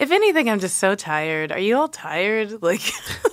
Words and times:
If 0.00 0.10
anything, 0.12 0.48
I'm 0.48 0.60
just 0.60 0.78
so 0.78 0.94
tired. 0.94 1.52
Are 1.52 1.58
you 1.58 1.76
all 1.76 1.88
tired? 1.88 2.62
Like, 2.62 2.80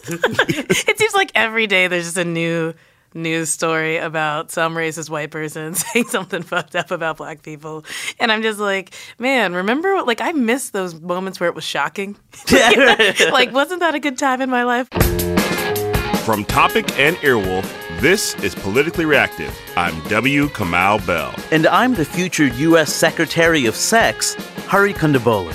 it 0.10 0.98
seems 0.98 1.14
like 1.14 1.32
every 1.34 1.66
day 1.66 1.88
there's 1.88 2.04
just 2.04 2.18
a 2.18 2.26
new 2.26 2.74
news 3.14 3.50
story 3.50 3.98
about 3.98 4.52
some 4.52 4.76
racist 4.76 5.10
white 5.10 5.32
person 5.32 5.74
saying 5.76 6.08
something 6.10 6.44
fucked 6.44 6.76
up 6.76 6.92
about 6.92 7.18
black 7.18 7.42
people. 7.42 7.86
And 8.20 8.34
I'm 8.34 8.42
just 8.42 8.60
like, 8.60 8.94
man, 9.18 9.54
remember, 9.54 10.04
like, 10.04 10.20
I 10.20 10.34
miss 10.34 10.72
those 10.72 11.00
moments 11.00 11.40
where 11.40 11.48
it 11.48 11.56
was 11.56 11.64
shocking. 11.64 12.18
like, 12.52 13.54
wasn't 13.54 13.80
that 13.80 13.96
a 13.96 14.00
good 14.00 14.18
time 14.18 14.42
in 14.42 14.50
my 14.50 14.64
life? 14.64 14.90
From 16.26 16.44
Topic 16.44 17.00
and 17.00 17.16
Earwolf, 17.18 17.66
this 18.02 18.36
is 18.44 18.54
Politically 18.56 19.06
Reactive. 19.06 19.58
I'm 19.78 19.98
W. 20.10 20.48
Kamau 20.50 21.06
Bell. 21.08 21.34
And 21.52 21.66
I'm 21.68 21.94
the 21.94 22.04
future 22.04 22.48
U.S. 22.48 22.94
Secretary 22.94 23.66
of 23.66 23.76
Sex, 23.76 24.36
Hari 24.68 24.94
Kondabolu. 24.94 25.54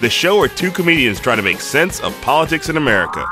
The 0.00 0.10
show 0.10 0.38
where 0.38 0.48
two 0.48 0.72
comedians 0.72 1.20
try 1.20 1.36
to 1.36 1.42
make 1.42 1.60
sense 1.60 2.00
of 2.00 2.20
politics 2.20 2.68
in 2.68 2.76
America. 2.76 3.24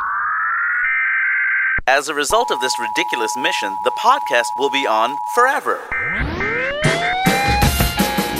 As 1.88 2.08
a 2.08 2.14
result 2.14 2.52
of 2.52 2.60
this 2.60 2.78
ridiculous 2.78 3.36
mission, 3.36 3.76
the 3.82 3.90
podcast 3.90 4.46
will 4.56 4.70
be 4.70 4.86
on 4.86 5.18
forever. 5.34 5.80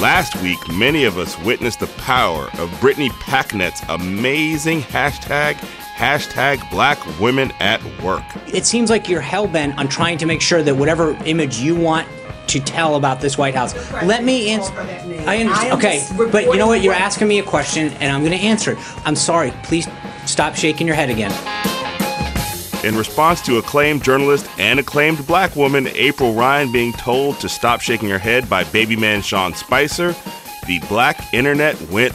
Last 0.00 0.40
week, 0.40 0.58
many 0.68 1.02
of 1.02 1.18
us 1.18 1.36
witnessed 1.40 1.80
the 1.80 1.88
power 1.88 2.48
of 2.58 2.72
Brittany 2.80 3.10
Packnett's 3.20 3.82
amazing 3.88 4.82
hashtag, 4.82 5.54
hashtag 5.96 6.70
black 6.70 6.98
women 7.20 7.52
at 7.58 7.82
work. 8.02 8.24
It 8.46 8.64
seems 8.64 8.88
like 8.88 9.08
you're 9.08 9.20
hell 9.20 9.48
bent 9.48 9.76
on 9.78 9.88
trying 9.88 10.18
to 10.18 10.26
make 10.26 10.40
sure 10.40 10.62
that 10.62 10.76
whatever 10.76 11.12
image 11.24 11.58
you 11.58 11.74
want 11.74 12.06
to 12.48 12.60
tell 12.60 12.96
about 12.96 13.20
this 13.20 13.38
White 13.38 13.54
House. 13.54 13.74
Let 14.02 14.24
me 14.24 14.50
answer. 14.50 14.72
I 15.26 15.38
understand. 15.38 15.72
Okay, 15.74 16.06
but 16.30 16.44
you 16.44 16.56
know 16.56 16.66
what? 16.66 16.82
You're 16.82 16.94
asking 16.94 17.28
me 17.28 17.38
a 17.38 17.42
question, 17.42 17.88
and 17.94 18.12
I'm 18.12 18.20
going 18.20 18.38
to 18.38 18.44
answer 18.44 18.72
it. 18.72 18.78
I'm 19.06 19.16
sorry. 19.16 19.52
Please 19.62 19.86
stop 20.26 20.54
shaking 20.54 20.86
your 20.86 20.96
head 20.96 21.10
again. 21.10 21.32
In 22.84 22.96
response 22.96 23.40
to 23.42 23.58
acclaimed 23.58 24.02
journalist 24.02 24.48
and 24.58 24.80
acclaimed 24.80 25.24
black 25.26 25.54
woman 25.54 25.86
April 25.88 26.34
Ryan 26.34 26.72
being 26.72 26.92
told 26.92 27.38
to 27.40 27.48
stop 27.48 27.80
shaking 27.80 28.08
her 28.08 28.18
head 28.18 28.50
by 28.50 28.64
baby 28.64 28.96
man 28.96 29.22
Sean 29.22 29.54
Spicer, 29.54 30.16
the 30.66 30.80
black 30.88 31.32
internet 31.32 31.80
went. 31.90 32.12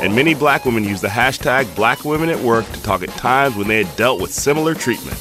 And 0.00 0.14
many 0.14 0.34
black 0.34 0.64
women 0.64 0.84
used 0.84 1.02
the 1.02 1.08
hashtag 1.08 1.74
black 1.74 2.04
women 2.04 2.28
at 2.28 2.38
work 2.38 2.66
to 2.70 2.82
talk 2.84 3.02
at 3.02 3.08
times 3.10 3.56
when 3.56 3.66
they 3.66 3.82
had 3.82 3.96
dealt 3.96 4.20
with 4.20 4.32
similar 4.32 4.74
treatment. 4.74 5.18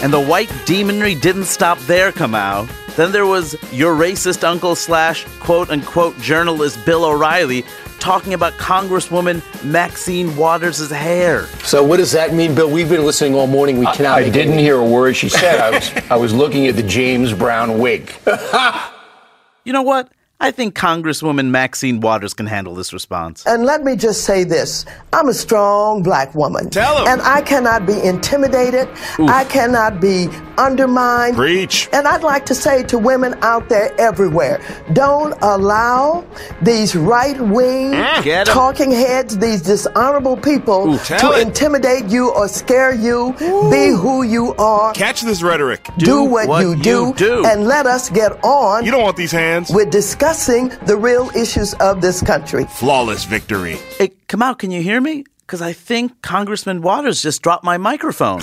And 0.00 0.12
the 0.12 0.20
white 0.20 0.48
demonry 0.64 1.20
didn't 1.20 1.46
stop 1.46 1.76
there, 1.80 2.12
Kamau. 2.12 2.68
Then 2.94 3.10
there 3.10 3.26
was 3.26 3.56
your 3.72 3.96
racist 3.96 4.44
uncle 4.44 4.76
slash 4.76 5.24
quote 5.40 5.70
unquote 5.70 6.16
journalist 6.20 6.84
Bill 6.86 7.04
O'Reilly 7.04 7.64
talking 7.98 8.32
about 8.32 8.52
Congresswoman 8.54 9.42
Maxine 9.64 10.36
Waters' 10.36 10.88
hair. 10.90 11.46
So 11.64 11.82
what 11.82 11.96
does 11.96 12.12
that 12.12 12.32
mean, 12.32 12.54
Bill? 12.54 12.70
We've 12.70 12.88
been 12.88 13.04
listening 13.04 13.34
all 13.34 13.48
morning. 13.48 13.78
We 13.78 13.86
cannot. 13.86 14.18
I, 14.18 14.26
I 14.26 14.30
didn't 14.30 14.58
hear 14.58 14.76
a 14.76 14.84
word 14.84 15.16
she 15.16 15.28
said. 15.28 15.58
I 15.58 15.70
was 15.70 15.92
I 16.10 16.16
was 16.16 16.32
looking 16.32 16.68
at 16.68 16.76
the 16.76 16.82
James 16.82 17.32
Brown 17.32 17.78
wig. 17.78 18.12
you 19.64 19.72
know 19.72 19.82
what? 19.82 20.12
I 20.40 20.52
think 20.52 20.76
Congresswoman 20.76 21.50
Maxine 21.50 21.98
Waters 21.98 22.32
can 22.32 22.46
handle 22.46 22.76
this 22.76 22.92
response. 22.92 23.44
And 23.44 23.64
let 23.64 23.82
me 23.82 23.96
just 23.96 24.22
say 24.22 24.44
this 24.44 24.86
I'm 25.12 25.28
a 25.28 25.34
strong 25.34 26.04
black 26.04 26.32
woman. 26.36 26.70
Tell 26.70 26.98
him. 27.02 27.08
And 27.08 27.20
I 27.22 27.42
cannot 27.42 27.86
be 27.86 28.00
intimidated. 28.00 28.88
Oof. 29.18 29.28
I 29.30 29.42
cannot 29.42 30.00
be 30.00 30.28
undermined. 30.56 31.34
Preach. 31.34 31.88
And 31.92 32.06
I'd 32.06 32.22
like 32.22 32.46
to 32.46 32.54
say 32.54 32.84
to 32.84 32.98
women 32.98 33.34
out 33.42 33.68
there 33.68 33.92
everywhere 34.00 34.60
don't 34.92 35.36
allow 35.42 36.24
these 36.62 36.94
right 36.94 37.40
wing 37.40 37.90
mm, 37.90 38.44
talking 38.44 38.92
heads, 38.92 39.38
these 39.38 39.62
dishonorable 39.62 40.36
people 40.36 40.94
Ooh, 40.94 40.98
to 40.98 41.32
it. 41.32 41.48
intimidate 41.48 42.04
you 42.04 42.30
or 42.32 42.46
scare 42.46 42.94
you. 42.94 43.34
Ooh. 43.42 43.70
Be 43.72 43.88
who 43.88 44.22
you 44.22 44.54
are. 44.54 44.92
Catch 44.92 45.22
this 45.22 45.42
rhetoric. 45.42 45.84
Do, 45.98 46.06
do 46.06 46.22
what, 46.22 46.46
what, 46.46 46.60
you, 46.60 46.76
do, 46.80 47.12
do. 47.14 47.44
And 47.44 47.64
let 47.64 47.86
us 47.86 48.08
get 48.08 48.32
on. 48.44 48.84
You 48.84 48.92
don't 48.92 49.02
want 49.02 49.16
these 49.16 49.32
hands. 49.32 49.70
With 49.70 49.90
discussion 49.90 50.27
discussing 50.28 50.68
the 50.84 50.94
real 50.94 51.30
issues 51.34 51.72
of 51.74 52.02
this 52.02 52.20
country. 52.20 52.64
Flawless 52.66 53.24
victory. 53.24 53.76
Hey, 53.96 54.08
Kamau. 54.28 54.58
Can 54.58 54.70
you 54.70 54.82
hear 54.82 55.00
me? 55.00 55.24
Because 55.40 55.62
I 55.62 55.72
think 55.72 56.20
Congressman 56.20 56.82
Waters 56.82 57.22
just 57.22 57.40
dropped 57.40 57.64
my 57.64 57.78
microphone. 57.78 58.42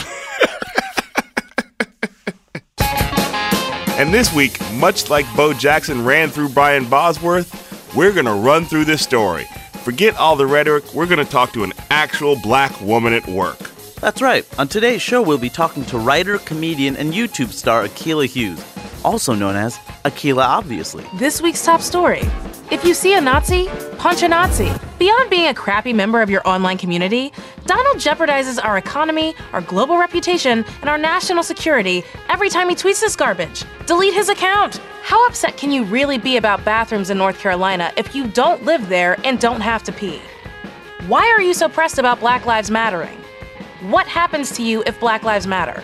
and 3.99 4.11
this 4.11 4.33
week, 4.33 4.59
much 4.73 5.11
like 5.11 5.27
Bo 5.35 5.53
Jackson 5.53 6.03
ran 6.03 6.29
through 6.29 6.49
Brian 6.49 6.89
Bosworth, 6.89 7.93
we're 7.95 8.13
going 8.13 8.25
to 8.25 8.33
run 8.33 8.65
through 8.65 8.85
this 8.85 9.03
story. 9.03 9.45
Forget 9.83 10.15
all 10.17 10.35
the 10.35 10.47
rhetoric, 10.47 10.91
we're 10.95 11.05
going 11.05 11.23
to 11.23 11.31
talk 11.31 11.53
to 11.53 11.63
an 11.63 11.73
actual 11.91 12.35
black 12.41 12.81
woman 12.81 13.13
at 13.13 13.27
work. 13.27 13.74
That's 14.05 14.21
right. 14.21 14.45
On 14.59 14.67
today's 14.67 15.01
show, 15.01 15.19
we'll 15.23 15.39
be 15.39 15.49
talking 15.49 15.83
to 15.85 15.97
writer, 15.97 16.37
comedian, 16.37 16.95
and 16.95 17.11
YouTube 17.11 17.49
star 17.51 17.87
Akilah 17.87 18.27
Hughes 18.27 18.63
also 19.03 19.33
known 19.33 19.55
as 19.55 19.77
Akilah 20.05 20.45
Obviously. 20.45 21.03
This 21.15 21.41
week's 21.41 21.65
top 21.65 21.81
story. 21.81 22.21
If 22.69 22.85
you 22.85 22.93
see 22.93 23.15
a 23.15 23.21
Nazi, 23.21 23.67
punch 23.97 24.21
a 24.21 24.27
Nazi. 24.27 24.71
Beyond 24.99 25.31
being 25.31 25.47
a 25.47 25.55
crappy 25.55 25.91
member 25.91 26.21
of 26.21 26.29
your 26.29 26.47
online 26.47 26.77
community, 26.77 27.33
Donald 27.65 27.97
jeopardizes 27.97 28.63
our 28.63 28.77
economy, 28.77 29.33
our 29.53 29.61
global 29.61 29.97
reputation, 29.97 30.63
and 30.81 30.89
our 30.89 30.99
national 30.99 31.41
security 31.41 32.03
every 32.29 32.49
time 32.49 32.69
he 32.69 32.75
tweets 32.75 32.99
this 32.99 33.15
garbage. 33.15 33.63
Delete 33.87 34.13
his 34.13 34.29
account. 34.29 34.77
How 35.01 35.25
upset 35.25 35.57
can 35.57 35.71
you 35.71 35.83
really 35.83 36.19
be 36.19 36.37
about 36.37 36.63
bathrooms 36.63 37.09
in 37.09 37.17
North 37.17 37.39
Carolina 37.39 37.91
if 37.97 38.13
you 38.13 38.27
don't 38.27 38.65
live 38.65 38.87
there 38.87 39.17
and 39.23 39.39
don't 39.39 39.61
have 39.61 39.81
to 39.83 39.91
pee? 39.91 40.21
Why 41.07 41.27
are 41.27 41.41
you 41.41 41.55
so 41.55 41.67
pressed 41.67 41.97
about 41.97 42.19
Black 42.19 42.45
Lives 42.45 42.69
Mattering? 42.69 43.24
What 43.81 44.07
happens 44.07 44.51
to 44.51 44.63
you 44.63 44.83
if 44.85 44.97
Black 45.01 45.23
Lives 45.23 45.45
Matter? 45.45 45.83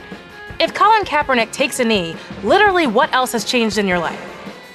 If 0.60 0.74
Colin 0.74 1.04
Kaepernick 1.04 1.52
takes 1.52 1.80
a 1.80 1.84
knee, 1.84 2.16
literally 2.42 2.88
what 2.88 3.14
else 3.14 3.34
has 3.34 3.44
changed 3.44 3.78
in 3.78 3.86
your 3.86 4.00
life? 4.00 4.20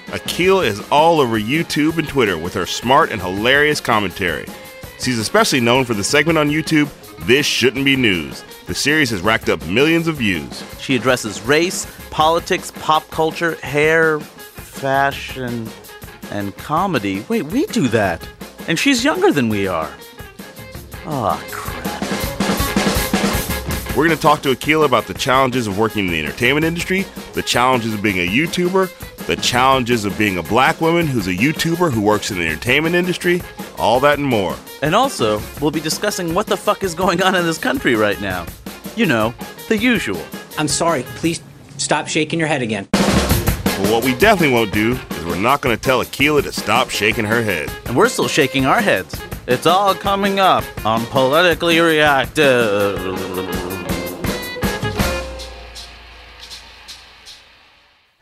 Akilah 0.09 0.67
is 0.67 0.87
all 0.91 1.21
over 1.21 1.39
YouTube 1.41 1.97
and 1.97 2.07
Twitter 2.07 2.37
with 2.37 2.53
her 2.53 2.67
smart 2.67 3.11
and 3.11 3.21
hilarious 3.21 3.81
commentary. 3.81 4.47
She's 4.99 5.19
especially 5.19 5.61
known 5.61 5.87
for 5.87 5.95
the 5.95 6.05
segment 6.05 6.37
on 6.37 6.51
YouTube, 6.51 6.91
This 7.27 7.47
Shouldn't 7.47 7.87
Be 7.87 7.97
News. 7.97 8.45
The 8.67 8.75
series 8.75 9.09
has 9.11 9.23
racked 9.23 9.49
up 9.49 9.65
millions 9.67 10.09
of 10.09 10.17
views. 10.17 10.63
She 10.79 10.95
addresses 10.95 11.41
race, 11.41 11.87
politics, 12.11 12.71
pop 12.81 13.09
culture, 13.11 13.55
hair, 13.63 14.21
fashion, 14.21 15.69
and 16.31 16.55
comedy. 16.59 17.25
Wait, 17.31 17.45
we 17.47 17.65
do 17.67 17.89
that. 17.89 18.27
And 18.69 18.79
she's 18.79 19.05
younger 19.05 19.33
than 19.33 19.49
we 19.49 19.67
are. 19.67 19.91
Oh, 21.07 21.43
crap. 21.51 21.96
We're 23.97 24.07
going 24.07 24.19
to 24.19 24.23
talk 24.23 24.43
to 24.43 24.51
Akilah 24.51 24.85
about 24.85 25.07
the 25.07 25.15
challenges 25.15 25.67
of 25.67 25.79
working 25.79 26.05
in 26.05 26.13
the 26.13 26.21
entertainment 26.21 26.67
industry, 26.67 27.07
the 27.33 27.41
challenges 27.41 27.95
of 27.95 28.03
being 28.03 28.19
a 28.19 28.31
YouTuber, 28.31 29.27
the 29.27 29.37
challenges 29.37 30.05
of 30.05 30.19
being 30.19 30.37
a 30.37 30.43
black 30.43 30.83
woman 30.83 31.07
who's 31.07 31.27
a 31.29 31.35
YouTuber 31.35 31.91
who 31.91 32.03
works 32.03 32.31
in 32.31 32.37
the 32.37 32.47
entertainment 32.47 32.95
industry, 32.95 33.41
all 33.79 33.99
that 34.01 34.19
and 34.19 34.27
more. 34.27 34.55
And 34.83 34.95
also, 34.95 35.41
we'll 35.63 35.71
be 35.71 35.81
discussing 35.81 36.35
what 36.35 36.47
the 36.47 36.59
fuck 36.59 36.85
is 36.85 36.95
going 36.95 37.23
on 37.23 37.35
in 37.35 37.47
this 37.47 37.57
country 37.57 37.95
right 37.95 38.21
now. 38.21 38.45
You 38.97 39.07
know, 39.07 39.35
the 39.69 39.79
usual. 39.79 40.21
I'm 40.59 40.69
sorry, 40.69 41.05
please 41.15 41.41
stop 41.79 42.07
shaking 42.07 42.39
your 42.39 42.49
head 42.49 42.61
again. 42.61 42.89
But 42.93 43.91
what 43.91 44.05
we 44.05 44.15
definitely 44.17 44.53
won't 44.53 44.75
do 44.75 44.93
is 44.93 45.25
we're 45.25 45.41
not 45.41 45.63
going 45.63 45.75
to 45.75 45.81
tell 45.83 46.05
Akilah 46.05 46.43
to 46.43 46.53
stop 46.53 46.91
shaking 46.91 47.25
her 47.25 47.43
head. 47.43 47.73
And 47.87 47.97
we're 47.97 48.11
still 48.11 48.29
shaking 48.29 48.67
our 48.67 48.83
heads. 48.83 49.19
It's 49.47 49.65
all 49.65 49.95
coming 49.95 50.39
up 50.39 50.65
on 50.85 51.07
Politically 51.07 51.81
Reactive. 51.81 53.56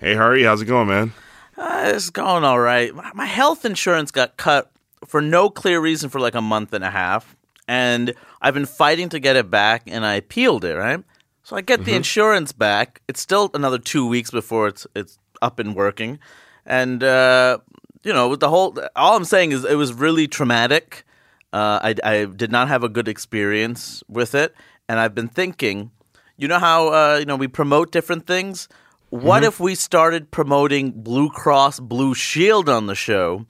Hey, 0.04 0.16
Hari, 0.16 0.42
how's 0.42 0.60
it 0.60 0.66
going, 0.66 0.88
man? 0.88 1.15
Uh, 1.56 1.92
it's 1.94 2.10
going 2.10 2.44
all 2.44 2.60
right. 2.60 2.92
My 3.15 3.25
health 3.25 3.65
insurance 3.65 4.10
got 4.10 4.37
cut 4.37 4.70
for 5.06 5.22
no 5.22 5.48
clear 5.48 5.81
reason 5.81 6.11
for 6.11 6.20
like 6.20 6.34
a 6.34 6.43
month 6.43 6.75
and 6.75 6.84
a 6.84 6.90
half, 6.90 7.34
and 7.67 8.12
I've 8.43 8.52
been 8.52 8.67
fighting 8.67 9.08
to 9.08 9.19
get 9.19 9.34
it 9.34 9.50
back, 9.50 9.84
and 9.87 10.05
I 10.05 10.17
appealed 10.17 10.67
it, 10.67 10.75
right? 10.75 11.02
So 11.43 11.56
I 11.56 11.62
get 11.62 11.81
mm-hmm. 11.81 11.87
the 11.87 11.96
insurance 11.96 12.52
back. 12.52 13.00
It's 13.08 13.19
still 13.19 13.50
another 13.55 13.78
two 13.78 14.06
weeks 14.06 14.31
before 14.31 14.69
it's 14.69 14.87
it's 14.94 15.19
up 15.40 15.58
and 15.58 15.75
working, 15.75 16.19
and 16.67 17.02
uh, 17.02 17.56
you 18.02 18.12
know 18.12 18.28
with 18.28 18.40
the 18.40 18.50
whole. 18.50 18.78
All 18.96 19.17
I'm 19.17 19.25
saying 19.25 19.52
is 19.52 19.64
it 19.64 19.76
was 19.76 19.94
really 19.94 20.28
traumatic. 20.28 21.06
Uh, 21.50 21.81
I, 21.82 21.94
I 22.05 22.25
did 22.26 22.52
not 22.52 22.69
have 22.69 22.84
a 22.84 22.90
good 22.90 23.08
experience 23.08 24.05
with 24.06 24.34
it, 24.34 24.55
and 24.87 25.00
I've 25.00 25.14
been 25.14 25.28
thinking. 25.28 25.93
You 26.37 26.49
know 26.49 26.58
how 26.58 26.88
uh, 26.88 27.17
you 27.20 27.25
know 27.25 27.37
we 27.37 27.49
promote 27.49 27.90
different 27.90 28.26
things 28.26 28.69
what 29.14 29.43
mm-hmm. 29.43 29.49
if 29.49 29.61
we 29.61 29.76
started 29.76 30.32
promoting 30.32 30.90
Blue 30.90 31.31
Cross 31.31 31.78
Blue 31.78 32.14
Shield 32.14 32.69
on 32.69 32.87
the 32.87 32.96
show, 32.96 33.46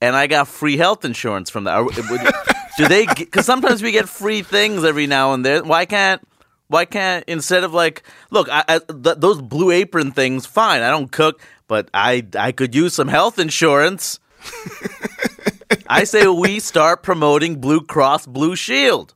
and 0.00 0.14
I 0.14 0.28
got 0.28 0.46
free 0.46 0.76
health 0.76 1.04
insurance 1.04 1.50
from 1.50 1.64
that? 1.64 1.84
Do 2.78 2.86
they? 2.86 3.06
Because 3.06 3.44
sometimes 3.44 3.82
we 3.82 3.90
get 3.90 4.08
free 4.08 4.42
things 4.42 4.84
every 4.84 5.08
now 5.08 5.32
and 5.32 5.44
then. 5.44 5.66
Why 5.66 5.84
can't? 5.84 6.22
Why 6.68 6.84
can't 6.84 7.24
instead 7.26 7.64
of 7.64 7.74
like, 7.74 8.04
look, 8.30 8.48
I, 8.48 8.62
I, 8.68 8.78
th- 8.78 9.16
those 9.18 9.42
Blue 9.42 9.72
Apron 9.72 10.12
things? 10.12 10.46
Fine, 10.46 10.82
I 10.82 10.90
don't 10.90 11.10
cook, 11.10 11.42
but 11.66 11.90
I 11.92 12.24
I 12.38 12.52
could 12.52 12.72
use 12.72 12.94
some 12.94 13.08
health 13.08 13.40
insurance. 13.40 14.20
I 15.88 16.04
say 16.04 16.28
we 16.28 16.60
start 16.60 17.02
promoting 17.02 17.60
Blue 17.60 17.80
Cross 17.80 18.26
Blue 18.26 18.54
Shield. 18.54 19.14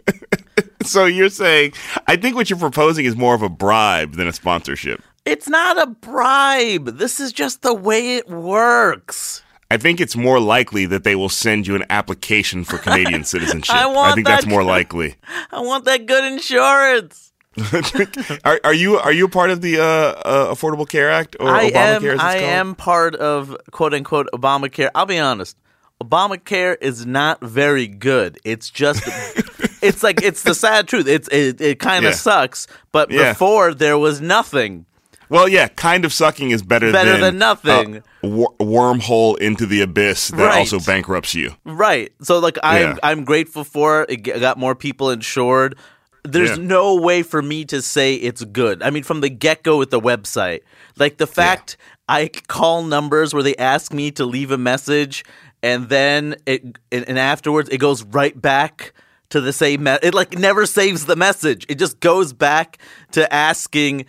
So 0.88 1.06
you're 1.06 1.30
saying, 1.30 1.74
I 2.08 2.16
think 2.16 2.36
what 2.36 2.50
you're 2.50 2.60
proposing 2.60 3.06
is 3.06 3.16
more 3.16 3.36
of 3.36 3.42
a 3.42 3.50
bribe 3.50 4.14
than 4.14 4.28
a 4.28 4.34
sponsorship. 4.34 5.02
It's 5.26 5.50
not 5.50 5.78
a 5.78 5.88
bribe. 5.88 6.98
This 6.98 7.20
is 7.20 7.34
just 7.34 7.62
the 7.62 7.74
way 7.74 8.16
it 8.16 8.30
works. 8.30 9.44
I 9.70 9.76
think 9.76 10.00
it's 10.00 10.16
more 10.16 10.40
likely 10.40 10.86
that 10.86 11.04
they 11.04 11.16
will 11.16 11.28
send 11.30 11.68
you 11.68 11.76
an 11.76 11.84
application 11.90 12.64
for 12.64 12.78
Canadian 12.78 13.24
citizenship. 13.26 13.76
I 13.76 13.86
want 13.88 14.16
think 14.16 14.26
that 14.28 14.36
that's 14.36 14.46
more 14.46 14.62
good- 14.62 14.68
likely. 14.68 15.16
I 15.52 15.60
want 15.60 15.84
that 15.86 16.06
good 16.06 16.24
insurance. 16.32 17.34
are, 18.46 18.62
are 18.64 18.74
you 18.74 18.98
are 19.00 19.12
you 19.12 19.26
a 19.26 19.30
part 19.30 19.50
of 19.50 19.62
the 19.62 19.80
uh, 19.80 19.84
uh, 19.84 20.54
Affordable 20.54 20.88
Care 20.88 21.10
Act 21.10 21.36
or 21.40 21.50
I 21.50 21.72
Obamacare? 21.72 22.14
am. 22.14 22.20
I 22.20 22.34
called? 22.34 22.44
am 22.44 22.76
part 22.76 23.16
of 23.16 23.58
quote 23.72 23.94
unquote 23.96 24.30
Obamacare. 24.32 24.90
I'll 24.94 25.08
be 25.08 25.18
honest. 25.18 25.58
Obamacare 26.02 26.78
is 26.80 27.06
not 27.08 27.42
very 27.42 27.88
good. 27.88 28.40
It's 28.46 28.70
just. 28.70 29.04
it's 29.82 30.04
like 30.04 30.22
it's 30.24 30.44
the 30.44 30.54
sad 30.56 30.88
truth. 30.88 31.08
It's 31.08 31.28
it, 31.30 31.60
it 31.62 31.80
kind 31.80 32.06
of 32.06 32.12
Yeah. 32.12 32.18
sucks. 32.18 32.68
But 32.92 33.12
Yeah. 33.12 33.32
before 33.34 33.74
there 33.74 33.98
was 33.98 34.22
nothing. 34.22 34.86
Well, 35.30 35.50
yeah, 35.50 35.68
kind 35.68 36.06
of 36.06 36.14
sucking 36.14 36.52
is 36.52 36.62
better, 36.64 36.90
Better 36.94 37.12
than, 37.12 37.22
than 37.22 37.38
nothing. 37.38 38.02
Wor- 38.24 38.56
wormhole 38.62 39.38
into 39.40 39.66
the 39.66 39.82
abyss 39.82 40.30
that 40.30 40.38
Right. 40.38 40.60
also 40.60 40.80
bankrupts 40.80 41.36
you. 41.36 41.54
Right. 41.66 42.14
So 42.22 42.40
like 42.40 42.58
I'm 42.64 42.82
Yeah. 42.82 42.96
I'm 43.04 43.26
grateful 43.26 43.64
for 43.66 44.04
it. 44.04 44.10
It 44.10 44.40
got 44.40 44.58
more 44.58 44.74
people 44.76 45.10
insured. 45.12 45.76
There's 46.24 46.58
Yeah. 46.58 46.64
no 46.64 46.96
way 46.96 47.24
for 47.24 47.42
me 47.42 47.66
to 47.66 47.82
say 47.82 48.16
it's 48.16 48.44
good. 48.44 48.82
I 48.84 48.90
mean, 48.90 49.04
from 49.04 49.22
the 49.22 49.30
get 49.30 49.64
go 49.64 49.78
with 49.78 49.92
the 49.92 50.00
website, 50.00 50.62
like 50.98 51.18
the 51.18 51.28
fact 51.28 51.78
I 52.10 52.30
call 52.48 52.84
numbers 52.84 53.34
where 53.34 53.44
they 53.44 53.56
ask 53.58 53.94
me 53.94 54.12
to 54.12 54.26
leave 54.26 54.52
a 54.52 54.58
message, 54.58 55.26
and 55.62 55.90
then 55.90 56.36
it 56.46 56.64
and 56.92 57.20
afterwards 57.20 57.68
it 57.70 57.80
goes 57.80 58.04
right 58.04 58.40
back 58.42 58.94
to 59.30 59.42
the 59.42 59.54
same. 59.54 59.84
Me- 59.84 59.98
it 60.02 60.14
like 60.14 60.38
never 60.38 60.66
saves 60.66 61.06
the 61.06 61.16
message. 61.16 61.66
It 61.70 61.80
just 61.80 62.00
goes 62.00 62.34
back 62.34 62.78
to 63.12 63.32
asking, 63.34 64.06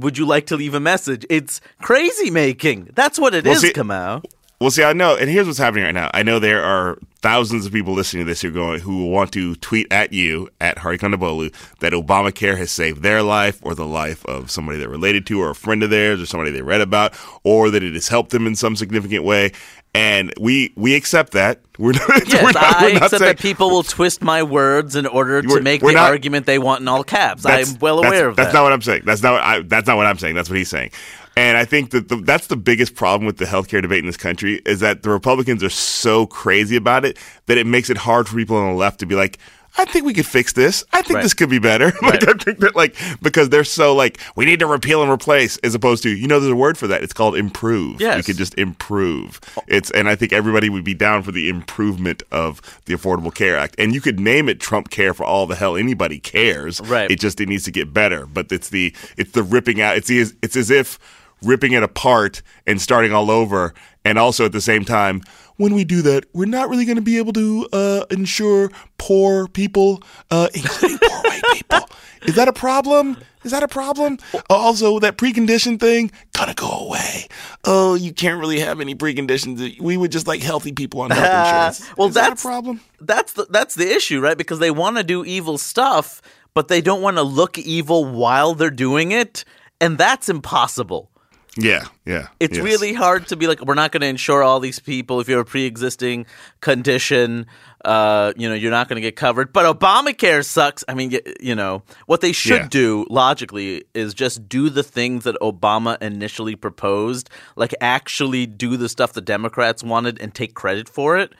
"Would 0.00 0.18
you 0.18 0.26
like 0.26 0.46
to 0.46 0.56
leave 0.56 0.74
a 0.74 0.80
message?" 0.80 1.26
It's 1.28 1.60
crazy 1.80 2.30
making. 2.30 2.90
That's 2.94 3.18
what 3.18 3.34
it 3.34 3.46
is, 3.46 3.62
Well, 3.62 3.72
Kamau. 3.72 4.22
Well, 4.62 4.70
see, 4.70 4.84
I 4.84 4.92
know, 4.92 5.16
and 5.16 5.28
here's 5.28 5.46
what's 5.48 5.58
happening 5.58 5.82
right 5.84 5.94
now. 5.94 6.08
I 6.14 6.22
know 6.22 6.38
there 6.38 6.62
are 6.62 6.96
thousands 7.20 7.66
of 7.66 7.72
people 7.72 7.94
listening 7.94 8.24
to 8.24 8.30
this 8.30 8.40
who 8.42 8.48
are 8.48 8.52
going 8.52 8.80
who 8.80 8.98
will 8.98 9.10
want 9.10 9.32
to 9.32 9.56
tweet 9.56 9.92
at 9.92 10.12
you 10.12 10.48
at 10.60 10.78
Hari 10.78 10.98
Kondabolu 10.98 11.52
that 11.80 11.92
Obamacare 11.92 12.56
has 12.56 12.70
saved 12.70 13.02
their 13.02 13.22
life 13.22 13.58
or 13.62 13.74
the 13.74 13.86
life 13.86 14.24
of 14.26 14.50
somebody 14.52 14.78
they're 14.78 14.88
related 14.88 15.26
to 15.26 15.40
or 15.40 15.50
a 15.50 15.54
friend 15.54 15.82
of 15.82 15.90
theirs 15.90 16.20
or 16.20 16.26
somebody 16.26 16.52
they 16.52 16.62
read 16.62 16.80
about 16.80 17.12
or 17.42 17.70
that 17.70 17.82
it 17.82 17.94
has 17.94 18.06
helped 18.08 18.30
them 18.30 18.46
in 18.46 18.54
some 18.54 18.76
significant 18.76 19.24
way. 19.24 19.52
And 19.94 20.32
we 20.40 20.72
we 20.76 20.94
accept 20.94 21.32
that. 21.32 21.60
We're 21.78 21.92
not, 21.92 22.08
Yes, 22.28 22.42
we're 22.42 22.52
not, 22.52 22.56
I 22.56 22.82
we're 22.84 22.92
not 22.94 23.02
accept 23.02 23.10
saying, 23.18 23.22
that 23.36 23.38
people 23.40 23.68
will 23.70 23.82
twist 23.82 24.22
my 24.22 24.42
words 24.42 24.94
in 24.94 25.06
order 25.06 25.42
to 25.42 25.60
make 25.60 25.80
the 25.80 25.92
not- 25.92 26.10
argument 26.10 26.46
they 26.46 26.58
want 26.58 26.80
in 26.80 26.88
all 26.88 27.02
caps. 27.02 27.44
I'm 27.44 27.66
well 27.80 27.98
aware 27.98 28.28
of 28.28 28.36
that. 28.36 28.44
that's 28.44 28.54
not 28.54 28.62
what 28.62 28.72
I'm 28.72 28.82
saying. 28.82 29.02
That's 29.04 29.22
not 29.22 29.32
what 29.32 29.42
I, 29.42 29.62
that's 29.62 29.86
not 29.86 29.96
what 29.96 30.06
I'm 30.06 30.18
saying. 30.18 30.34
That's 30.34 30.48
what 30.48 30.56
he's 30.58 30.68
saying. 30.70 30.92
And 31.36 31.56
I 31.56 31.64
think 31.64 31.90
that 31.90 32.08
the, 32.08 32.16
that's 32.16 32.48
the 32.48 32.56
biggest 32.56 32.94
problem 32.94 33.26
with 33.26 33.38
the 33.38 33.44
healthcare 33.46 33.80
debate 33.82 34.00
in 34.00 34.06
this 34.06 34.16
country 34.16 34.60
is 34.66 34.80
that 34.80 35.02
the 35.02 35.10
Republicans 35.10 35.62
are 35.64 35.70
so 35.70 36.26
crazy 36.26 36.76
about 36.76 37.04
it 37.04 37.16
that 37.46 37.56
it 37.58 37.66
makes 37.66 37.88
it 37.90 37.96
hard 37.96 38.28
for 38.28 38.36
people 38.36 38.56
on 38.56 38.68
the 38.72 38.76
left 38.78 39.00
to 39.00 39.06
be 39.06 39.14
like, 39.14 39.38
I 39.78 39.86
think 39.86 40.04
we 40.04 40.12
could 40.12 40.26
fix 40.26 40.52
this. 40.52 40.84
I 40.92 41.00
think 41.00 41.14
Right. 41.16 41.22
this 41.22 41.32
could 41.32 41.48
be 41.48 41.58
better. 41.58 41.94
like 42.02 42.28
I 42.28 42.34
think 42.34 42.58
that 42.58 42.76
like 42.76 42.94
because 43.22 43.48
they're 43.48 43.64
so 43.64 43.94
like 43.94 44.20
we 44.36 44.44
need 44.44 44.58
to 44.58 44.66
repeal 44.66 45.00
and 45.00 45.10
replace 45.10 45.56
as 45.64 45.74
opposed 45.74 46.02
to 46.02 46.10
you 46.10 46.28
know 46.28 46.38
there's 46.40 46.52
a 46.52 46.56
word 46.56 46.76
for 46.76 46.86
that. 46.88 47.02
It's 47.02 47.14
called 47.14 47.36
improve. 47.36 47.98
Yes. 47.98 48.18
We 48.18 48.22
could 48.22 48.36
just 48.36 48.52
improve. 48.58 49.40
It's 49.68 49.90
and 49.92 50.10
I 50.10 50.14
think 50.14 50.34
everybody 50.34 50.68
would 50.68 50.84
be 50.84 50.92
down 50.92 51.22
for 51.22 51.32
the 51.32 51.48
improvement 51.48 52.22
of 52.30 52.60
the 52.84 52.92
Affordable 52.92 53.34
Care 53.34 53.56
Act. 53.56 53.74
And 53.78 53.94
you 53.94 54.02
could 54.02 54.20
name 54.20 54.50
it 54.50 54.60
Trump 54.60 54.90
Care 54.90 55.14
for 55.14 55.24
all 55.24 55.46
the 55.46 55.54
hell 55.54 55.74
anybody 55.78 56.18
cares. 56.18 56.78
Right. 56.82 57.10
It 57.10 57.18
just 57.18 57.40
it 57.40 57.48
needs 57.48 57.64
to 57.64 57.70
get 57.70 57.94
better. 57.94 58.26
But 58.26 58.52
it's 58.52 58.68
the 58.68 58.94
it's 59.16 59.30
the 59.32 59.42
ripping 59.42 59.80
out. 59.80 59.96
It's 59.96 60.08
the, 60.08 60.26
it's 60.42 60.54
as 60.54 60.68
if 60.70 60.98
ripping 61.44 61.72
it 61.72 61.82
apart 61.82 62.42
and 62.66 62.80
starting 62.80 63.12
all 63.12 63.30
over. 63.30 63.74
And 64.04 64.18
also 64.18 64.44
at 64.44 64.52
the 64.52 64.60
same 64.60 64.84
time, 64.84 65.22
when 65.56 65.74
we 65.74 65.84
do 65.84 66.02
that, 66.02 66.24
we're 66.32 66.46
not 66.46 66.68
really 66.68 66.84
going 66.84 66.96
to 66.96 67.02
be 67.02 67.18
able 67.18 67.32
to 67.34 67.68
uh, 67.72 68.04
insure 68.10 68.70
poor 68.98 69.46
people, 69.48 70.02
uh, 70.30 70.48
including 70.54 70.98
poor 70.98 71.22
white 71.22 71.42
people. 71.52 71.88
Is 72.22 72.34
that 72.36 72.48
a 72.48 72.52
problem? 72.52 73.16
Is 73.44 73.50
that 73.50 73.62
a 73.62 73.68
problem? 73.68 74.18
Also, 74.48 75.00
that 75.00 75.16
precondition 75.18 75.78
thing 75.80 76.12
gonna 76.32 76.54
go 76.54 76.70
away. 76.70 77.26
Oh, 77.64 77.94
you 77.94 78.12
can't 78.12 78.38
really 78.40 78.60
have 78.60 78.80
any 78.80 78.94
preconditions. 78.94 79.80
We 79.80 79.96
would 79.96 80.12
just 80.12 80.28
like 80.28 80.42
healthy 80.42 80.72
people 80.72 81.00
on 81.00 81.10
health 81.10 81.78
insurance. 81.78 81.94
well, 81.96 82.08
Is 82.08 82.14
that 82.14 82.26
a 82.26 82.30
that's 82.30 82.42
problem. 82.42 82.80
That's 83.00 83.32
the 83.32 83.46
that's 83.50 83.74
the 83.74 83.92
issue, 83.92 84.20
right? 84.20 84.38
Because 84.38 84.60
they 84.60 84.70
want 84.70 84.96
to 84.98 85.02
do 85.02 85.24
evil 85.24 85.58
stuff, 85.58 86.22
but 86.54 86.68
they 86.68 86.80
don't 86.80 87.02
want 87.02 87.16
to 87.16 87.22
look 87.24 87.58
evil 87.58 88.04
while 88.04 88.54
they're 88.54 88.70
doing 88.70 89.10
it, 89.10 89.44
and 89.80 89.98
that's 89.98 90.28
impossible. 90.28 91.10
Yeah, 91.56 91.84
yeah. 92.06 92.28
It's 92.40 92.56
yes. 92.56 92.64
really 92.64 92.94
hard 92.94 93.26
to 93.28 93.36
be 93.36 93.46
like, 93.46 93.60
we're 93.60 93.74
not 93.74 93.92
going 93.92 94.00
to 94.00 94.06
insure 94.06 94.42
all 94.42 94.58
these 94.58 94.78
people 94.78 95.20
if 95.20 95.28
you 95.28 95.36
have 95.36 95.46
a 95.46 95.50
pre-existing 95.50 96.24
condition. 96.62 97.46
Uh, 97.84 98.32
you 98.36 98.48
know, 98.48 98.54
you're 98.54 98.70
not 98.70 98.88
going 98.88 98.96
to 98.96 99.02
get 99.02 99.16
covered. 99.16 99.52
But 99.52 99.78
Obamacare 99.78 100.44
sucks. 100.44 100.82
I 100.88 100.94
mean, 100.94 101.18
you 101.40 101.54
know, 101.54 101.82
what 102.06 102.22
they 102.22 102.32
should 102.32 102.62
Yeah. 102.62 102.68
do 102.68 103.06
logically 103.10 103.84
is 103.92 104.14
just 104.14 104.48
do 104.48 104.70
the 104.70 104.82
things 104.82 105.24
that 105.24 105.36
Obama 105.42 106.00
initially 106.00 106.56
proposed, 106.56 107.28
like 107.54 107.74
actually 107.82 108.46
do 108.46 108.78
the 108.78 108.88
stuff 108.88 109.12
the 109.12 109.20
Democrats 109.20 109.82
wanted 109.82 110.20
and 110.20 110.34
take 110.34 110.54
credit 110.54 110.88
for 110.88 111.18
it. 111.18 111.34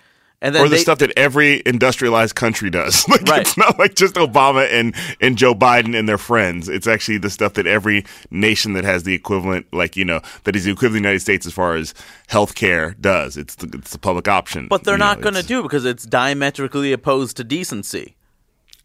And 0.45 0.55
then 0.55 0.63
or 0.65 0.69
the 0.69 0.75
they, 0.75 0.83
stuff 0.83 0.99
that 0.99 1.13
every 1.17 1.63
industrialized 1.65 2.35
country 2.35 2.69
does. 2.69 3.07
Like 3.13 3.23
Right. 3.29 3.41
it's 3.43 3.57
not 3.57 3.79
like 3.79 3.95
just 3.95 4.17
Obama 4.17 4.69
and, 4.71 4.95
and 5.21 5.39
Joe 5.39 5.55
Biden 5.55 5.97
and 5.97 6.09
their 6.09 6.19
friends. 6.19 6.69
It's 6.69 6.87
actually 6.89 7.19
the 7.19 7.31
stuff 7.31 7.55
that 7.55 7.67
every 7.67 8.05
nation 8.31 8.73
that 8.73 8.83
has 8.85 9.05
the 9.05 9.15
equivalent, 9.15 9.73
like 9.73 9.97
you 9.97 10.05
know, 10.05 10.21
that 10.45 10.57
is 10.57 10.65
the 10.65 10.73
equivalent 10.73 10.97
of 10.99 11.03
the 11.05 11.09
United 11.09 11.21
States 11.21 11.47
as 11.47 11.53
far 11.53 11.77
as 11.77 11.95
health 12.27 12.55
care 12.57 12.97
does. 13.01 13.37
It's 13.37 13.55
the, 13.55 13.69
it's 13.79 13.93
the 13.93 13.99
public 13.99 14.27
option. 14.29 14.67
But 14.69 14.83
they're 14.85 14.95
You 14.95 14.99
not 14.99 15.21
going 15.21 15.35
to 15.37 15.43
do 15.45 15.61
it 15.61 15.63
because 15.63 15.85
it's 15.85 16.05
diametrically 16.05 16.93
opposed 16.93 17.37
to 17.37 17.45
decency. 17.45 18.17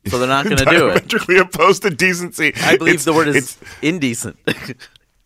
So 0.05 0.19
they're 0.19 0.27
not 0.27 0.45
going 0.49 0.57
to 0.57 0.65
do 0.65 0.89
it. 0.89 0.93
Diametrically 0.93 1.37
opposed 1.39 1.81
to 1.81 1.89
decency. 1.89 2.53
I 2.61 2.77
believe 2.77 2.93
It's- 2.93 3.05
the 3.05 3.13
word 3.13 3.29
is 3.29 3.35
it's- 3.35 3.57
indecent. 3.81 4.37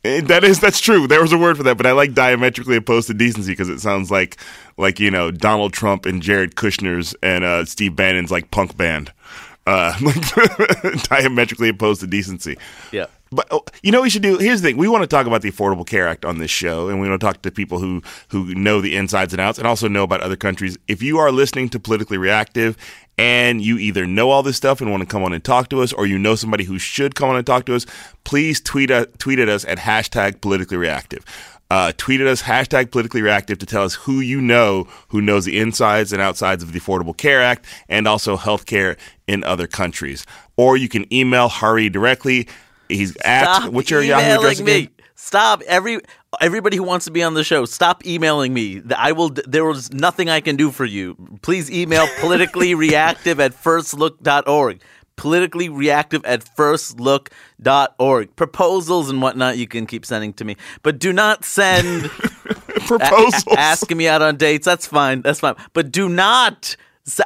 Eh, 0.03 0.21
That 0.21 0.43
is 0.43 0.59
that's 0.59 0.79
true. 0.79 1.07
There 1.07 1.21
was 1.21 1.31
a 1.31 1.37
word 1.37 1.57
for 1.57 1.63
that, 1.63 1.77
but 1.77 1.85
I 1.85 1.91
like 1.91 2.13
diametrically 2.13 2.75
opposed 2.75 3.07
to 3.07 3.13
decency 3.13 3.51
because 3.51 3.69
it 3.69 3.79
sounds 3.79 4.09
like 4.09 4.37
like 4.77 4.99
you 4.99 5.11
know 5.11 5.29
Donald 5.31 5.73
Trump 5.73 6.05
and 6.05 6.21
Jared 6.21 6.55
Kushner's 6.55 7.15
and 7.21 7.43
uh, 7.43 7.65
Steve 7.65 7.95
Bannon's 7.95 8.31
like 8.31 8.49
punk 8.51 8.75
band, 8.77 9.11
uh, 9.67 9.93
like 10.01 11.03
diametrically 11.03 11.69
opposed 11.69 12.01
to 12.01 12.07
decency. 12.07 12.57
Yeah. 12.91 13.05
But 13.33 13.47
oh, 13.49 13.63
you 13.81 13.91
know 13.91 14.01
we 14.01 14.09
should 14.09 14.21
do? 14.21 14.37
Here's 14.37 14.61
the 14.61 14.69
thing: 14.69 14.77
we 14.77 14.89
want 14.89 15.03
to 15.03 15.07
talk 15.07 15.25
about 15.25 15.41
the 15.41 15.51
Affordable 15.51 15.87
Care 15.87 16.07
Act 16.07 16.25
on 16.25 16.39
this 16.39 16.51
show, 16.51 16.89
and 16.89 16.99
we 16.99 17.07
want 17.07 17.21
to 17.21 17.25
talk 17.25 17.41
to 17.41 17.51
people 17.51 17.79
who 17.79 18.01
who 18.27 18.53
know 18.55 18.81
the 18.81 18.95
insides 18.97 19.33
and 19.33 19.39
outs, 19.39 19.57
and 19.57 19.65
also 19.65 19.87
know 19.87 20.03
about 20.03 20.19
other 20.21 20.35
countries. 20.35 20.77
If 20.89 21.01
you 21.01 21.17
are 21.17 21.31
listening 21.31 21.69
to 21.69 21.79
Politically 21.79 22.17
Reactive, 22.17 22.75
and 23.17 23.61
you 23.61 23.77
either 23.77 24.05
know 24.05 24.31
all 24.31 24.43
this 24.43 24.57
stuff 24.57 24.81
and 24.81 24.91
want 24.91 25.01
to 25.01 25.07
come 25.07 25.23
on 25.23 25.31
and 25.31 25.43
talk 25.43 25.69
to 25.69 25.81
us, 25.81 25.93
or 25.93 26.05
you 26.05 26.17
know 26.17 26.35
somebody 26.35 26.65
who 26.65 26.77
should 26.77 27.15
come 27.15 27.29
on 27.29 27.37
and 27.37 27.45
talk 27.45 27.65
to 27.67 27.75
us, 27.75 27.85
please 28.25 28.59
tweet 28.59 28.91
at, 28.91 29.17
tweet 29.17 29.39
at 29.39 29.47
us 29.47 29.63
at 29.65 29.77
hashtag 29.77 30.41
Politically 30.41 30.77
Reactive. 30.77 31.25
Uh, 31.71 31.93
tweet 31.95 32.19
at 32.19 32.27
us 32.27 32.41
hashtag 32.41 32.91
politically 32.91 33.21
reactive 33.21 33.57
to 33.57 33.65
tell 33.65 33.83
us 33.83 33.93
who 33.93 34.19
you 34.19 34.41
know 34.41 34.85
who 35.07 35.21
knows 35.21 35.45
the 35.45 35.57
insides 35.57 36.11
and 36.11 36.21
outsides 36.21 36.61
of 36.61 36.73
the 36.73 36.79
Affordable 36.81 37.15
Care 37.15 37.41
Act 37.41 37.65
and 37.87 38.09
also 38.09 38.35
healthcare 38.35 38.97
in 39.25 39.41
other 39.45 39.67
countries. 39.67 40.25
Or 40.57 40.75
you 40.75 40.89
can 40.89 41.05
email 41.13 41.47
Hari 41.47 41.87
directly. 41.87 42.49
He's 42.91 43.15
at 43.17 43.69
what's 43.71 43.89
your 43.89 44.01
Yahoo 44.03 44.37
address 44.39 44.59
again? 44.59 44.89
Stop 45.15 45.61
every 45.67 45.99
everybody 46.39 46.77
who 46.77 46.83
wants 46.83 47.05
to 47.05 47.11
be 47.11 47.21
on 47.21 47.35
the 47.35 47.43
show. 47.43 47.65
Stop 47.65 48.05
emailing 48.05 48.53
me. 48.53 48.81
I 48.97 49.11
will. 49.11 49.29
There 49.29 49.65
was 49.65 49.93
nothing 49.93 50.29
I 50.29 50.41
can 50.41 50.55
do 50.55 50.71
for 50.71 50.85
you. 50.85 51.15
Please 51.41 51.69
email 51.71 52.07
politically 52.19 52.73
reactive 52.73 53.39
at 53.39 53.53
firstlook.org. 53.53 54.81
Politically 55.17 55.69
reactive 55.69 56.25
at 56.25 56.43
firstlook.org. 56.57 58.35
Proposals 58.35 59.09
and 59.09 59.21
whatnot 59.21 59.57
you 59.57 59.67
can 59.67 59.85
keep 59.85 60.05
sending 60.05 60.33
to 60.33 60.45
me, 60.45 60.55
but 60.81 60.97
do 60.99 61.13
not 61.13 61.45
send 61.45 62.09
Proposals. 62.87 63.45
a- 63.47 63.59
asking 63.59 63.97
me 63.97 64.07
out 64.07 64.21
on 64.23 64.37
dates. 64.37 64.65
That's 64.65 64.87
fine. 64.87 65.21
That's 65.21 65.39
fine. 65.39 65.55
But 65.73 65.91
do 65.91 66.09
not. 66.09 66.75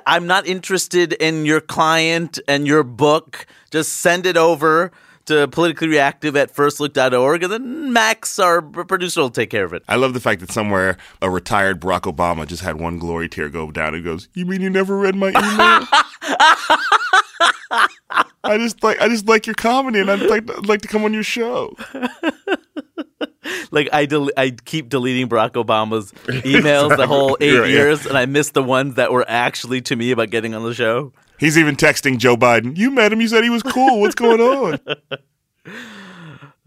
I'm 0.06 0.26
not 0.28 0.48
interested 0.48 1.14
in 1.14 1.46
your 1.46 1.62
client 1.62 2.40
and 2.48 2.66
your 2.68 2.84
book. 2.84 3.46
Just 3.72 3.94
send 3.94 4.26
it 4.26 4.38
over 4.38 4.92
to 5.26 5.48
politically 5.48 5.88
reactive 5.88 6.36
at 6.36 6.54
firstlook.org, 6.54 7.44
and 7.44 7.52
then 7.52 7.94
Max, 7.94 8.38
our 8.40 8.62
producer, 8.62 9.22
will 9.22 9.30
take 9.30 9.50
care 9.50 9.64
of 9.66 9.74
it. 9.74 9.84
I 9.88 9.96
love 9.96 10.14
the 10.14 10.20
fact 10.20 10.42
that 10.42 10.52
somewhere 10.52 10.98
a 11.22 11.30
retired 11.30 11.80
Barack 11.82 12.02
Obama 12.02 12.46
just 12.48 12.62
had 12.64 12.80
one 12.80 13.00
glory 13.00 13.28
tear 13.30 13.50
go 13.50 13.72
down 13.72 13.94
and 13.96 14.04
goes, 14.04 14.28
"You 14.34 14.46
mean 14.46 14.62
you 14.62 14.70
never 14.70 14.98
read 14.98 15.16
my 15.16 15.30
email?" 15.30 15.88
I 18.44 18.58
just 18.58 18.84
like 18.84 19.02
I 19.02 19.08
just 19.10 19.28
like 19.28 19.48
your 19.48 19.56
comedy, 19.56 20.00
and 20.00 20.10
I'd 20.12 20.22
like 20.22 20.50
I'd 20.50 20.66
like 20.68 20.82
to 20.82 20.88
come 20.88 21.04
on 21.04 21.14
your 21.14 21.24
show. 21.24 21.76
like 23.72 23.90
I 23.92 24.06
del- 24.06 24.30
I 24.38 24.52
keep 24.66 24.90
deleting 24.90 25.28
Barack 25.28 25.52
Obama's 25.54 26.12
emails 26.44 26.96
the 26.98 27.08
whole 27.08 27.38
eight 27.42 27.58
Right, 27.58 27.70
yeah. 27.70 27.76
years, 27.76 28.06
and 28.06 28.18
I 28.18 28.26
miss 28.28 28.52
the 28.52 28.64
ones 28.64 28.96
that 28.96 29.12
were 29.12 29.26
actually 29.28 29.82
to 29.82 29.96
me 29.96 30.12
about 30.12 30.30
getting 30.30 30.54
on 30.54 30.64
the 30.64 30.74
show. 30.74 31.12
He's 31.40 31.58
even 31.58 31.76
texting 31.76 32.18
Joe 32.18 32.36
Biden. 32.38 32.78
You 32.78 32.92
met 32.92 33.12
him. 33.14 33.22
You 33.22 33.28
said 33.28 33.44
he 33.44 33.50
was 33.50 33.64
cool. 33.64 34.00
What's 34.02 34.16
going 34.16 34.40
on? 34.42 34.80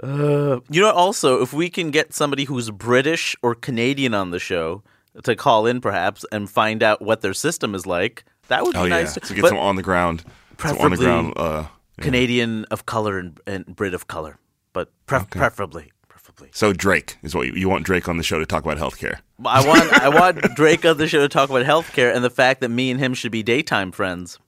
You 0.01 0.63
know, 0.71 0.91
also, 0.93 1.43
if 1.43 1.53
we 1.53 1.69
can 1.69 1.91
get 1.91 2.15
somebody 2.15 2.45
who's 2.45 2.71
British 2.71 3.35
or 3.43 3.55
Canadian 3.57 4.15
on 4.15 4.31
the 4.31 4.39
show 4.39 4.85
to 5.25 5.35
call 5.35 5.67
in, 5.67 5.81
perhaps, 5.81 6.25
and 6.31 6.49
find 6.49 6.83
out 6.85 7.03
what 7.03 7.21
their 7.21 7.35
system 7.35 7.75
is 7.75 7.85
like, 7.85 8.25
that 8.47 8.63
would 8.63 8.75
be 8.75 8.79
Oh 8.79 8.85
yeah, 8.85 8.91
nice. 9.01 9.15
to 9.15 9.35
get 9.35 9.43
But 9.43 9.49
some 9.49 9.59
on 9.59 9.75
the 9.75 9.83
ground, 9.83 10.21
some 10.61 10.79
on 10.79 10.91
the 10.93 10.97
preferably- 10.97 11.05
ground. 11.05 11.33
Uh, 11.37 11.67
Canadian 12.01 12.65
of 12.67 12.87
color 12.87 13.19
and, 13.19 13.41
and 13.45 13.67
Brit 13.67 13.93
of 13.93 14.07
color, 14.07 14.39
but 14.73 14.93
pref- 15.07 15.29
preferably, 15.31 15.91
preferably. 16.07 16.51
so 16.53 16.73
Drake 16.73 17.19
is 17.25 17.35
what 17.35 17.49
you, 17.49 17.55
you 17.55 17.69
want 17.69 17.85
Drake 17.85 18.09
on 18.09 18.19
the 18.19 18.23
show 18.23 18.39
to 18.39 18.47
talk 18.47 18.63
about 18.65 18.79
healthcare. 18.79 19.19
I 19.45 19.67
want 19.67 19.93
I 19.95 20.09
want 20.09 20.41
Drake 20.55 20.85
on 20.85 20.97
the 20.97 21.09
show 21.09 21.19
to 21.19 21.29
talk 21.29 21.51
about 21.51 21.67
healthcare 21.67 22.15
and 22.15 22.23
the 22.23 22.31
fact 22.31 22.61
that 22.61 22.69
me 22.69 22.93
and 22.93 23.01
him 23.01 23.15
should 23.15 23.33
be 23.33 23.43
daytime 23.43 23.91
friends. 23.91 24.39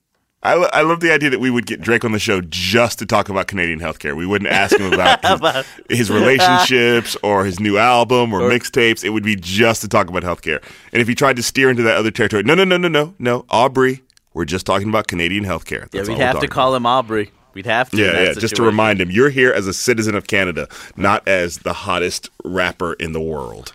I, 0.43 0.55
lo- 0.55 0.71
I 0.73 0.81
love 0.83 1.01
the 1.01 1.13
idea 1.13 1.29
that 1.31 1.41
we 1.41 1.51
would 1.51 1.67
get 1.67 1.83
Drake 1.83 2.03
on 2.03 2.13
the 2.13 2.19
show 2.19 2.41
just 2.41 2.99
to 3.01 3.07
talk 3.07 3.29
about 3.29 3.47
Canadian 3.47 3.79
healthcare. 3.79 4.17
We 4.17 4.25
wouldn't 4.25 4.51
ask 4.51 4.79
him 4.79 4.91
about 4.91 5.23
his, 5.89 5.99
his 5.99 6.11
relationships 6.11 7.15
or 7.23 7.45
his 7.45 7.61
new 7.61 7.77
album 7.77 8.33
or, 8.33 8.41
mixtapes. 8.41 9.05
It 9.05 9.11
would 9.11 9.23
be 9.23 9.37
just 9.37 9.83
to 9.83 9.89
talk 9.89 10.09
about 10.09 10.23
healthcare. 10.23 10.63
And 10.93 11.03
if 11.03 11.09
he 11.09 11.15
tried 11.15 11.37
to 11.37 11.43
steer 11.43 11.69
into 11.69 11.83
that 11.83 11.97
other 11.97 12.11
territory, 12.11 12.43
no, 12.43 12.55
no, 12.55 12.65
no, 12.65 12.79
no, 12.79 12.89
no, 12.89 13.15
no, 13.19 13.45
Aubrey, 13.51 14.03
we're 14.33 14.47
just 14.47 14.65
talking 14.65 14.89
about 14.89 15.09
Canadian 15.09 15.45
healthcare. 15.45 15.83
Yeah, 15.83 15.87
That's 15.93 16.09
we'd 16.09 16.15
all 16.15 16.21
we're 16.21 16.27
have 16.27 16.41
to 16.41 16.49
call 16.49 16.75
him 16.75 16.87
Aubrey. 16.87 17.33
We'd 17.53 17.67
have 17.67 17.91
to. 17.91 17.97
Yeah, 17.99 18.23
yeah. 18.23 18.33
Just 18.33 18.57
to 18.57 18.63
remind 18.63 19.01
him, 19.01 19.11
you're 19.11 19.29
here 19.29 19.53
as 19.53 19.67
a 19.67 19.75
citizen 19.75 20.15
of 20.15 20.27
Canada, 20.27 20.69
not 20.97 21.27
as 21.29 21.59
the 21.59 21.73
hottest 21.73 22.31
rapper 22.45 22.95
in 22.95 23.13
the 23.13 23.21
world. 23.21 23.75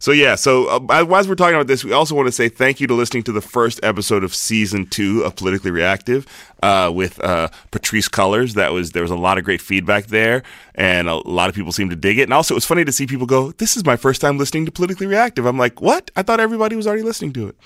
So 0.00 0.12
yeah, 0.12 0.34
so 0.34 0.66
uh, 0.66 1.04
as 1.12 1.28
we're 1.28 1.34
talking 1.34 1.56
about 1.56 1.66
this, 1.66 1.84
we 1.84 1.92
also 1.92 2.14
want 2.14 2.26
to 2.26 2.32
say 2.32 2.48
thank 2.48 2.80
you 2.80 2.86
to 2.86 2.94
listening 2.94 3.22
to 3.24 3.32
the 3.32 3.42
first 3.42 3.78
episode 3.82 4.24
of 4.24 4.34
season 4.34 4.86
two 4.86 5.20
of 5.24 5.36
Politically 5.36 5.70
Reactive 5.70 6.26
uh, 6.62 6.90
with 6.92 7.22
uh, 7.22 7.50
Patrisse 7.70 8.08
Cullors. 8.08 8.54
That 8.54 8.72
was 8.72 8.92
there 8.92 9.02
was 9.02 9.10
a 9.10 9.16
lot 9.16 9.36
of 9.36 9.44
great 9.44 9.60
feedback 9.60 10.06
there, 10.06 10.42
and 10.74 11.06
a 11.06 11.16
lot 11.16 11.50
of 11.50 11.54
people 11.54 11.70
seemed 11.70 11.90
to 11.90 11.96
dig 11.96 12.18
it. 12.18 12.22
And 12.22 12.32
also, 12.32 12.54
it 12.54 12.56
was 12.56 12.64
funny 12.64 12.82
to 12.86 12.92
see 12.92 13.06
people 13.06 13.26
go, 13.26 13.52
"This 13.52 13.76
is 13.76 13.84
my 13.84 13.96
first 13.96 14.22
time 14.22 14.38
listening 14.38 14.64
to 14.64 14.72
Politically 14.72 15.06
Reactive." 15.06 15.44
I'm 15.44 15.58
like, 15.58 15.82
"What? 15.82 16.10
I 16.16 16.22
thought 16.22 16.40
everybody 16.40 16.76
was 16.76 16.86
already 16.86 17.02
listening 17.02 17.34
to 17.34 17.48
it." 17.48 17.56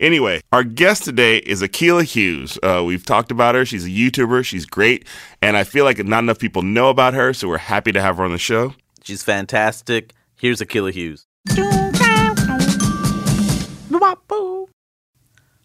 Anyway, 0.00 0.40
our 0.50 0.64
guest 0.64 1.04
today 1.04 1.36
is 1.36 1.62
Akilah 1.62 2.02
Hughes. 2.02 2.58
Uh, 2.64 2.82
we've 2.84 3.06
talked 3.06 3.30
about 3.30 3.54
her. 3.54 3.64
She's 3.64 3.84
a 3.84 3.90
YouTuber. 3.90 4.44
She's 4.44 4.66
great. 4.66 5.06
And 5.40 5.56
I 5.56 5.62
feel 5.62 5.84
like 5.84 6.04
not 6.04 6.24
enough 6.24 6.40
people 6.40 6.62
know 6.62 6.90
about 6.90 7.14
her, 7.14 7.32
so 7.32 7.46
we're 7.46 7.58
happy 7.58 7.92
to 7.92 8.00
have 8.00 8.16
her 8.16 8.24
on 8.24 8.32
the 8.32 8.38
show. 8.38 8.74
She's 9.04 9.22
fantastic. 9.22 10.14
Here's 10.34 10.60
Akilah 10.60 10.92
Hughes. 10.92 11.28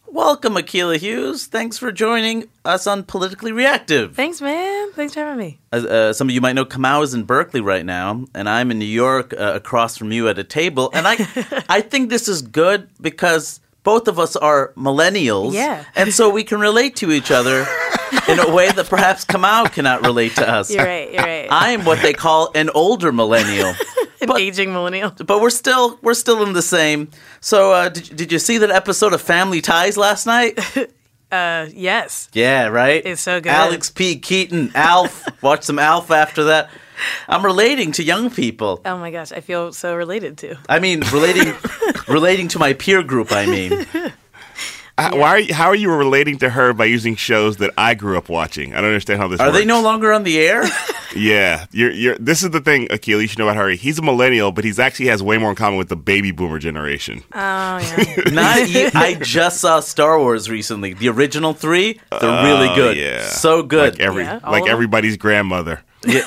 Welcome, 0.08 0.54
Akilah 0.56 0.98
Hughes. 0.98 1.48
Thanks 1.48 1.78
for 1.78 1.92
joining 1.92 2.46
us 2.64 2.88
on 2.88 3.04
Politically 3.04 3.52
Reactive. 3.52 4.16
Thanks, 4.16 4.40
man. 4.42 4.92
Thanks 4.94 5.14
for 5.14 5.20
having 5.20 5.38
me. 5.38 5.60
As, 5.72 5.86
uh, 5.86 6.14
some 6.14 6.30
of 6.30 6.34
you 6.34 6.40
might 6.42 6.54
know, 6.54 6.64
Kamau 6.66 7.04
is 7.04 7.14
in 7.14 7.24
Berkeley 7.24 7.60
right 7.62 7.86
now, 7.86 8.24
and 8.34 8.48
I'm 8.48 8.72
in 8.72 8.80
New 8.80 8.86
York 8.86 9.34
uh, 9.34 9.54
across 9.56 9.98
from 9.98 10.12
you 10.12 10.30
at 10.30 10.40
a 10.40 10.44
table. 10.44 10.90
And 10.94 11.06
I, 11.08 11.16
I 11.70 11.82
think 11.82 12.10
this 12.10 12.28
is 12.28 12.42
good 12.42 12.88
because 13.02 13.60
both 13.84 14.08
of 14.08 14.18
us 14.18 14.36
are 14.36 14.72
millennials, 14.78 15.54
Yeah. 15.54 15.84
and 15.96 16.14
so 16.14 16.30
we 16.30 16.44
can 16.44 16.60
relate 16.60 16.96
to 16.98 17.12
each 17.12 17.30
other 17.32 17.68
in 18.30 18.40
a 18.40 18.54
way 18.54 18.72
that 18.72 18.88
perhaps 18.90 19.26
Kamau 19.26 19.72
cannot 19.72 20.02
relate 20.04 20.36
to 20.36 20.50
us. 20.50 20.74
You're 20.74 20.86
right. 20.86 21.12
You're 21.12 21.24
right. 21.24 21.48
I 21.52 21.72
am 21.72 21.84
what 21.84 22.02
they 22.02 22.14
call 22.14 22.52
an 22.56 22.70
older 22.70 23.12
millennial. 23.12 23.74
An 24.26 24.34
but- 24.34 24.42
aging 24.42 24.74
millennial. 24.74 25.12
but 25.26 25.42
we're 25.42 25.50
still 25.50 25.98
we're 26.02 26.14
still 26.14 26.44
in 26.44 26.54
the 26.54 26.62
same. 26.62 27.10
So, 27.42 27.72
uh, 27.72 27.90
did 27.90 28.16
did 28.16 28.32
you 28.32 28.40
see 28.40 28.58
that 28.60 28.72
episode 28.72 29.14
of 29.14 29.22
Family 29.22 29.62
Ties 29.62 29.98
last 29.98 30.26
night? 30.26 30.60
Uh, 31.32 31.68
yes. 31.74 32.30
Yeah, 32.34 32.68
right. 32.68 33.06
It's 33.06 33.20
so 33.20 33.42
good. 33.42 33.52
Alex 33.52 33.90
P. 33.90 34.20
Keaton, 34.20 34.72
Alf. 34.76 35.26
Watch 35.42 35.64
some 35.64 35.80
Alf 35.80 36.12
after 36.12 36.46
that. 36.46 36.70
I'm 37.28 37.44
relating 37.44 37.92
to 37.94 38.04
young 38.04 38.30
people. 38.30 38.82
Oh 38.86 38.98
my 38.98 39.12
gosh, 39.12 39.34
I 39.34 39.42
feel 39.42 39.74
so 39.74 39.96
related 39.96 40.38
to. 40.40 40.56
I 40.70 40.80
mean, 40.80 41.02
relating 41.12 41.54
relating 42.08 42.48
to 42.50 42.60
my 42.60 42.72
peer 42.74 43.04
group. 43.04 43.32
I 43.32 43.48
mean, 43.48 43.86
Uh, 44.98 45.12
Why 45.12 45.28
are 45.30 45.40
you, 45.40 45.54
how 45.54 45.68
are 45.68 45.76
you 45.76 45.92
relating 45.92 46.38
to 46.38 46.50
her 46.50 46.72
by 46.72 46.86
using 46.86 47.18
shows 47.18 47.58
that 47.58 47.72
I 47.78 47.96
grew 47.96 48.18
up 48.18 48.30
watching? 48.30 48.72
I 48.74 48.78
don't 48.78 48.86
understand 48.86 49.20
how 49.20 49.28
this 49.28 49.42
are 49.42 49.48
works. 49.48 49.58
they 49.58 49.66
no 49.66 49.82
longer 49.82 50.14
on 50.14 50.24
the 50.24 50.40
air? 50.40 50.64
Yeah, 51.16 51.66
you're, 51.72 51.92
you're, 51.92 52.18
this 52.18 52.44
is 52.44 52.50
the 52.50 52.60
thing, 52.60 52.88
Akil. 52.90 53.22
You 53.22 53.28
should 53.30 53.40
know 53.40 53.46
about 53.46 53.56
Hari. 53.56 53.78
He's 53.78 53.98
a 54.00 54.02
millennial, 54.02 54.52
but 54.52 54.66
he's 54.66 54.80
actually 54.80 55.06
has 55.06 55.24
way 55.24 55.38
more 55.38 55.50
in 55.52 55.56
common 55.56 55.78
with 55.78 55.88
the 55.88 55.96
baby 55.96 56.32
boomer 56.32 56.60
generation. 56.60 57.24
Oh 57.34 57.38
yeah. 57.38 58.16
Not. 58.34 58.68
e- 58.68 58.90
I 58.94 59.14
just 59.22 59.62
saw 59.62 59.80
Star 59.80 60.20
Wars 60.20 60.50
recently. 60.50 60.94
The 60.94 61.08
original 61.08 61.54
three. 61.54 62.02
They're 62.12 62.44
really 62.44 62.68
Oh, 62.68 62.76
good. 62.76 62.98
yeah, 62.98 63.22
So 63.30 63.64
good. 63.64 63.94
Like 63.94 64.02
every 64.02 64.24
Yeah, 64.24 64.40
like 64.44 64.68
everybody's 64.68 65.16
grandmother. 65.16 65.82
Yeah. 66.06 66.26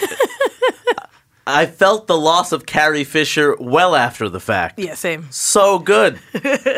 I 1.46 1.66
felt 1.66 2.06
the 2.06 2.16
loss 2.16 2.52
of 2.52 2.64
Carrie 2.64 3.04
Fisher 3.04 3.56
well 3.60 3.94
after 3.94 4.30
the 4.30 4.40
fact. 4.40 4.78
yeah, 4.78 4.94
same. 4.94 5.26
So 5.30 5.78
good. 5.78 6.18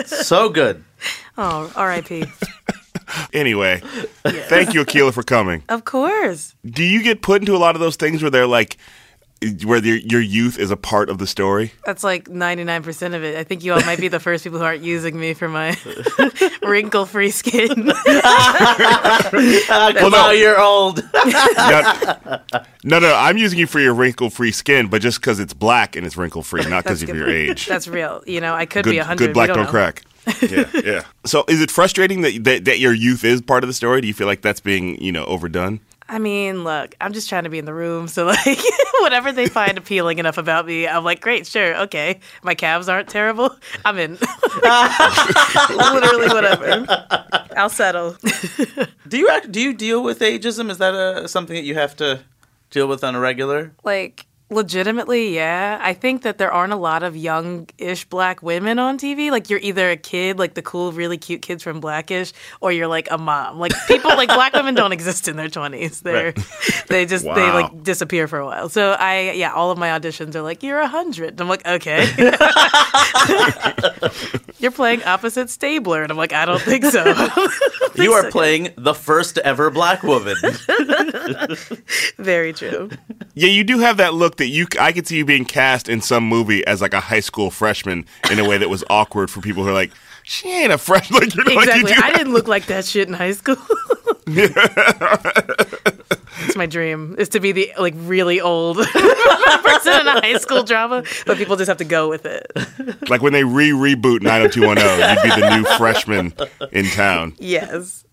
so 0.07 0.49
good. 0.49 0.83
Oh, 1.43 1.73
R.I.P. 1.75 2.25
Anyway, 3.33 3.81
thank 4.23 4.73
you, 4.73 4.85
Akilah, 4.85 5.13
for 5.13 5.25
coming. 5.25 5.65
of 5.69 5.85
course. 5.85 6.55
Do 6.65 6.85
you 6.85 7.03
get 7.03 7.23
put 7.23 7.43
into 7.43 7.57
a 7.57 7.59
lot 7.59 7.75
of 7.75 7.81
those 7.81 7.97
things 7.97 8.23
where 8.23 8.31
they're 8.31 8.47
like, 8.47 8.77
where 9.65 9.85
your 9.85 9.97
your 9.97 10.21
youth 10.21 10.61
is 10.61 10.71
a 10.71 10.77
part 10.77 11.09
of 11.11 11.19
the 11.19 11.27
story? 11.27 11.73
That's 11.85 12.05
like 12.05 12.27
99% 12.29 13.15
of 13.15 13.25
it. 13.25 13.37
I 13.37 13.43
think 13.43 13.65
you 13.65 13.73
all 13.73 13.81
might 13.81 13.99
be 13.99 14.07
the 14.07 14.21
first 14.27 14.45
people 14.45 14.61
who 14.61 14.65
aren't 14.65 14.85
using 14.85 15.19
me 15.19 15.35
for 15.35 15.49
my 15.49 15.77
wrinkle 16.63 17.05
free 17.05 17.31
skin. 17.31 17.69
Come 17.69 17.91
out, 20.15 20.31
you're 20.37 20.61
old. 20.61 21.03
no, 21.25 22.39
no, 22.85 22.99
no, 23.01 23.15
I'm 23.17 23.39
using 23.39 23.59
you 23.59 23.67
for 23.67 23.81
your 23.81 23.95
wrinkle-free 23.95 24.53
skin, 24.53 24.87
but 24.87 25.03
just 25.03 25.21
because 25.21 25.41
it's 25.41 25.55
black 25.55 25.97
and 25.97 26.07
it's 26.07 26.17
wrinkle-free, 26.17 26.67
not 26.69 26.85
because 26.85 27.03
of 27.03 27.09
your 27.09 27.29
age. 27.29 27.67
That's 27.67 27.89
real. 27.89 28.23
You 28.27 28.41
know, 28.41 28.55
I 28.55 28.67
could 28.67 28.85
good, 28.85 28.91
be 28.93 28.99
100. 28.99 29.19
good 29.19 29.35
black 29.35 29.49
we 29.49 29.57
don't, 29.57 29.67
crack. 29.67 30.05
Yeah, 30.43 30.71
yeah. 30.85 31.03
So, 31.25 31.45
is 31.49 31.61
it 31.61 31.71
frustrating 31.71 32.23
that, 32.23 32.45
that 32.45 32.65
that 32.65 32.79
your 32.79 32.93
youth 32.93 33.25
is 33.25 33.41
part 33.41 33.65
of 33.65 33.69
the 33.69 33.75
story? 33.75 34.01
Do 34.01 34.09
you 34.09 34.15
feel 34.15 34.27
like 34.27 34.43
that's 34.43 34.61
being 34.61 35.01
you 35.01 35.13
know 35.13 35.25
overdone? 35.25 35.81
I 36.11 36.19
mean, 36.19 36.65
look, 36.65 36.97
I'm 37.01 37.13
just 37.13 37.29
trying 37.29 37.45
to 37.45 37.51
be 37.51 37.59
in 37.59 37.67
the 37.67 37.73
room. 37.73 38.09
So, 38.09 38.27
like, 38.47 38.59
whatever 38.99 39.31
they 39.31 39.47
find 39.47 39.79
appealing 39.79 40.19
enough 40.19 40.39
about 40.39 40.67
me, 40.67 40.89
I'm 40.89 41.05
like, 41.05 41.21
great, 41.21 41.47
sure, 41.47 41.77
okay. 41.83 42.19
My 42.43 42.57
calves 42.57 42.89
aren't 42.89 43.09
terrible. 43.09 43.55
I'm 43.85 43.97
in. 43.97 44.19
Literally, 45.71 46.29
whatever. 46.29 46.85
I'll 47.57 47.69
settle. 47.69 48.17
Do 49.07 49.19
you 49.19 49.29
act, 49.29 49.53
do 49.53 49.61
you 49.61 49.73
deal 49.73 50.03
with 50.03 50.19
ageism? 50.19 50.69
Is 50.69 50.79
that 50.79 50.95
a, 50.95 51.29
something 51.29 51.55
that 51.55 51.65
you 51.65 51.77
have 51.77 51.95
to 51.97 52.25
deal 52.71 52.89
with 52.89 53.05
on 53.05 53.15
a 53.15 53.21
regular? 53.21 53.73
like, 53.85 54.27
legitimately, 54.51 55.35
yeah. 55.35 55.79
I 55.81 55.95
think 55.95 56.23
that 56.23 56.39
there 56.39 56.53
aren't 56.53 56.73
a 56.73 56.77
lot 56.77 57.03
of 57.03 57.17
young 57.17 57.69
ish 57.79 58.05
black 58.05 58.43
women 58.43 58.79
on 58.79 58.99
TV. 58.99 59.31
Like, 59.31 59.49
you're 59.49 59.61
either 59.61 59.91
a 59.91 59.97
kid, 59.97 60.39
like 60.39 60.55
the 60.55 60.63
cool, 60.63 60.93
really 60.93 61.19
cute 61.19 61.43
kids 61.43 61.63
from 61.63 61.81
Blackish, 61.81 62.33
or 62.61 62.73
you're 62.73 62.89
like 62.89 63.09
a 63.11 63.19
mom. 63.19 63.59
Like, 63.59 63.73
people, 63.87 64.11
like, 64.11 64.29
black 64.29 64.53
women 64.53 64.75
don't 64.75 64.93
exist 64.93 65.29
in 65.29 65.37
their 65.37 65.49
20s. 65.49 66.01
They're, 66.03 66.33
they 66.89 67.07
just, 67.07 67.25
they 67.25 67.31
like 67.31 67.83
disappear 67.83 68.27
for 68.27 68.39
a 68.39 68.47
while. 68.47 68.69
So, 68.69 68.93
I, 68.93 69.33
yeah, 69.33 69.53
all 69.53 69.71
of 69.71 69.79
my 69.79 69.89
auditions 69.89 70.35
are 70.35 70.43
like, 70.43 70.63
you're 70.63 70.79
a 70.79 70.83
100. 70.83 71.41
I'm 71.41 71.49
like, 71.49 71.67
okay. 71.67 72.07
you're 74.61 74.71
playing 74.71 75.03
opposite 75.05 75.51
Stabler. 75.51 76.03
And 76.03 76.11
I'm 76.13 76.17
like, 76.19 76.33
I 76.33 76.45
don't 76.47 76.61
think 76.63 76.85
so. 76.85 77.05
You 77.97 78.13
are 78.13 78.31
playing 78.31 78.73
the 78.79 78.95
first 78.95 79.37
ever 79.39 79.69
black 79.69 80.03
woman. 80.05 80.37
Very 82.19 82.53
true. 82.53 82.89
Yeah, 83.35 83.49
you 83.49 83.65
do 83.65 83.79
have 83.79 83.97
that 83.99 84.15
look 84.15 84.37
that 84.37 84.47
you. 84.47 84.67
I 84.81 84.93
could 84.93 85.07
see 85.07 85.17
you 85.19 85.25
being 85.25 85.45
cast 85.45 85.89
in 85.89 86.01
some 86.01 86.25
movie 86.25 86.65
as 86.67 86.81
like 86.81 86.95
a 86.95 87.01
high 87.01 87.21
school 87.21 87.51
freshman 87.51 88.07
in 88.31 88.39
a 88.39 88.49
way 88.49 88.59
that 88.59 88.71
was 88.71 88.85
awkward 88.89 89.31
for 89.31 89.41
people 89.41 89.65
who 89.65 89.71
are 89.71 89.75
like, 89.75 89.91
she 90.23 90.49
ain't 90.49 90.73
a 90.73 90.79
freshman. 90.79 91.21
Like, 91.21 91.35
you 91.35 91.45
know, 91.45 91.55
like 91.55 91.67
you 91.67 91.81
Exactly. 91.83 91.93
do 91.95 92.01
I 92.03 92.13
didn't 92.17 92.33
look 92.33 92.49
like 92.49 92.67
that 92.67 92.85
shit 92.85 93.09
in 93.09 93.15
high 93.15 93.33
school. 93.33 93.57
It's 96.43 96.57
my 96.57 96.67
dream 96.67 97.17
is 97.19 97.29
to 97.31 97.41
be 97.41 97.53
the 97.53 97.73
like 97.79 97.93
really 97.97 98.41
old 98.41 98.77
person 98.87 100.01
in 100.01 100.07
a 100.09 100.21
high 100.23 100.39
school 100.39 100.63
drama, 100.63 101.05
but 101.27 101.37
people 101.37 101.57
just 101.57 101.69
have 101.69 101.77
to 101.79 101.85
go 101.85 102.09
with 102.09 102.25
it. 102.25 102.51
Like 103.11 103.23
when 103.23 103.33
they 103.33 103.45
re 103.45 103.71
reboot 103.71 104.23
90210, 104.23 105.25
you'd 105.27 105.35
be 105.35 105.41
the 105.41 105.57
new 105.57 105.65
freshman 105.77 106.33
in 106.73 106.87
town. 106.87 107.35
Yes. 107.39 108.05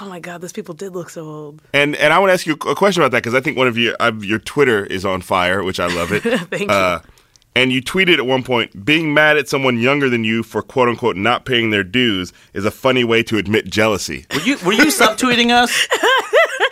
Oh 0.00 0.08
my 0.08 0.20
god, 0.20 0.40
those 0.40 0.52
people 0.52 0.74
did 0.74 0.94
look 0.94 1.10
so 1.10 1.24
old. 1.24 1.62
And 1.72 1.96
and 1.96 2.12
I 2.12 2.18
want 2.18 2.30
to 2.30 2.34
ask 2.34 2.46
you 2.46 2.52
a 2.54 2.74
question 2.74 3.02
about 3.02 3.10
that 3.12 3.18
because 3.22 3.34
I 3.34 3.40
think 3.40 3.56
one 3.56 3.66
of 3.66 3.76
your 3.76 3.94
your 4.20 4.38
Twitter 4.38 4.84
is 4.86 5.04
on 5.04 5.20
fire, 5.20 5.62
which 5.64 5.80
I 5.80 5.86
love 5.88 6.12
it. 6.12 6.22
Thank 6.22 6.70
Uh, 6.70 7.00
and 7.56 7.72
you 7.72 7.80
tweeted 7.80 8.18
at 8.18 8.26
one 8.26 8.42
point, 8.42 8.84
being 8.84 9.14
mad 9.14 9.38
at 9.38 9.48
someone 9.48 9.78
younger 9.78 10.10
than 10.10 10.24
you 10.24 10.42
for 10.42 10.60
quote 10.60 10.90
unquote 10.90 11.16
not 11.16 11.46
paying 11.46 11.70
their 11.70 11.82
dues 11.82 12.32
is 12.52 12.66
a 12.66 12.70
funny 12.70 13.02
way 13.02 13.22
to 13.22 13.38
admit 13.38 13.64
jealousy. 13.64 14.26
Were 14.34 14.40
you 14.40 14.58
were 14.58 14.74
you 14.74 14.86
subtweeting 14.86 15.50
us? 15.50 15.88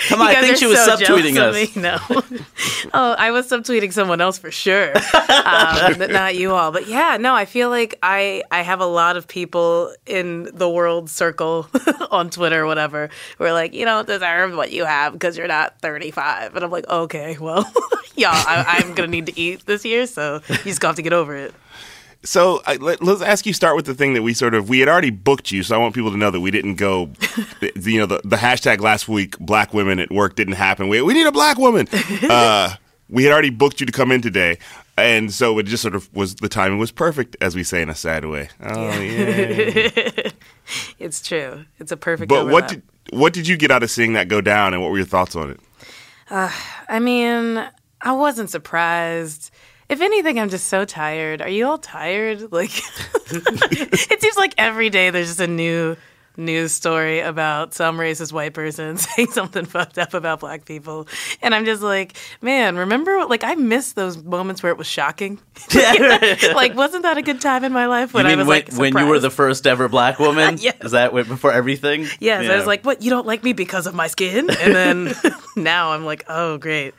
Come 0.09 0.21
on, 0.21 0.29
I 0.29 0.41
think 0.41 0.57
she 0.57 0.67
was 0.67 0.85
so 0.85 0.97
subtweeting 0.97 1.37
us. 1.39 1.75
me. 1.77 1.83
No. 1.83 1.99
oh, 2.95 3.15
I 3.19 3.31
was 3.31 3.49
subtweeting 3.49 3.93
someone 3.93 4.21
else 4.21 4.39
for 4.39 4.51
sure. 4.51 4.93
Um, 4.95 5.99
not 6.11 6.37
you 6.37 6.53
all. 6.53 6.73
But 6.73 6.89
yeah, 6.89 7.17
no, 7.19 7.35
I 7.35 7.45
feel 7.45 7.71
like 7.71 7.99
I 8.03 8.43
I 8.51 8.63
have 8.63 8.81
a 8.81 8.87
lot 8.87 9.17
of 9.17 9.29
people 9.29 9.95
in 10.07 10.51
the 10.53 10.69
world 10.69 11.11
circle 11.11 11.69
on 12.11 12.31
Twitter 12.31 12.63
or 12.63 12.67
whatever 12.67 13.11
who 13.39 13.45
are 13.45 13.53
like, 13.53 13.75
you 13.75 13.85
don't 13.85 14.07
deserve 14.07 14.55
what 14.57 14.73
you 14.73 14.85
have 14.85 15.13
because 15.13 15.37
you're 15.37 15.49
not 15.49 15.79
35. 15.81 16.55
And 16.55 16.65
I'm 16.65 16.71
like, 16.71 16.89
okay, 16.89 17.37
well, 17.39 17.71
yeah, 18.17 18.31
I, 18.33 18.81
I'm 18.81 18.95
gonna 18.95 19.09
need 19.09 19.27
to 19.27 19.39
eat 19.39 19.67
this 19.67 19.85
year, 19.85 20.07
so 20.07 20.41
you 20.49 20.57
just 20.57 20.83
have 20.83 20.97
to 20.97 21.03
get 21.03 21.13
over 21.13 21.35
it. 21.35 21.55
So 22.25 22.63
I, 22.67 22.77
let, 22.77 23.03
us 23.03 23.21
ask 23.21 23.45
you 23.47 23.53
start 23.53 23.77
with 23.77 23.85
the 23.87 23.95
thing 23.95 24.15
that 24.15 24.23
we 24.23 24.33
sort 24.35 24.55
of 24.55 24.69
we 24.69 24.81
had 24.81 24.89
already 24.89 25.11
booked 25.11 25.51
you, 25.53 25.63
so 25.63 25.75
I 25.75 25.79
want 25.79 25.95
people 25.95 26.11
to 26.11 26.17
know 26.17 26.31
that 26.31 26.41
we 26.41 26.51
didn't 26.51 26.77
go. 26.77 27.07
the- 27.61 27.73
you 27.77 27.99
know, 28.01 28.07
the, 28.07 28.21
the 28.25 28.37
hashtag 28.37 28.81
last 28.81 29.09
week, 29.09 29.39
black 29.39 29.75
women 29.75 29.99
at 29.99 30.11
work 30.11 30.35
didn't 30.37 30.55
happen. 30.55 30.89
We 30.89 31.03
we 31.03 31.13
need 31.15 31.27
a 31.27 31.33
black 31.33 31.59
woman. 31.59 31.87
uh, 32.29 32.77
we 33.11 33.25
had 33.25 33.33
already 33.33 33.51
booked 33.51 33.81
you 33.81 33.87
to 33.87 33.93
come 33.93 34.11
in 34.11 34.23
today, 34.23 34.59
and 34.97 35.33
so 35.33 35.59
it 35.59 35.65
just 35.65 35.83
sort 35.83 35.95
of 35.95 36.13
was 36.15 36.37
the 36.37 36.49
timing 36.49 36.79
was 36.79 36.91
perfect, 36.91 37.37
as 37.41 37.55
we 37.55 37.63
say 37.63 37.83
in 37.83 37.91
a 37.91 37.95
sad 37.95 38.25
way. 38.25 38.49
Oh 38.63 38.99
yeah. 39.01 40.31
It's 40.99 41.21
true. 41.21 41.67
It's 41.79 41.93
a 41.93 41.97
perfect. 41.97 42.31
but 42.31 42.47
what 42.47 42.69
did 42.69 42.83
what 43.11 43.35
did 43.35 43.47
you 43.47 43.59
get 43.59 43.71
out 43.71 43.83
of 43.83 43.91
seeing 43.91 44.15
that 44.15 44.29
go 44.29 44.41
down, 44.41 44.73
and 44.73 44.83
what 44.83 44.91
were 44.91 44.97
your 44.97 45.07
thoughts 45.07 45.37
on 45.37 45.51
it? 45.51 45.61
I 46.31 46.99
mean, 47.01 47.63
I 48.01 48.13
wasn't 48.13 48.49
surprised. 48.51 49.51
If 49.95 50.01
anything, 50.01 50.41
I'm 50.41 50.49
just 50.51 50.67
so 50.67 50.85
tired. 50.85 51.41
Are 51.41 51.49
you 51.49 51.67
all 51.67 51.79
tired? 51.79 52.51
Like, 52.51 52.73
it 53.31 54.21
seems 54.21 54.37
like 54.37 54.53
every 54.59 54.91
day 54.91 55.11
there's 55.11 55.29
just 55.29 55.39
a 55.39 55.47
new 55.47 55.97
news 56.37 56.73
story 56.73 57.21
about 57.21 57.75
some 57.75 57.97
racist 57.97 58.33
white 58.33 58.55
person 58.55 58.97
saying 58.99 59.31
something 59.31 59.65
fucked 59.65 59.99
up 59.99 60.15
about 60.15 60.41
black 60.41 60.65
people. 60.65 61.07
And 61.43 61.55
I'm 61.55 61.65
just 61.65 61.83
like, 61.83 62.17
man, 62.43 62.77
remember, 62.77 63.25
like, 63.27 63.45
I 63.45 63.55
miss 63.55 63.93
those 63.93 64.23
moments 64.23 64.63
where 64.63 64.73
it 64.73 64.79
was 64.79 64.87
shocking. 64.87 65.39
like, 65.75 66.75
wasn't 66.75 67.03
that 67.05 67.17
a 67.17 67.23
good 67.23 67.41
time 67.41 67.65
in 67.65 67.73
my 67.73 67.87
life 67.87 68.15
when 68.15 68.27
you 68.27 68.33
I 68.33 68.37
was 68.37 68.47
when, 68.47 68.57
like, 68.65 68.73
when 68.75 68.97
you 68.97 69.07
were 69.07 69.19
the 69.21 69.31
first 69.31 69.67
ever 69.67 69.89
black 69.89 70.19
woman? 70.19 70.59
Yes. 70.65 70.77
Is 70.81 70.93
that 70.93 71.13
when- 71.13 71.27
before 71.29 71.53
everything? 71.53 72.07
Yes, 72.21 72.49
I 72.49 72.57
was 72.57 72.67
like, 72.67 72.85
"What? 72.85 73.03
You 73.03 73.11
don't 73.11 73.27
like 73.27 73.45
me 73.45 73.53
because 73.53 73.87
of 73.87 73.95
my 73.95 74.07
skin?" 74.07 74.49
And 74.49 74.75
then 74.75 75.15
now 75.57 75.91
I'm 75.93 76.05
like, 76.05 76.25
"Oh, 76.29 76.57
great, 76.59 76.95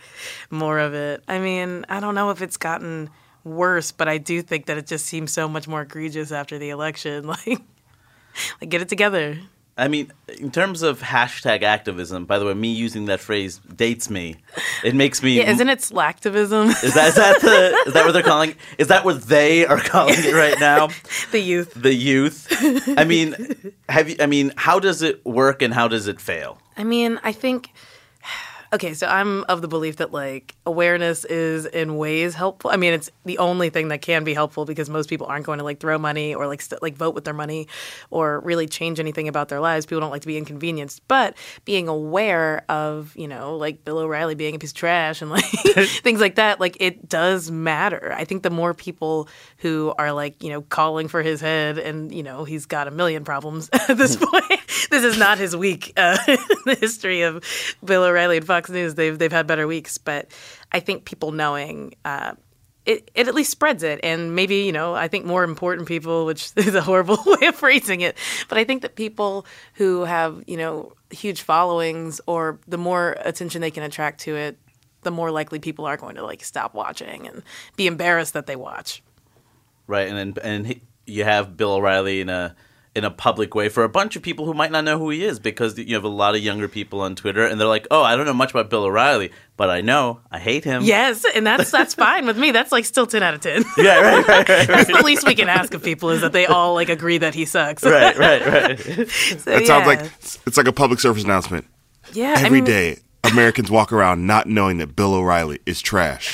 more 0.51 0.77
of 0.77 0.94
it." 0.94 1.24
I 1.27 1.39
mean, 1.39 1.86
I 1.89 2.00
don't 2.00 2.13
know 2.13 2.30
if 2.30 2.42
it's 2.42 2.58
gotten 2.58 3.10
worse, 3.44 3.92
but 3.92 4.08
I 4.08 4.18
do 4.20 4.42
think 4.42 4.68
that 4.68 4.77
it 4.77 4.86
just 4.88 5.06
seems 5.06 5.32
so 5.32 5.48
much 5.48 5.68
more 5.68 5.82
egregious 5.82 6.32
after 6.32 6.58
the 6.60 6.70
election. 6.70 7.25
Like, 7.27 7.62
like 8.62 8.70
get 8.70 8.82
it 8.82 8.89
together. 8.89 9.39
I 9.77 9.89
mean, 9.89 10.13
in 10.39 10.51
terms 10.51 10.84
of 10.84 11.01
hashtag 11.01 11.62
activism, 11.62 12.25
by 12.25 12.39
the 12.39 12.46
way, 12.46 12.54
me 12.54 12.72
using 12.72 13.06
that 13.06 13.20
phrase 13.20 13.60
dates 13.75 14.10
me. 14.10 14.38
It 14.86 14.96
makes 14.96 15.22
me. 15.22 15.38
Yeah, 15.38 15.51
isn't 15.51 15.68
it 15.68 15.80
slacktivism? 15.80 16.70
Is 16.82 16.94
that 16.94 17.10
is 17.10 17.15
that 17.15 17.42
the 17.42 17.84
is 17.88 17.94
that 17.94 18.06
what 18.06 18.13
they're 18.13 18.24
calling? 18.24 18.56
Is 18.77 18.88
that 18.88 19.04
what 19.04 19.24
they 19.24 19.65
are 19.65 19.80
calling 19.80 20.15
it 20.18 20.34
right 20.34 20.58
now? 20.62 20.88
the 21.32 21.39
youth. 21.39 21.74
The 21.74 21.94
youth. 21.94 22.48
I 22.98 23.04
mean, 23.04 23.74
have 23.89 24.10
you? 24.10 24.15
I 24.22 24.27
mean, 24.27 24.54
how 24.56 24.80
does 24.80 25.01
it 25.01 25.25
work 25.25 25.62
and 25.62 25.74
how 25.74 25.89
does 25.89 26.08
it 26.08 26.22
fail? 26.22 26.58
I 26.77 26.86
mean, 26.86 27.20
I 27.24 27.34
think. 27.34 27.72
Okay, 28.75 28.94
so 28.94 29.08
I'm 29.08 29.46
of 29.46 29.62
the 29.62 29.70
belief 29.70 29.96
that 29.98 30.12
like 30.12 30.53
awareness 30.65 31.24
is 31.24 31.65
in 31.65 31.96
ways 31.96 32.34
helpful. 32.34 32.72
I 32.72 32.75
mean, 32.75 32.91
it's 32.91 33.10
the 33.24 33.38
only 33.38 33.70
thing 33.70 33.88
that 33.88 34.01
can 34.01 34.25
be 34.25 34.34
helpful 34.34 34.65
because 34.65 34.89
most 34.89 35.10
people 35.10 35.27
aren't 35.27 35.46
going 35.46 35.60
to 35.60 35.63
like 35.63 35.79
throw 35.79 35.98
money 35.98 36.36
or 36.36 36.46
like 36.46 36.62
st- 36.62 36.82
like 36.82 36.98
vote 36.98 37.15
with 37.15 37.24
their 37.24 37.34
money 37.34 37.70
or 38.10 38.41
really 38.41 38.67
change 38.67 39.00
anything 39.00 39.29
about 39.29 39.48
their 39.48 39.62
lives. 39.62 39.86
People 39.86 40.01
don't 40.01 40.10
like 40.10 40.24
to 40.24 40.27
be 40.27 40.38
inconvenienced, 40.38 41.08
but 41.08 41.38
being 41.63 41.88
aware 41.88 42.65
of 42.67 43.15
you 43.15 43.29
know 43.29 43.55
like 43.55 43.86
Bill 43.86 44.00
O'Reilly 44.00 44.36
being 44.36 44.55
a 44.55 44.60
piece 44.60 44.72
of 44.72 44.75
trash 44.75 45.22
and 45.22 45.32
like 45.32 45.46
things 46.03 46.20
like 46.20 46.36
that, 46.36 46.60
like 46.60 46.75
it 46.82 47.08
does 47.08 47.50
matter. 47.50 48.13
I 48.17 48.25
think 48.25 48.44
the 48.44 48.50
more 48.50 48.74
people 48.74 49.29
who 49.66 49.92
are 49.98 50.14
like 50.14 50.44
you 50.44 50.52
know 50.52 50.62
calling 50.62 51.08
for 51.08 51.24
his 51.24 51.42
head 51.42 51.80
and 51.80 52.14
you 52.14 52.22
know 52.22 52.44
he's 52.44 52.68
got 52.68 52.88
a 52.88 52.92
million 52.92 53.24
problems 53.24 53.68
at 53.74 53.98
this 53.98 54.16
point. 54.16 54.62
this 54.92 55.04
is 55.04 55.18
not 55.18 55.40
his 55.40 55.56
week 55.56 55.92
uh, 55.98 56.20
in 56.28 56.38
the 56.66 56.75
history 56.75 57.24
of 57.24 57.44
Bill 57.84 58.04
O'Reilly 58.04 58.38
and 58.38 58.46
Fox 58.46 58.70
News. 58.70 58.94
They've 58.94 59.18
they've 59.18 59.32
had 59.32 59.48
better 59.48 59.66
weeks, 59.66 59.98
but 59.98 60.28
I 60.72 60.82
think 60.82 61.06
people 61.06 61.32
knowing. 61.32 61.96
Uh, 62.06 62.36
it, 62.86 63.10
it 63.16 63.28
at 63.28 63.34
least 63.34 63.50
spreads 63.50 63.82
it, 63.82 64.00
and 64.04 64.36
maybe 64.36 64.58
you 64.58 64.72
know 64.72 64.94
I 64.94 65.08
think 65.08 65.25
more 65.25 65.44
important 65.44 65.88
people, 65.88 66.28
which 66.28 66.51
is 66.56 66.75
a 66.75 66.82
horrible 66.82 67.18
way 67.25 67.48
of 67.48 67.56
phrasing 67.56 68.01
it, 68.01 68.16
but 68.48 68.60
I 68.60 68.66
think 68.66 68.84
that 68.84 68.96
people 68.96 69.48
who 69.74 70.04
have 70.04 70.44
you 70.46 70.58
know 70.58 70.94
huge 71.10 71.42
followings 71.42 72.22
or 72.28 72.60
the 72.68 72.78
more 72.78 73.18
attention 73.22 73.62
they 73.62 73.72
can 73.72 73.82
attract 73.82 74.20
to 74.22 74.36
it, 74.36 74.60
the 75.01 75.10
more 75.10 75.32
likely 75.32 75.58
people 75.58 75.86
are 75.86 75.98
going 75.98 76.18
to 76.18 76.24
like 76.24 76.44
stop 76.44 76.75
watching 76.75 77.28
and 77.28 77.42
be 77.75 77.88
embarrassed 77.88 78.34
that 78.34 78.46
they 78.46 78.56
watch. 78.56 79.01
Right, 79.88 80.08
and 80.08 80.18
then 80.18 80.34
and 80.44 80.68
he, 80.68 80.82
you 81.06 81.24
have 81.24 81.56
Bill 81.58 81.74
O'Reilly 81.74 82.22
in 82.22 82.30
a 82.30 82.56
in 82.96 83.04
a 83.04 83.12
public 83.12 83.54
way 83.54 83.68
for 83.68 83.84
a 83.84 83.90
bunch 83.90 84.16
of 84.16 84.22
people 84.22 84.46
who 84.46 84.54
might 84.54 84.72
not 84.72 84.86
know 84.86 84.98
who 84.98 85.10
he 85.10 85.22
is 85.26 85.38
because 85.38 85.78
you 85.78 85.94
have 85.96 86.06
a 86.06 86.08
lot 86.10 86.34
of 86.34 86.40
younger 86.42 86.70
people 86.70 87.02
on 87.02 87.14
Twitter 87.14 87.46
and 87.46 87.60
they're 87.60 87.68
like, 87.68 87.86
"Oh, 87.92 88.02
I 88.02 88.16
don't 88.16 88.26
know 88.26 88.34
much 88.34 88.52
about 88.52 88.70
Bill 88.70 88.86
O'Reilly, 88.86 89.32
but 89.58 89.70
I 89.70 89.82
know 89.82 90.22
I 90.32 90.40
hate 90.40 90.64
him." 90.64 90.82
Yes, 90.84 91.26
and 91.36 91.46
that's 91.46 91.70
that's 91.72 91.94
fine 92.06 92.26
with 92.26 92.38
me. 92.38 92.52
That's 92.52 92.72
like 92.72 92.86
still 92.86 93.06
ten 93.06 93.22
out 93.22 93.34
of 93.34 93.42
ten. 93.42 93.66
yeah, 93.78 94.00
right, 94.00 94.28
right, 94.28 94.50
right, 94.50 94.68
That's 94.68 94.88
the 94.88 95.04
least 95.04 95.28
we 95.28 95.36
can 95.36 95.50
ask 95.50 95.74
of 95.74 95.84
people 95.84 96.10
is 96.10 96.22
that 96.22 96.32
they 96.32 96.46
all 96.46 96.74
like 96.74 96.88
agree 96.90 97.18
that 97.18 97.36
he 97.36 97.44
sucks. 97.46 97.84
right, 97.84 98.18
right, 98.18 98.46
right. 98.46 98.80
So, 99.10 99.36
That 99.52 99.68
sounds 99.68 99.86
like 99.88 100.00
it's 100.48 100.58
like 100.58 100.68
a 100.68 100.74
public 100.74 101.00
service 101.02 101.24
announcement. 101.26 101.68
yeah. 102.14 102.36
I 102.38 102.50
mean, 102.50 102.64
day, 102.64 103.00
Americans 103.26 103.70
walk 103.70 103.92
around 103.92 104.26
not 104.26 104.48
knowing 104.48 104.78
that 104.78 104.96
Bill 104.96 105.14
O'Reilly 105.16 105.60
is 105.66 105.82
trash. 105.82 106.34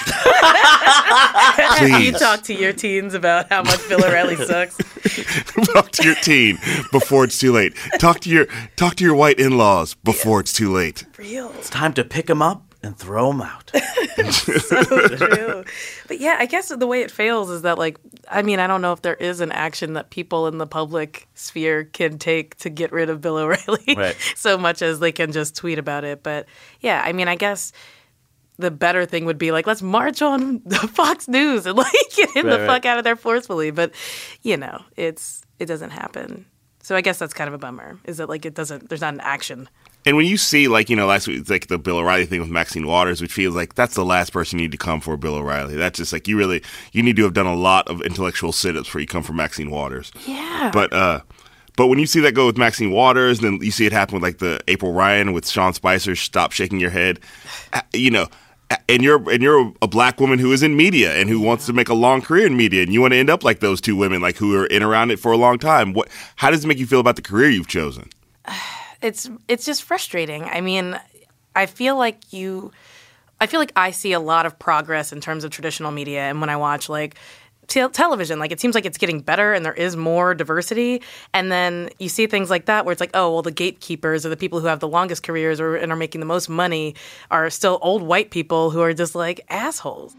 You 1.82 2.12
talk 2.12 2.43
to 2.43 2.54
your 2.54 2.73
teens 2.73 3.13
about 3.13 3.49
how 3.49 3.63
much 3.63 3.88
Bill 3.89 4.04
O'Reilly 4.04 4.36
sucks. 4.36 4.77
talk 5.73 5.91
to 5.91 6.04
your 6.04 6.15
teen 6.15 6.58
before 6.91 7.23
it's 7.23 7.38
too 7.39 7.51
late. 7.51 7.75
Talk 7.99 8.19
to 8.21 8.30
your 8.30 8.47
talk 8.75 8.95
to 8.95 9.04
your 9.04 9.15
white 9.15 9.39
in-laws 9.39 9.95
before 9.95 10.39
it's 10.39 10.54
too 10.54 10.71
late. 10.71 11.06
Real. 11.17 11.51
It's 11.58 11.69
time 11.69 11.93
to 11.93 12.04
pick 12.04 12.27
them 12.27 12.41
up 12.41 12.75
and 12.84 12.97
throw 12.97 13.32
them 13.32 13.41
out. 13.41 13.71
so 14.32 14.84
true. 14.84 15.63
But 16.08 16.19
yeah, 16.19 16.38
I 16.39 16.45
guess 16.45 16.69
the 16.69 16.88
way 16.88 17.01
it 17.01 17.12
fails 17.12 17.49
is 17.49 17.62
that 17.63 17.77
like 17.77 17.97
I 18.30 18.41
mean, 18.41 18.60
I 18.60 18.67
don't 18.67 18.82
know 18.82 18.93
if 18.93 19.01
there 19.01 19.15
is 19.15 19.41
an 19.41 19.51
action 19.51 19.93
that 19.93 20.10
people 20.10 20.47
in 20.47 20.58
the 20.58 20.67
public 20.67 21.27
sphere 21.36 21.84
can 21.84 22.17
take 22.17 22.58
to 22.58 22.69
get 22.69 22.91
rid 22.91 23.10
of 23.10 23.21
Bill 23.21 23.38
O'Reilly 23.38 23.95
Right. 23.95 24.15
so 24.36 24.58
much 24.58 24.82
as 24.82 24.99
they 24.99 25.12
can 25.12 25.32
just 25.32 25.56
tweet 25.56 25.80
about 25.80 26.04
it. 26.04 26.23
But 26.23 26.47
yeah, 26.80 27.01
I 27.04 27.13
mean, 27.13 27.27
I 27.27 27.36
guess 27.36 27.71
the 28.62 28.71
better 28.71 29.06
thing 29.06 29.26
would 29.26 29.38
be 29.38 29.52
like 29.52 29.67
let's 29.67 29.82
march 29.82 30.21
on 30.21 30.60
Fox 30.69 31.28
News 31.28 31.65
and 31.65 31.78
like 31.78 31.91
get 32.15 32.30
him 32.36 32.45
the 32.45 32.52
Right, 32.52 32.60
right. 32.62 32.67
fuck 32.67 32.86
out 32.86 32.97
of 32.97 33.04
there 33.04 33.15
forcefully. 33.15 33.71
But 33.71 33.91
you 34.43 34.58
know, 34.58 34.82
it's 34.95 35.43
it 35.60 35.65
doesn't 35.65 35.89
happen. 35.91 36.45
So 36.84 36.95
I 36.95 37.02
guess 37.02 37.19
that's 37.19 37.34
kind 37.34 37.47
of 37.47 37.54
a 37.54 37.58
bummer. 37.60 38.00
Is 38.06 38.17
that 38.17 38.30
like 38.30 38.45
it 38.45 38.56
doesn't? 38.56 38.89
There's 38.89 39.02
not 39.02 39.13
an 39.13 39.19
action. 39.21 39.69
And 40.04 40.17
when 40.17 40.26
you 40.26 40.36
see, 40.36 40.67
like, 40.67 40.89
you 40.89 40.95
know, 40.95 41.06
last 41.06 41.28
week, 41.28 41.47
like 41.47 41.67
the 41.67 41.78
Bill 41.78 41.97
O'Reilly 41.97 42.26
thing 42.26 42.39
with 42.39 42.50
Maxine 42.50 42.88
Waters, 42.88 43.21
which 43.21 43.32
feels 43.32 43.56
like 43.56 43.76
that's 43.76 43.93
the 43.93 44.04
last 44.04 44.34
person 44.34 44.58
you 44.58 44.65
need 44.65 44.71
to 44.71 44.78
come 44.80 45.00
for 45.00 45.15
Bill 45.15 45.36
O'Reilly. 45.36 45.76
That's 45.76 45.97
just 46.00 46.12
like 46.12 46.28
you 46.28 46.39
really, 46.39 46.63
you 46.91 47.04
need 47.04 47.17
to 47.17 47.24
have 47.24 47.34
done 47.34 47.45
a 47.45 47.54
lot 47.54 47.88
of 47.88 48.02
intellectual 48.02 48.52
sit 48.52 48.76
ups 48.76 48.88
before 48.88 49.00
you 49.02 49.06
come 49.06 49.21
for 49.21 49.34
Maxine 49.34 49.69
Waters. 49.69 50.12
Yeah. 50.26 50.71
But, 50.74 50.91
uh, 50.91 51.19
but 51.78 51.86
when 51.86 52.00
you 52.00 52.08
see 52.08 52.19
that 52.21 52.32
go 52.32 52.47
with 52.47 52.58
Maxine 52.58 52.89
Waters, 52.89 53.41
then 53.41 53.60
you 53.62 53.69
see 53.69 53.86
it 53.86 53.91
happen 53.91 54.15
with 54.15 54.24
like 54.24 54.39
the 54.39 54.60
April 54.67 54.91
Ryan 54.91 55.34
with 55.34 55.47
Sean 55.47 55.71
Spicer, 55.74 56.15
stop 56.15 56.52
shaking 56.52 56.80
your 56.80 56.89
head. 56.89 57.19
You 57.93 58.10
know, 58.10 58.28
and 58.88 59.03
you're 59.03 59.29
and 59.29 59.41
you're 59.41 59.73
a 59.81 59.88
black 59.88 60.19
woman 60.19 60.39
who 60.39 60.51
is 60.51 60.63
in 60.63 60.75
media 60.75 61.15
and 61.15 61.29
who 61.29 61.39
wants 61.39 61.65
to 61.65 61.73
make 61.73 61.89
a 61.89 61.93
long 61.93 62.21
career 62.21 62.45
in 62.45 62.55
media, 62.55 62.84
and 62.84 62.93
you 62.93 63.01
want 63.01 63.13
to 63.13 63.17
end 63.17 63.29
up 63.29 63.43
like 63.43 63.60
those 63.60 63.81
two 63.81 63.95
women, 63.95 64.21
like 64.21 64.38
who 64.38 64.55
are 64.55 64.65
in 64.65 64.84
around 64.84 65.12
it 65.12 65.19
for 65.19 65.31
a 65.31 65.38
long 65.38 65.57
time. 65.57 65.93
What? 65.93 66.10
How 66.36 66.49
does 66.49 66.63
it 66.63 66.67
make 66.67 66.77
you 66.77 66.86
feel 66.88 66.99
about 66.99 67.15
the 67.15 67.21
career 67.21 67.49
you've 67.49 67.67
chosen? 67.67 68.10
it's 69.01 69.29
it's 69.47 69.65
just 69.65 69.84
frustrating. 69.84 70.43
I 70.43 70.62
mean, 70.62 70.99
I 71.55 71.65
feel 71.65 71.97
like 71.97 72.31
you 72.34 72.71
I 73.39 73.47
feel 73.47 73.60
like 73.60 73.73
I 73.75 73.91
see 73.91 74.13
a 74.13 74.19
lot 74.19 74.45
of 74.45 74.57
progress 74.60 75.12
in 75.12 75.19
terms 75.19 75.43
of 75.43 75.51
traditional 75.51 75.91
media 75.91 76.21
and 76.21 76.39
when 76.39 76.49
I 76.49 76.57
watch 76.57 76.89
like 76.89 77.15
te- 77.71 77.88
television 77.89 78.38
like 78.38 78.51
it 78.51 78.60
seems 78.60 78.75
like 78.75 78.86
it's 78.86 78.97
getting 78.97 79.21
better 79.21 79.53
and 79.53 79.65
there 79.65 79.73
is 79.73 79.95
more 79.95 80.34
diversity 80.36 81.01
and 81.34 81.51
then 81.51 81.89
you 81.99 82.10
see 82.10 82.27
things 82.27 82.49
like 82.49 82.65
that 82.65 82.86
where 82.86 82.91
it's 82.91 83.01
like 83.01 83.12
oh 83.13 83.31
well 83.31 83.41
the 83.41 83.51
gatekeepers 83.51 84.25
or 84.25 84.29
the 84.29 84.38
people 84.38 84.60
who 84.60 84.67
have 84.67 84.79
the 84.79 84.88
longest 84.88 85.23
careers 85.23 85.60
or 85.60 85.75
and 85.75 85.91
are 85.91 85.95
making 85.95 86.19
the 86.19 86.25
most 86.25 86.49
money 86.49 86.93
are 87.31 87.49
still 87.49 87.79
old 87.81 88.01
white 88.03 88.29
people 88.29 88.69
who 88.69 88.81
are 88.81 88.93
just 88.93 89.15
like 89.15 89.41
assholes 89.49 90.15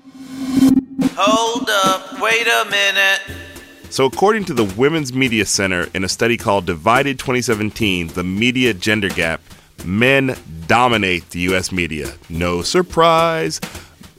Hold 1.15 1.69
up, 1.69 2.21
wait 2.21 2.47
a 2.47 2.65
minute. 2.71 3.21
So, 3.91 4.07
according 4.07 4.47
to 4.47 4.55
the 4.55 4.65
Women's 4.65 5.13
Media 5.13 5.45
Center 5.45 5.89
in 5.95 6.05
a 6.05 6.09
study 6.09 6.39
called 6.39 6.65
Divided 6.65 7.19
2017, 7.19 8.09
the 8.09 8.25
media 8.25 8.73
gender 8.73 9.11
gap, 9.11 9.43
men 9.85 10.35
dominate 10.67 11.29
the 11.31 11.41
U.S. 11.41 11.71
media. 11.71 12.15
No 12.31 12.63
surprise. 12.63 13.61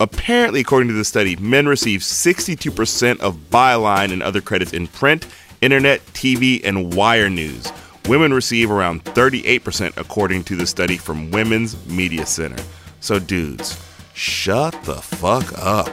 Apparently, 0.03 0.59
according 0.59 0.89
to 0.89 0.93
the 0.93 1.05
study, 1.05 1.37
men 1.37 1.65
receive 1.65 2.01
62% 2.01 3.21
of 3.21 3.37
byline 3.49 4.11
and 4.11 4.21
other 4.21 4.41
credits 4.41 4.73
in 4.73 4.87
print, 4.87 5.25
internet, 5.61 6.01
TV, 6.07 6.59
and 6.61 6.93
wire 6.93 7.29
news, 7.29 7.71
Women 8.09 8.33
receive 8.33 8.69
around 8.69 9.05
38%, 9.05 9.95
according 9.95 10.43
to 10.43 10.57
the 10.57 10.67
study 10.67 10.97
from 10.97 11.31
Women's 11.31 11.85
Media 11.87 12.25
Center. 12.25 12.61
So, 12.99 13.17
dudes, 13.17 13.81
shut 14.13 14.73
the 14.83 14.95
fuck 14.95 15.57
up. 15.57 15.89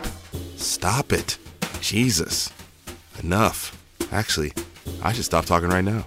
Stop 0.57 1.13
it. 1.13 1.39
Jesus. 1.81 2.53
Enough. 3.23 3.81
Actually, 4.11 4.53
I 5.05 5.13
should 5.13 5.25
stop 5.25 5.45
talking 5.45 5.69
right 5.69 5.85
now. 5.85 6.05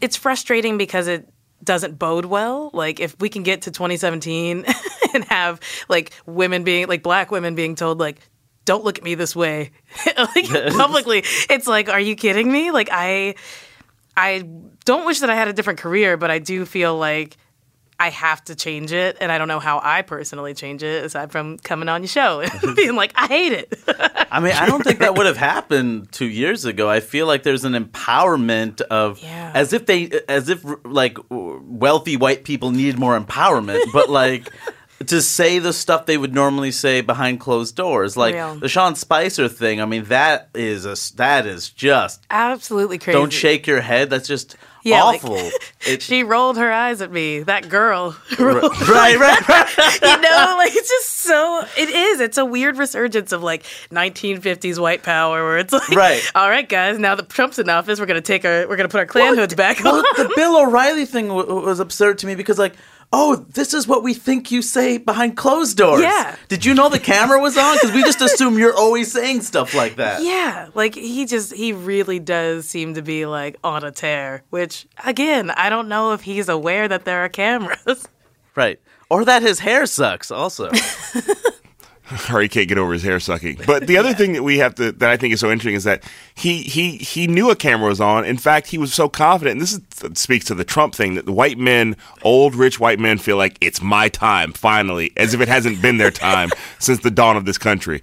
it's 0.00 0.16
frustrating 0.16 0.78
because 0.78 1.06
it 1.06 1.28
doesn't 1.62 1.98
bode 1.98 2.24
well. 2.24 2.70
Like 2.72 3.00
if 3.00 3.18
we 3.20 3.28
can 3.28 3.42
get 3.42 3.62
to 3.62 3.70
2017 3.70 4.64
and 5.14 5.24
have 5.24 5.60
like 5.88 6.12
women 6.26 6.64
being 6.64 6.86
like 6.88 7.02
black 7.02 7.30
women 7.30 7.54
being 7.54 7.74
told 7.74 7.98
like 7.98 8.20
don't 8.64 8.84
look 8.84 8.98
at 8.98 9.04
me 9.04 9.14
this 9.14 9.34
way 9.34 9.70
like 10.06 10.48
publicly 10.76 11.24
it's 11.48 11.66
like 11.66 11.88
are 11.88 12.00
you 12.00 12.14
kidding 12.14 12.50
me 12.50 12.70
like 12.70 12.88
i 12.92 13.34
i 14.16 14.44
don't 14.84 15.06
wish 15.06 15.20
that 15.20 15.30
i 15.30 15.34
had 15.34 15.48
a 15.48 15.52
different 15.52 15.78
career 15.78 16.16
but 16.16 16.30
i 16.30 16.38
do 16.38 16.64
feel 16.64 16.96
like 16.96 17.36
I 18.00 18.10
have 18.10 18.42
to 18.46 18.54
change 18.56 18.90
it, 18.92 19.18
and 19.20 19.30
I 19.30 19.38
don't 19.38 19.46
know 19.46 19.60
how 19.60 19.80
I 19.82 20.02
personally 20.02 20.54
change 20.54 20.82
it 20.82 21.04
aside 21.04 21.30
from 21.30 21.58
coming 21.58 21.88
on 21.88 22.02
your 22.02 22.08
show 22.08 22.40
and 22.62 22.74
being 22.74 22.96
like, 22.96 23.12
I 23.14 23.26
hate 23.26 23.52
it. 23.52 23.78
I 24.32 24.40
mean, 24.40 24.52
I 24.52 24.66
don't 24.66 24.82
think 24.82 25.00
that 25.00 25.14
would 25.16 25.26
have 25.26 25.36
happened 25.36 26.10
two 26.10 26.26
years 26.26 26.64
ago. 26.64 26.88
I 26.88 27.00
feel 27.00 27.26
like 27.26 27.42
there's 27.42 27.64
an 27.64 27.74
empowerment 27.74 28.80
of 28.80 29.20
Yeah. 29.22 29.52
as 29.54 29.72
if 29.72 29.86
they, 29.86 30.10
as 30.28 30.48
if 30.48 30.64
like 30.84 31.18
wealthy 31.30 32.16
white 32.16 32.44
people 32.44 32.70
need 32.70 32.98
more 32.98 33.18
empowerment, 33.18 33.80
but 33.92 34.08
like. 34.10 34.50
To 35.06 35.22
say 35.22 35.58
the 35.60 35.72
stuff 35.72 36.04
they 36.04 36.18
would 36.18 36.34
normally 36.34 36.70
say 36.72 37.00
behind 37.00 37.40
closed 37.40 37.74
doors, 37.74 38.18
like 38.18 38.34
Real. 38.34 38.56
the 38.56 38.68
Sean 38.68 38.94
Spicer 38.94 39.48
thing. 39.48 39.80
I 39.80 39.86
mean, 39.86 40.04
that 40.04 40.50
is 40.54 40.84
a 40.84 40.94
that 41.16 41.46
is 41.46 41.70
just 41.70 42.22
Absolutely 42.28 42.98
crazy. 42.98 43.18
don't 43.18 43.32
shake 43.32 43.66
your 43.66 43.80
head. 43.80 44.10
That's 44.10 44.28
just 44.28 44.56
Yeah, 44.82 45.04
like- 45.04 45.22
awful. 45.24 45.50
It- 45.86 46.02
She 46.02 46.24
rolled 46.24 46.58
her 46.58 46.70
eyes 46.70 47.00
at 47.00 47.10
me. 47.10 47.40
That 47.40 47.68
girl. 47.70 48.14
right, 48.38 49.16
right, 49.18 49.48
right. 49.48 49.98
you 50.02 50.20
know, 50.20 50.54
like 50.58 50.74
it's 50.74 50.88
just 50.90 51.10
so. 51.10 51.64
It 51.78 51.88
is. 51.88 52.20
It's 52.20 52.36
a 52.38 52.44
weird 52.44 52.76
resurgence 52.76 53.32
of 53.32 53.42
like 53.42 53.62
1950s 53.90 54.78
white 54.78 55.02
power, 55.02 55.42
where 55.44 55.58
it's 55.58 55.72
like, 55.72 55.88
Right. 55.90 56.22
all 56.34 56.48
right, 56.50 56.68
guys, 56.68 56.98
now 56.98 57.14
that 57.14 57.28
Trump's 57.30 57.58
in 57.58 57.68
office, 57.70 57.98
we're 57.98 58.06
gonna 58.06 58.20
take 58.20 58.44
our, 58.44 58.68
we're 58.68 58.76
gonna 58.76 58.88
put 58.90 59.00
our 59.00 59.06
Klan 59.06 59.36
hoods 59.36 59.54
back 59.54 59.82
well, 59.82 59.96
on. 59.96 60.02
the 60.16 60.32
Bill 60.36 60.56
O'Reilly 60.60 61.06
thing 61.06 61.28
w- 61.28 61.64
was 61.64 61.80
absurd 61.80 62.18
to 62.18 62.26
me 62.26 62.34
because, 62.34 62.58
like, 62.58 62.74
oh, 63.12 63.36
this 63.36 63.74
is 63.74 63.88
what 63.88 64.02
we 64.02 64.14
think 64.14 64.50
you 64.50 64.62
say 64.62 64.98
behind 64.98 65.36
closed 65.36 65.76
doors. 65.76 66.02
Yeah. 66.02 66.36
Did 66.48 66.64
you 66.64 66.74
know 66.74 66.88
the 66.88 66.98
camera 66.98 67.40
was 67.40 67.56
on? 67.56 67.76
Because 67.76 67.92
we 67.92 68.02
just 68.02 68.20
assume 68.20 68.58
you're 68.58 68.76
always 68.76 69.12
saying 69.12 69.42
stuff 69.42 69.74
like 69.74 69.96
that. 69.96 70.22
Yeah, 70.30 70.68
like 70.74 70.94
he 70.94 71.24
just 71.26 71.52
he 71.52 71.72
really 71.72 72.18
does 72.18 72.68
seem 72.68 72.94
to 72.94 73.02
be 73.02 73.26
like 73.26 73.56
on 73.64 73.84
a 73.84 73.90
tear. 73.90 74.42
Which 74.50 74.86
again, 75.04 75.50
I 75.50 75.70
don't 75.70 75.88
know 75.88 76.12
if 76.12 76.22
he's 76.22 76.48
aware 76.48 76.86
that 76.88 77.04
there 77.04 77.24
are 77.24 77.28
cameras. 77.28 78.08
Right. 78.54 78.80
Or 79.08 79.24
that 79.24 79.42
his 79.42 79.60
hair 79.60 79.86
sucks. 79.86 80.30
Also. 80.30 80.70
or 82.32 82.40
he 82.40 82.48
can't 82.48 82.68
get 82.68 82.78
over 82.78 82.92
his 82.92 83.02
hair 83.02 83.20
sucking. 83.20 83.60
But 83.66 83.86
the 83.86 83.96
other 83.96 84.14
thing 84.20 84.32
that 84.32 84.42
we 84.42 84.58
have 84.58 84.74
to 84.76 84.92
that 84.92 85.10
I 85.10 85.16
think 85.16 85.34
is 85.34 85.40
so 85.40 85.50
interesting 85.50 85.74
is 85.74 85.84
that 85.84 86.04
he 86.34 86.62
he 86.62 86.96
he 86.96 87.26
knew 87.26 87.50
a 87.50 87.56
camera 87.56 87.88
was 87.88 88.00
on. 88.00 88.24
In 88.24 88.36
fact, 88.36 88.68
he 88.68 88.78
was 88.78 88.92
so 88.92 89.08
confident. 89.08 89.52
And 89.52 89.60
this 89.60 89.72
is, 89.72 90.18
speaks 90.18 90.44
to 90.46 90.54
the 90.54 90.64
Trump 90.64 90.94
thing 90.94 91.14
that 91.14 91.26
the 91.26 91.32
white 91.32 91.58
men, 91.58 91.96
old 92.22 92.54
rich 92.54 92.80
white 92.80 92.98
men, 92.98 93.18
feel 93.18 93.36
like 93.36 93.56
it's 93.60 93.82
my 93.82 94.08
time 94.08 94.52
finally, 94.52 95.12
as 95.16 95.34
if 95.34 95.40
it 95.40 95.48
hasn't 95.48 95.80
been 95.82 95.98
their 95.98 96.10
time 96.10 96.50
since 96.78 97.00
the 97.00 97.10
dawn 97.10 97.36
of 97.36 97.44
this 97.44 97.58
country. 97.58 98.00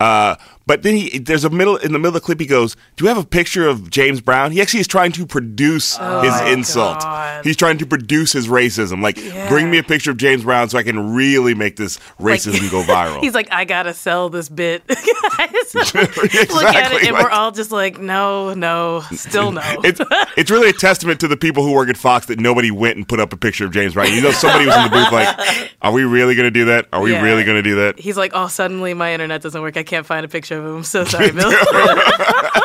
Uh, 0.00 0.36
but 0.72 0.82
then 0.84 0.96
he, 0.96 1.18
there's 1.18 1.44
a 1.44 1.50
middle 1.50 1.76
in 1.76 1.92
the 1.92 1.98
middle 1.98 2.08
of 2.08 2.14
the 2.14 2.20
clip. 2.20 2.40
He 2.40 2.46
goes, 2.46 2.76
"Do 2.96 3.04
you 3.04 3.08
have 3.08 3.18
a 3.18 3.26
picture 3.26 3.68
of 3.68 3.90
James 3.90 4.22
Brown?" 4.22 4.52
He 4.52 4.62
actually 4.62 4.80
is 4.80 4.88
trying 4.88 5.12
to 5.12 5.26
produce 5.26 5.98
oh 6.00 6.22
his 6.22 6.40
insult. 6.50 7.00
God. 7.00 7.44
He's 7.44 7.58
trying 7.58 7.76
to 7.76 7.84
produce 7.86 8.32
his 8.32 8.48
racism. 8.48 9.02
Like, 9.02 9.16
bring 9.50 9.70
me 9.70 9.76
a 9.76 9.82
picture 9.82 10.12
of 10.12 10.16
James 10.16 10.44
Brown 10.44 10.70
so 10.70 10.78
I 10.78 10.82
can 10.82 11.14
really 11.14 11.54
make 11.54 11.76
this 11.76 11.98
racism 12.18 12.70
go 12.70 12.82
viral. 12.84 13.20
He's 13.22 13.34
like, 13.34 13.48
I 13.52 13.66
gotta 13.66 13.92
sell 13.92 14.30
this 14.30 14.48
bit. 14.48 14.82
Guys, 15.36 15.74
Look 15.74 15.94
at 15.94 16.18
Exactly, 16.18 16.96
it, 17.02 17.06
and 17.08 17.12
like- 17.16 17.24
we're 17.24 17.30
all 17.30 17.50
just 17.50 17.70
like, 17.70 17.98
no, 17.98 18.54
no, 18.54 19.02
still 19.12 19.52
no. 19.52 19.60
it's 19.84 20.00
it's 20.38 20.50
really 20.50 20.70
a 20.70 20.72
testament 20.72 21.20
to 21.20 21.28
the 21.28 21.36
people 21.36 21.64
who 21.64 21.72
work 21.72 21.90
at 21.90 21.98
Fox 21.98 22.26
that 22.26 22.40
nobody 22.40 22.70
went 22.70 22.96
and 22.96 23.06
put 23.06 23.20
up 23.20 23.34
a 23.34 23.36
picture 23.36 23.66
of 23.66 23.72
James 23.72 23.92
Brown. 23.92 24.10
You 24.12 24.22
know, 24.22 24.30
somebody 24.30 24.64
was 24.64 24.74
in 24.76 24.84
the 24.84 24.88
booth 24.88 25.12
like, 25.12 25.70
"Are 25.82 25.92
we 25.92 26.04
really 26.04 26.34
to 26.36 26.50
do 26.50 26.64
that? 26.66 26.86
Are 26.92 27.00
we 27.02 27.12
Yeah. 27.12 27.22
really 27.22 27.44
to 27.44 27.62
do 27.62 27.74
that?" 27.76 27.98
He's 27.98 28.16
like, 28.16 28.32
oh, 28.34 28.48
suddenly 28.48 28.94
my 28.94 29.12
internet 29.12 29.42
doesn't 29.42 29.60
work. 29.60 29.76
I 29.76 29.82
can't 29.82 30.06
find 30.06 30.24
a 30.24 30.28
picture 30.28 30.61
of 30.62 30.70
him. 30.70 30.76
I'm 30.78 30.84
so 30.84 31.04
sorry, 31.04 31.30
Bill. 31.32 31.50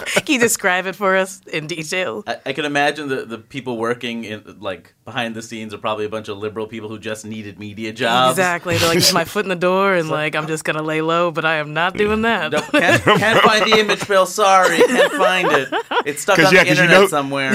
Can 0.07 0.33
you 0.33 0.39
describe 0.39 0.85
it 0.85 0.95
for 0.95 1.15
us 1.15 1.41
in 1.51 1.67
detail? 1.67 2.23
I, 2.25 2.37
I 2.47 2.53
can 2.53 2.65
imagine 2.65 3.07
the, 3.09 3.25
the 3.25 3.37
people 3.37 3.77
working 3.77 4.23
in 4.23 4.57
like 4.59 4.93
behind 5.05 5.35
the 5.35 5.41
scenes 5.41 5.73
are 5.73 5.77
probably 5.77 6.05
a 6.05 6.09
bunch 6.09 6.27
of 6.29 6.37
liberal 6.37 6.65
people 6.65 6.87
who 6.89 6.97
just 6.97 7.25
needed 7.25 7.59
media 7.59 7.91
jobs. 7.93 8.37
Exactly. 8.37 8.77
They're 8.77 8.87
like, 8.87 8.97
this 8.97 9.09
is 9.09 9.13
my 9.13 9.25
foot 9.25 9.45
in 9.45 9.49
the 9.49 9.55
door, 9.55 9.93
and 9.95 10.09
like, 10.21 10.35
I'm 10.35 10.47
just 10.47 10.63
gonna 10.63 10.81
lay 10.81 11.01
low, 11.01 11.31
but 11.31 11.45
I 11.45 11.55
am 11.57 11.73
not 11.73 11.95
doing 11.95 12.21
that. 12.23 12.51
Nope, 12.51 12.63
can't, 12.71 13.01
can't 13.03 13.41
find 13.43 13.71
the 13.71 13.77
image, 13.79 14.07
Bill. 14.07 14.25
Sorry, 14.25 14.77
can't 14.77 15.13
find 15.13 15.51
it. 15.51 15.69
It's 16.05 16.21
stuck 16.21 16.39
on 16.39 16.45
yeah, 16.45 16.49
the 16.51 16.55
'cause 16.57 16.65
you 16.65 16.71
internet 16.83 17.01
know- 17.01 17.07
somewhere. 17.07 17.53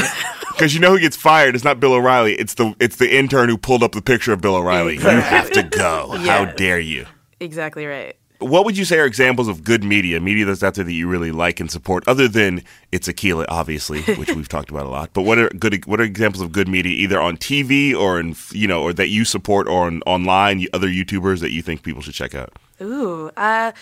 Because 0.53 0.75
you 0.75 0.81
know 0.81 0.91
who 0.91 1.01
gets 1.01 1.17
fired? 1.17 1.55
It's 1.55 1.65
not 1.65 1.81
Bill 1.81 1.95
O'Reilly. 1.95 2.35
It's 2.35 2.55
the 2.55 2.75
it's 2.79 2.97
the 2.97 3.17
intern 3.17 3.49
who 3.49 3.57
pulled 3.57 3.83
up 3.83 3.93
the 3.93 4.03
picture 4.03 4.33
of 4.33 4.41
Bill 4.43 4.57
O'Reilly. 4.57 4.95
You 4.95 5.01
have 5.01 5.51
to 5.53 5.63
go. 5.63 6.11
How 6.19 6.45
dare 6.45 6.79
you? 6.79 7.07
Exactly 7.41 7.87
right. 7.87 8.15
What 8.43 8.65
would 8.65 8.77
you 8.77 8.85
say 8.85 8.99
are 8.99 9.07
examples 9.07 9.49
of 9.49 9.65
good 9.65 9.85
media, 9.85 10.21
media 10.21 10.45
that's 10.45 10.63
out 10.63 10.75
there 10.75 10.85
that 10.85 10.93
you 10.93 11.09
really 11.09 11.33
like 11.33 11.61
and 11.61 11.71
support, 11.71 12.07
other 12.07 12.29
than 12.29 12.63
It's 12.91 13.09
Akilah, 13.09 13.47
obviously, 13.49 14.03
which 14.17 14.35
we've 14.35 14.49
talked 14.49 14.71
about 14.71 14.87
a 14.87 14.89
lot. 14.89 15.11
But 15.13 15.23
what 15.23 15.39
are 15.39 15.49
good? 15.51 15.85
What 15.87 16.01
are 16.01 16.05
examples 16.05 16.43
of 16.43 16.53
good 16.53 16.69
media, 16.69 16.93
either 16.93 17.21
on 17.21 17.37
TV 17.37 17.95
or 17.95 18.21
in 18.21 18.37
you 18.51 18.67
know, 18.67 18.83
or 18.83 18.93
that 18.93 19.09
you 19.09 19.25
support, 19.25 19.69
or 19.69 19.87
on 19.87 20.03
online, 20.03 20.67
other 20.73 20.89
YouTubers 20.89 21.41
that 21.41 21.53
you 21.53 21.63
think 21.63 21.83
people 21.83 22.03
should 22.03 22.15
check 22.15 22.35
out? 22.35 22.53
Ooh, 22.81 23.31
uh, 23.37 23.73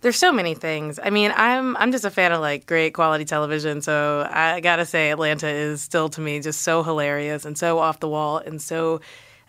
there's 0.00 0.16
so 0.16 0.32
many 0.32 0.54
things. 0.54 0.98
I 1.02 1.10
mean, 1.10 1.32
I'm 1.36 1.76
I'm 1.76 1.92
just 1.92 2.04
a 2.04 2.10
fan 2.10 2.32
of 2.32 2.40
like 2.40 2.66
great 2.66 2.94
quality 2.94 3.24
television. 3.24 3.82
So 3.82 4.28
I 4.30 4.60
gotta 4.60 4.86
say, 4.86 5.10
Atlanta 5.10 5.48
is 5.48 5.82
still 5.82 6.08
to 6.10 6.20
me 6.20 6.40
just 6.40 6.62
so 6.62 6.82
hilarious 6.82 7.44
and 7.44 7.56
so 7.56 7.78
off 7.78 8.00
the 8.00 8.08
wall 8.08 8.38
and 8.38 8.60
so. 8.60 9.00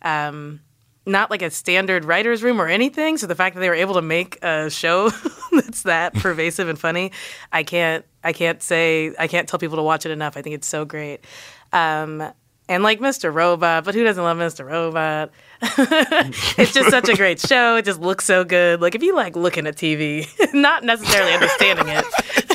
Um, 0.02 0.62
not 1.06 1.32
like 1.32 1.42
a 1.42 1.50
standard 1.50 2.06
writer's 2.06 2.44
room 2.44 2.62
or 2.62 2.68
anything. 2.68 3.18
So 3.18 3.28
the 3.28 3.36
fact 3.36 3.56
that 3.56 3.62
they 3.62 3.70
were 3.70 3.76
able 3.76 3.96
to 3.96 4.02
make 4.02 4.44
a 4.44 4.70
show 4.70 5.10
that's 5.52 5.84
that 5.84 6.14
pervasive 6.14 6.70
and 6.70 6.80
funny, 6.80 7.12
I 7.52 7.64
can't 7.64 8.06
I 8.24 8.34
can't 8.34 8.62
say 8.62 9.14
I 9.18 9.28
can't 9.28 9.48
tell 9.48 9.60
people 9.60 9.78
to 9.78 9.84
watch 9.84 10.06
it 10.06 10.12
enough. 10.12 10.38
I 10.38 10.42
think 10.42 10.56
it's 10.56 10.68
so 10.68 10.86
great. 10.86 11.26
Um, 11.72 12.32
and 12.70 12.84
like 12.84 13.00
Mr. 13.00 13.34
Robot, 13.34 13.84
but 13.84 13.96
who 13.96 14.04
doesn't 14.04 14.24
love 14.24 14.38
Mr. 14.38 14.64
Robot? 14.64 15.32
it's 15.62 16.72
just 16.72 16.92
such 16.92 17.10
a 17.10 17.16
great 17.16 17.40
show. 17.40 17.78
It 17.78 17.86
just 17.86 18.00
looks 18.00 18.26
so 18.26 18.44
good. 18.44 18.80
Like 18.80 18.94
if 18.94 19.02
you 19.02 19.16
like 19.16 19.36
looking 19.36 19.66
at 19.66 19.76
TV, 19.76 20.28
not 20.54 20.84
necessarily 20.84 21.34
understanding 21.34 21.88
it. 21.88 22.06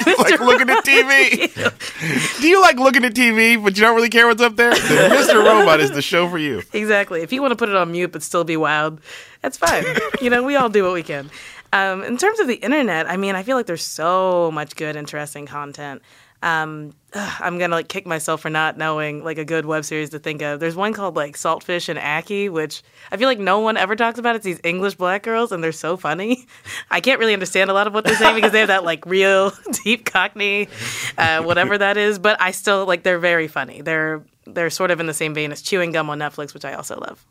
like 0.18 0.40
looking 0.40 0.70
at 0.70 0.84
TV. 0.84 2.40
Do 2.40 2.48
you 2.48 2.60
like 2.60 2.76
looking 2.78 3.04
at 3.04 3.14
TV, 3.14 3.62
but 3.62 3.76
you 3.76 3.82
don't 3.82 3.94
really 3.94 4.10
care 4.10 4.26
what's 4.26 4.42
up 4.42 4.56
there? 4.56 4.74
Then 4.74 5.10
Mr. 5.10 5.44
Robot 5.44 5.80
is 5.80 5.90
the 5.90 6.02
show 6.02 6.28
for 6.28 6.38
you. 6.38 6.62
Exactly. 6.72 7.22
If 7.22 7.32
you 7.32 7.40
want 7.40 7.52
to 7.52 7.56
put 7.56 7.68
it 7.68 7.76
on 7.76 7.92
mute 7.92 8.12
but 8.12 8.22
still 8.22 8.44
be 8.44 8.56
wild, 8.56 9.00
that's 9.42 9.56
fine. 9.56 9.84
you 10.20 10.30
know, 10.30 10.42
we 10.42 10.56
all 10.56 10.68
do 10.68 10.82
what 10.84 10.92
we 10.92 11.02
can. 11.02 11.30
Um, 11.72 12.04
in 12.04 12.16
terms 12.16 12.38
of 12.38 12.46
the 12.46 12.54
internet, 12.56 13.10
I 13.10 13.16
mean, 13.16 13.34
I 13.34 13.42
feel 13.42 13.56
like 13.56 13.66
there's 13.66 13.82
so 13.84 14.50
much 14.52 14.76
good, 14.76 14.94
interesting 14.94 15.46
content. 15.46 16.02
Um, 16.44 16.92
ugh, 17.14 17.40
I'm 17.40 17.58
gonna 17.58 17.74
like 17.74 17.88
kick 17.88 18.06
myself 18.06 18.42
for 18.42 18.50
not 18.50 18.76
knowing 18.76 19.24
like 19.24 19.38
a 19.38 19.46
good 19.46 19.64
web 19.64 19.82
series 19.86 20.10
to 20.10 20.18
think 20.18 20.42
of. 20.42 20.60
There's 20.60 20.76
one 20.76 20.92
called 20.92 21.16
like 21.16 21.38
Saltfish 21.38 21.88
and 21.88 21.98
Ackee, 21.98 22.50
which 22.50 22.82
I 23.10 23.16
feel 23.16 23.28
like 23.28 23.38
no 23.38 23.60
one 23.60 23.78
ever 23.78 23.96
talks 23.96 24.18
about. 24.18 24.36
It's 24.36 24.44
these 24.44 24.60
English 24.62 24.96
black 24.96 25.22
girls, 25.22 25.52
and 25.52 25.64
they're 25.64 25.72
so 25.72 25.96
funny. 25.96 26.46
I 26.90 27.00
can't 27.00 27.18
really 27.18 27.32
understand 27.32 27.70
a 27.70 27.72
lot 27.72 27.86
of 27.86 27.94
what 27.94 28.04
they're 28.04 28.14
saying 28.14 28.34
because 28.34 28.52
they 28.52 28.58
have 28.58 28.68
that 28.68 28.84
like 28.84 29.06
real 29.06 29.52
deep 29.84 30.04
Cockney, 30.04 30.68
uh, 31.16 31.42
whatever 31.42 31.78
that 31.78 31.96
is. 31.96 32.18
But 32.18 32.38
I 32.42 32.50
still 32.50 32.84
like 32.84 33.04
they're 33.04 33.18
very 33.18 33.48
funny. 33.48 33.80
They're 33.80 34.22
they're 34.46 34.68
sort 34.68 34.90
of 34.90 35.00
in 35.00 35.06
the 35.06 35.14
same 35.14 35.32
vein 35.32 35.50
as 35.50 35.62
Chewing 35.62 35.92
Gum 35.92 36.10
on 36.10 36.18
Netflix, 36.18 36.52
which 36.52 36.66
I 36.66 36.74
also 36.74 36.98
love. 36.98 37.24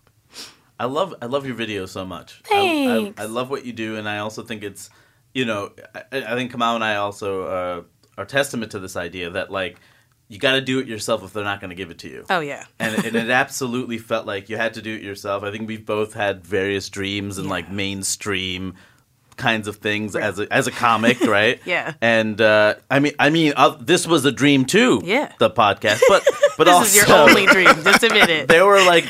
I 0.80 0.86
love 0.86 1.13
I 1.21 1.28
love 1.28 1.45
your 1.45 1.56
videos 1.56 1.89
so 1.89 2.04
much. 2.04 2.41
I, 2.45 2.49
Thanks. 2.49 3.21
I, 3.21 3.23
I 3.23 3.26
love 3.28 3.52
what 3.52 3.63
you 3.63 3.73
do, 3.73 3.95
and 3.95 4.10
I 4.10 4.17
also 4.17 4.41
think 4.41 4.63
it's 4.63 4.89
you 5.36 5.45
know 5.45 5.71
I, 5.93 6.04
I 6.12 6.34
think 6.34 6.52
Kamau 6.52 6.73
and 6.73 6.84
I 6.84 6.95
also 6.95 7.43
uh, 7.43 7.82
are 8.17 8.26
testament 8.26 8.71
to 8.71 8.80
this 8.80 8.95
idea 8.95 9.30
that 9.32 9.52
like 9.52 9.80
you 10.30 10.39
got 10.39 10.54
to 10.54 10.62
do 10.62 10.80
it 10.80 10.88
yourself 10.88 11.23
if 11.23 11.34
they're 11.34 11.43
not 11.43 11.60
going 11.60 11.69
to 11.69 11.76
give 11.76 11.91
it 11.91 11.99
to 11.99 12.10
you. 12.10 12.26
Oh 12.30 12.39
yeah. 12.39 12.65
and, 12.80 13.06
and 13.06 13.15
it 13.15 13.30
absolutely 13.30 13.97
felt 13.97 14.26
like 14.26 14.49
you 14.49 14.58
had 14.58 14.76
to 14.76 14.82
do 14.82 14.95
it 14.95 15.02
yourself. 15.02 15.43
I 15.43 15.52
think 15.52 15.67
we've 15.67 15.86
both 15.86 16.13
had 16.13 16.45
various 16.45 16.89
dreams 16.89 17.38
and 17.38 17.49
like 17.49 17.69
mainstream 17.69 18.76
kinds 19.36 19.67
of 19.67 19.78
things 19.78 20.15
as 20.15 20.39
a, 20.39 20.52
as 20.54 20.67
a 20.67 20.71
comic, 20.71 21.19
right? 21.28 21.60
Yeah. 21.65 21.93
And 22.02 22.39
uh, 22.39 22.76
I 22.89 22.99
mean, 22.99 23.13
I 23.19 23.30
mean, 23.30 23.54
uh, 23.56 23.78
this 23.80 24.08
was 24.08 24.26
a 24.26 24.32
dream 24.32 24.65
too. 24.65 25.02
Yeah. 25.04 25.32
The 25.39 25.49
podcast, 25.49 26.02
but 26.08 26.23
but 26.58 26.65
This 26.65 26.73
also 26.73 26.86
is 26.86 26.95
your 26.95 27.17
only 27.17 27.45
dream. 27.47 27.67
Just 27.84 28.04
admit 28.04 28.30
it. 28.30 28.47
there 28.47 28.65
were 28.65 28.84
like 28.86 29.06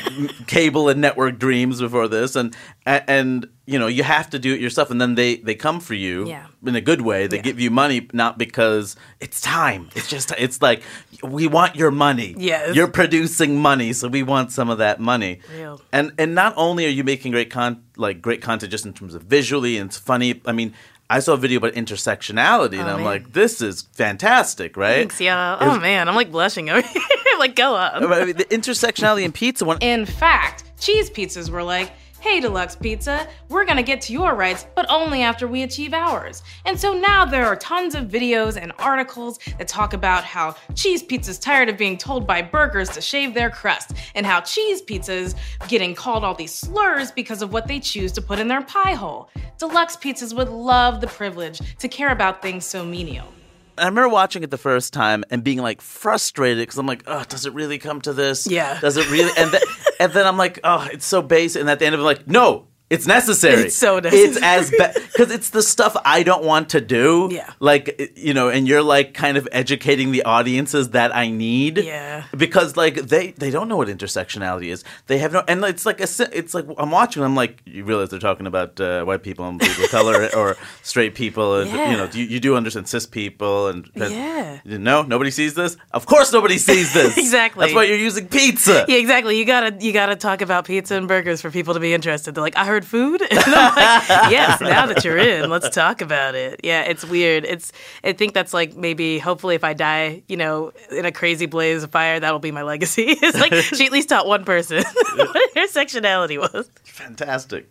cable 0.46 0.88
and 0.88 1.00
network 1.00 1.38
dreams 1.38 1.80
before 1.80 2.08
this, 2.08 2.36
and 2.36 2.56
and 2.86 3.48
you 3.66 3.78
know 3.78 3.86
you 3.86 4.02
have 4.02 4.28
to 4.30 4.38
do 4.38 4.52
it 4.54 4.60
yourself 4.60 4.90
and 4.90 5.00
then 5.00 5.14
they 5.14 5.36
they 5.36 5.54
come 5.54 5.80
for 5.80 5.94
you 5.94 6.26
Yeah. 6.28 6.46
in 6.66 6.74
a 6.76 6.80
good 6.80 7.00
way 7.00 7.26
they 7.26 7.36
Yeah. 7.36 7.42
give 7.42 7.58
you 7.60 7.70
money 7.70 8.08
not 8.12 8.36
because 8.38 8.94
it's 9.20 9.40
time 9.40 9.88
it's 9.94 10.08
just 10.08 10.32
it's 10.38 10.60
like 10.60 10.82
we 11.22 11.46
want 11.46 11.74
your 11.74 11.90
money 11.90 12.34
Yes. 12.36 12.74
you're 12.76 12.88
producing 12.88 13.58
money 13.60 13.92
so 13.94 14.08
we 14.08 14.22
want 14.22 14.52
some 14.52 14.68
of 14.68 14.78
that 14.78 15.00
money 15.00 15.40
Real. 15.56 15.80
and 15.92 16.12
and 16.18 16.34
not 16.34 16.52
only 16.56 16.84
are 16.86 16.90
you 16.98 17.04
making 17.04 17.32
great 17.32 17.50
con 17.50 17.82
like 17.96 18.20
great 18.20 18.42
content 18.42 18.70
just 18.70 18.84
in 18.84 18.92
terms 18.92 19.14
of 19.14 19.22
visually 19.22 19.78
and 19.78 19.88
it's 19.88 19.98
funny 19.98 20.40
i 20.46 20.52
mean 20.52 20.74
I 21.10 21.20
saw 21.20 21.34
a 21.34 21.36
video 21.36 21.58
about 21.58 21.74
intersectionality, 21.74 22.78
and 22.80 22.88
Oh, 22.88 22.92
I'm 22.92 22.96
man. 22.96 23.04
like, 23.04 23.32
"This 23.34 23.60
is 23.60 23.82
fantastic, 23.92 24.74
right?" 24.74 25.00
Thanks, 25.00 25.20
yeah. 25.20 25.58
Oh 25.60 25.78
man, 25.78 26.08
I'm 26.08 26.14
like 26.14 26.32
blushing 26.32 26.70
over 26.70 26.80
here. 26.80 27.02
like, 27.38 27.54
go 27.54 27.74
up. 27.76 27.92
I 28.02 28.24
mean, 28.24 28.36
the 28.36 28.46
intersectionality 28.46 29.22
in 29.22 29.30
pizza. 29.30 29.66
One, 29.66 29.76
In 29.82 30.06
fact, 30.06 30.64
cheese 30.80 31.10
pizzas 31.10 31.50
were 31.50 31.62
like, 31.62 31.92
hey, 32.24 32.40
Deluxe 32.40 32.74
Pizza, 32.74 33.28
we're 33.50 33.66
gonna 33.66 33.82
get 33.82 34.00
to 34.00 34.14
your 34.14 34.34
rights, 34.34 34.66
but 34.74 34.86
only 34.88 35.20
after 35.20 35.46
we 35.46 35.62
achieve 35.62 35.92
ours. 35.92 36.42
And 36.64 36.80
so 36.80 36.98
now 36.98 37.26
there 37.26 37.44
are 37.44 37.54
tons 37.54 37.94
of 37.94 38.06
videos 38.06 38.56
and 38.56 38.72
articles 38.78 39.38
that 39.58 39.68
talk 39.68 39.92
about 39.92 40.24
how 40.24 40.56
cheese 40.74 41.02
pizza's 41.02 41.38
tired 41.38 41.68
of 41.68 41.76
being 41.76 41.98
told 41.98 42.26
by 42.26 42.40
burgers 42.40 42.88
to 42.92 43.02
shave 43.02 43.34
their 43.34 43.50
crust, 43.50 43.92
and 44.14 44.24
how 44.24 44.40
cheese 44.40 44.80
pizzas 44.80 45.34
getting 45.68 45.94
called 45.94 46.24
all 46.24 46.34
these 46.34 46.54
slurs 46.54 47.12
because 47.12 47.42
of 47.42 47.52
what 47.52 47.68
they 47.68 47.78
choose 47.78 48.10
to 48.12 48.22
put 48.22 48.38
in 48.38 48.48
their 48.48 48.62
pie 48.62 48.94
hole. 48.94 49.28
Deluxe 49.58 49.98
pizzas 49.98 50.34
would 50.34 50.48
love 50.48 51.02
the 51.02 51.06
privilege 51.08 51.60
to 51.78 51.88
care 51.88 52.08
about 52.08 52.40
things 52.40 52.64
so 52.64 52.86
menial. 52.86 53.28
I 53.76 53.86
remember 53.86 54.08
watching 54.08 54.42
it 54.42 54.50
the 54.50 54.58
first 54.58 54.92
time 54.92 55.24
and 55.30 55.42
being 55.42 55.58
like 55.58 55.80
frustrated 55.80 56.62
because 56.62 56.78
I'm 56.78 56.86
like, 56.86 57.04
oh, 57.06 57.24
does 57.28 57.46
it 57.46 57.52
really 57.54 57.78
come 57.78 58.00
to 58.02 58.12
this? 58.12 58.46
Yeah. 58.46 58.78
Does 58.80 58.96
it 58.96 59.10
really? 59.10 59.32
And, 59.36 59.50
th- 59.50 59.62
and 60.00 60.12
then 60.12 60.26
I'm 60.26 60.36
like, 60.36 60.60
oh, 60.64 60.88
it's 60.92 61.06
so 61.06 61.22
basic. 61.22 61.60
And 61.60 61.70
at 61.70 61.78
the 61.78 61.86
end 61.86 61.94
of 61.94 62.00
it, 62.00 62.02
I'm 62.02 62.06
like, 62.06 62.28
no, 62.28 62.68
it's 62.94 63.06
necessary. 63.06 63.62
It's 63.64 63.76
so 63.76 63.98
necessary. 63.98 64.28
It's 64.28 64.42
as 64.42 64.70
bad 64.70 64.94
because 64.94 65.30
it's 65.30 65.50
the 65.50 65.62
stuff 65.62 65.96
I 66.04 66.22
don't 66.22 66.44
want 66.44 66.70
to 66.70 66.80
do. 66.80 67.28
Yeah. 67.32 67.52
Like 67.60 68.12
you 68.16 68.34
know, 68.34 68.48
and 68.48 68.66
you're 68.68 68.82
like 68.82 69.14
kind 69.14 69.36
of 69.36 69.48
educating 69.52 70.12
the 70.12 70.22
audiences 70.24 70.90
that 70.90 71.14
I 71.14 71.30
need. 71.30 71.78
Yeah. 71.78 72.24
Because 72.36 72.76
like 72.76 72.94
they 72.96 73.32
they 73.32 73.50
don't 73.50 73.68
know 73.68 73.76
what 73.76 73.88
intersectionality 73.88 74.66
is. 74.66 74.84
They 75.06 75.18
have 75.18 75.32
no, 75.32 75.42
and 75.48 75.64
it's 75.64 75.86
like 75.86 76.00
a 76.00 76.08
it's 76.38 76.54
like 76.54 76.66
I'm 76.78 76.90
watching. 76.90 77.22
I'm 77.22 77.34
like, 77.36 77.60
you 77.64 77.84
realize 77.84 78.08
they're 78.10 78.18
talking 78.30 78.46
about 78.46 78.80
uh, 78.80 79.04
white 79.04 79.22
people 79.22 79.46
and 79.48 79.60
people 79.60 79.84
of 79.84 79.90
color 79.90 80.28
or 80.36 80.56
straight 80.82 81.14
people. 81.14 81.60
And, 81.60 81.70
Yeah. 81.70 81.90
You 81.90 81.96
know, 81.96 82.08
you, 82.12 82.24
you 82.24 82.40
do 82.40 82.56
understand 82.56 82.88
cis 82.88 83.06
people 83.06 83.68
and 83.68 83.90
Yeah. 83.94 84.60
no, 84.64 85.02
nobody 85.02 85.30
sees 85.30 85.54
this. 85.54 85.76
Of 85.92 86.06
course, 86.06 86.32
nobody 86.32 86.58
sees 86.58 86.92
this. 86.92 87.16
Exactly. 87.24 87.64
That's 87.64 87.74
why 87.74 87.84
you're 87.84 87.96
using 87.98 88.28
pizza. 88.28 88.84
Yeah, 88.86 88.98
exactly. 88.98 89.38
You 89.38 89.44
gotta 89.44 89.76
you 89.80 89.92
gotta 89.92 90.14
talk 90.14 90.40
about 90.42 90.66
pizza 90.66 90.94
and 90.94 91.08
burgers 91.08 91.40
for 91.40 91.50
people 91.50 91.74
to 91.74 91.80
be 91.80 91.94
interested. 91.94 92.34
They're 92.34 92.42
like, 92.42 92.56
I 92.56 92.64
heard 92.64 92.83
food. 92.84 93.22
And 93.30 93.38
I'm 93.40 93.74
like, 93.74 94.30
yes. 94.30 94.60
Now 94.60 94.86
that 94.86 95.04
you're 95.04 95.18
in, 95.18 95.50
let's 95.50 95.68
talk 95.70 96.00
about 96.00 96.34
it. 96.34 96.60
Yeah, 96.62 96.82
it's 96.82 97.04
weird. 97.04 97.44
It's 97.44 97.72
I 98.04 98.12
think 98.12 98.32
that's 98.34 98.54
like 98.54 98.76
maybe 98.76 99.18
hopefully 99.18 99.54
if 99.54 99.64
I 99.64 99.72
die, 99.72 100.22
you 100.28 100.36
know, 100.36 100.72
in 100.90 101.04
a 101.04 101.12
crazy 101.12 101.46
blaze 101.46 101.82
of 101.82 101.90
fire, 101.90 102.20
that'll 102.20 102.38
be 102.38 102.52
my 102.52 102.62
legacy. 102.62 103.04
it's 103.08 103.38
like 103.38 103.52
she 103.54 103.86
at 103.86 103.92
least 103.92 104.08
taught 104.08 104.26
one 104.26 104.44
person 104.44 104.82
what 105.16 105.56
her 105.56 105.66
sexuality 105.68 106.38
was. 106.38 106.70
Fantastic. 106.84 107.68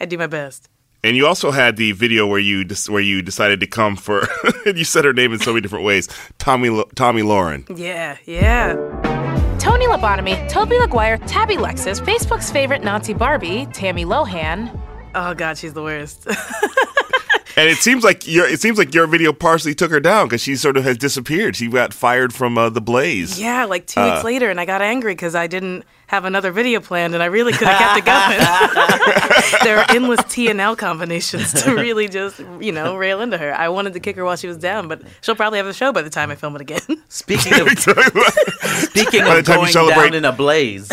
I 0.00 0.06
do 0.06 0.16
my 0.18 0.26
best. 0.26 0.68
And 1.04 1.16
you 1.16 1.26
also 1.26 1.50
had 1.50 1.76
the 1.76 1.92
video 1.92 2.26
where 2.26 2.38
you 2.38 2.64
dis- 2.64 2.88
where 2.88 3.02
you 3.02 3.22
decided 3.22 3.60
to 3.60 3.66
come 3.66 3.96
for. 3.96 4.28
you 4.66 4.84
said 4.84 5.04
her 5.04 5.12
name 5.12 5.32
in 5.32 5.40
so 5.40 5.50
many 5.52 5.60
different 5.60 5.84
ways. 5.84 6.08
Tomi 6.38 6.70
Lo- 6.70 6.88
Tomi 6.94 7.22
Lahren. 7.22 7.66
Yeah, 7.76 8.16
yeah. 8.24 9.21
Tony 9.62 9.86
Lobotomy, 9.86 10.48
Toby 10.48 10.76
Laguire, 10.76 11.18
Tabby 11.18 11.54
Lexus, 11.54 12.00
Facebook's 12.00 12.50
favorite 12.50 12.82
Nazi 12.82 13.14
Barbie, 13.14 13.66
Tammy 13.66 14.04
Lohan. 14.04 14.76
Oh 15.14 15.34
god, 15.34 15.56
she's 15.56 15.72
the 15.72 15.84
worst. 15.84 16.26
And 17.56 17.68
it 17.68 17.78
seems 17.78 18.04
like 18.04 18.26
your 18.26 18.46
it 18.46 18.60
seems 18.60 18.78
like 18.78 18.94
your 18.94 19.06
video 19.06 19.32
partially 19.32 19.74
took 19.74 19.90
her 19.90 20.00
down 20.00 20.26
because 20.26 20.42
she 20.42 20.56
sort 20.56 20.76
of 20.76 20.84
has 20.84 20.96
disappeared. 20.96 21.56
She 21.56 21.68
got 21.68 21.92
fired 21.92 22.32
from 22.32 22.56
uh, 22.56 22.70
the 22.70 22.80
Blaze. 22.80 23.40
Yeah, 23.40 23.64
like 23.64 23.86
two 23.86 24.02
weeks 24.02 24.24
later, 24.24 24.50
and 24.50 24.60
I 24.60 24.64
got 24.64 24.82
angry 24.82 25.14
because 25.14 25.34
I 25.34 25.46
didn't 25.46 25.84
have 26.12 26.26
another 26.26 26.52
video 26.52 26.78
planned, 26.78 27.14
and 27.14 27.22
I 27.22 27.26
really 27.26 27.54
could 27.54 27.66
have 27.66 27.78
kept 27.78 27.98
it 27.98 28.04
going. 28.04 29.62
there 29.64 29.78
are 29.78 29.86
endless 29.88 30.22
T 30.28 30.48
and 30.48 30.60
L 30.60 30.76
combinations 30.76 31.54
to 31.62 31.74
really 31.74 32.06
just, 32.06 32.38
you 32.60 32.70
know, 32.70 32.96
rail 32.96 33.22
into 33.22 33.38
her. 33.38 33.54
I 33.54 33.70
wanted 33.70 33.94
to 33.94 34.00
kick 34.00 34.16
her 34.16 34.24
while 34.24 34.36
she 34.36 34.46
was 34.46 34.58
down, 34.58 34.88
but 34.88 35.00
she'll 35.22 35.34
probably 35.34 35.56
have 35.56 35.66
a 35.66 35.72
show 35.72 35.90
by 35.90 36.02
the 36.02 36.10
time 36.10 36.30
I 36.30 36.34
film 36.34 36.54
it 36.54 36.60
again. 36.60 36.82
Speaking 37.08 37.54
of 37.58 37.66
speaking 37.78 39.22
of 39.22 39.44
going 39.46 39.72
down 39.72 40.12
in 40.12 40.26
a 40.26 40.32
blaze, 40.32 40.88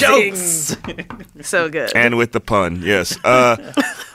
jokes. 0.00 0.76
so 1.42 1.68
good. 1.68 1.92
and 1.94 2.16
with 2.16 2.32
the 2.32 2.40
pun, 2.40 2.80
yes. 2.82 3.18
Uh, 3.24 3.56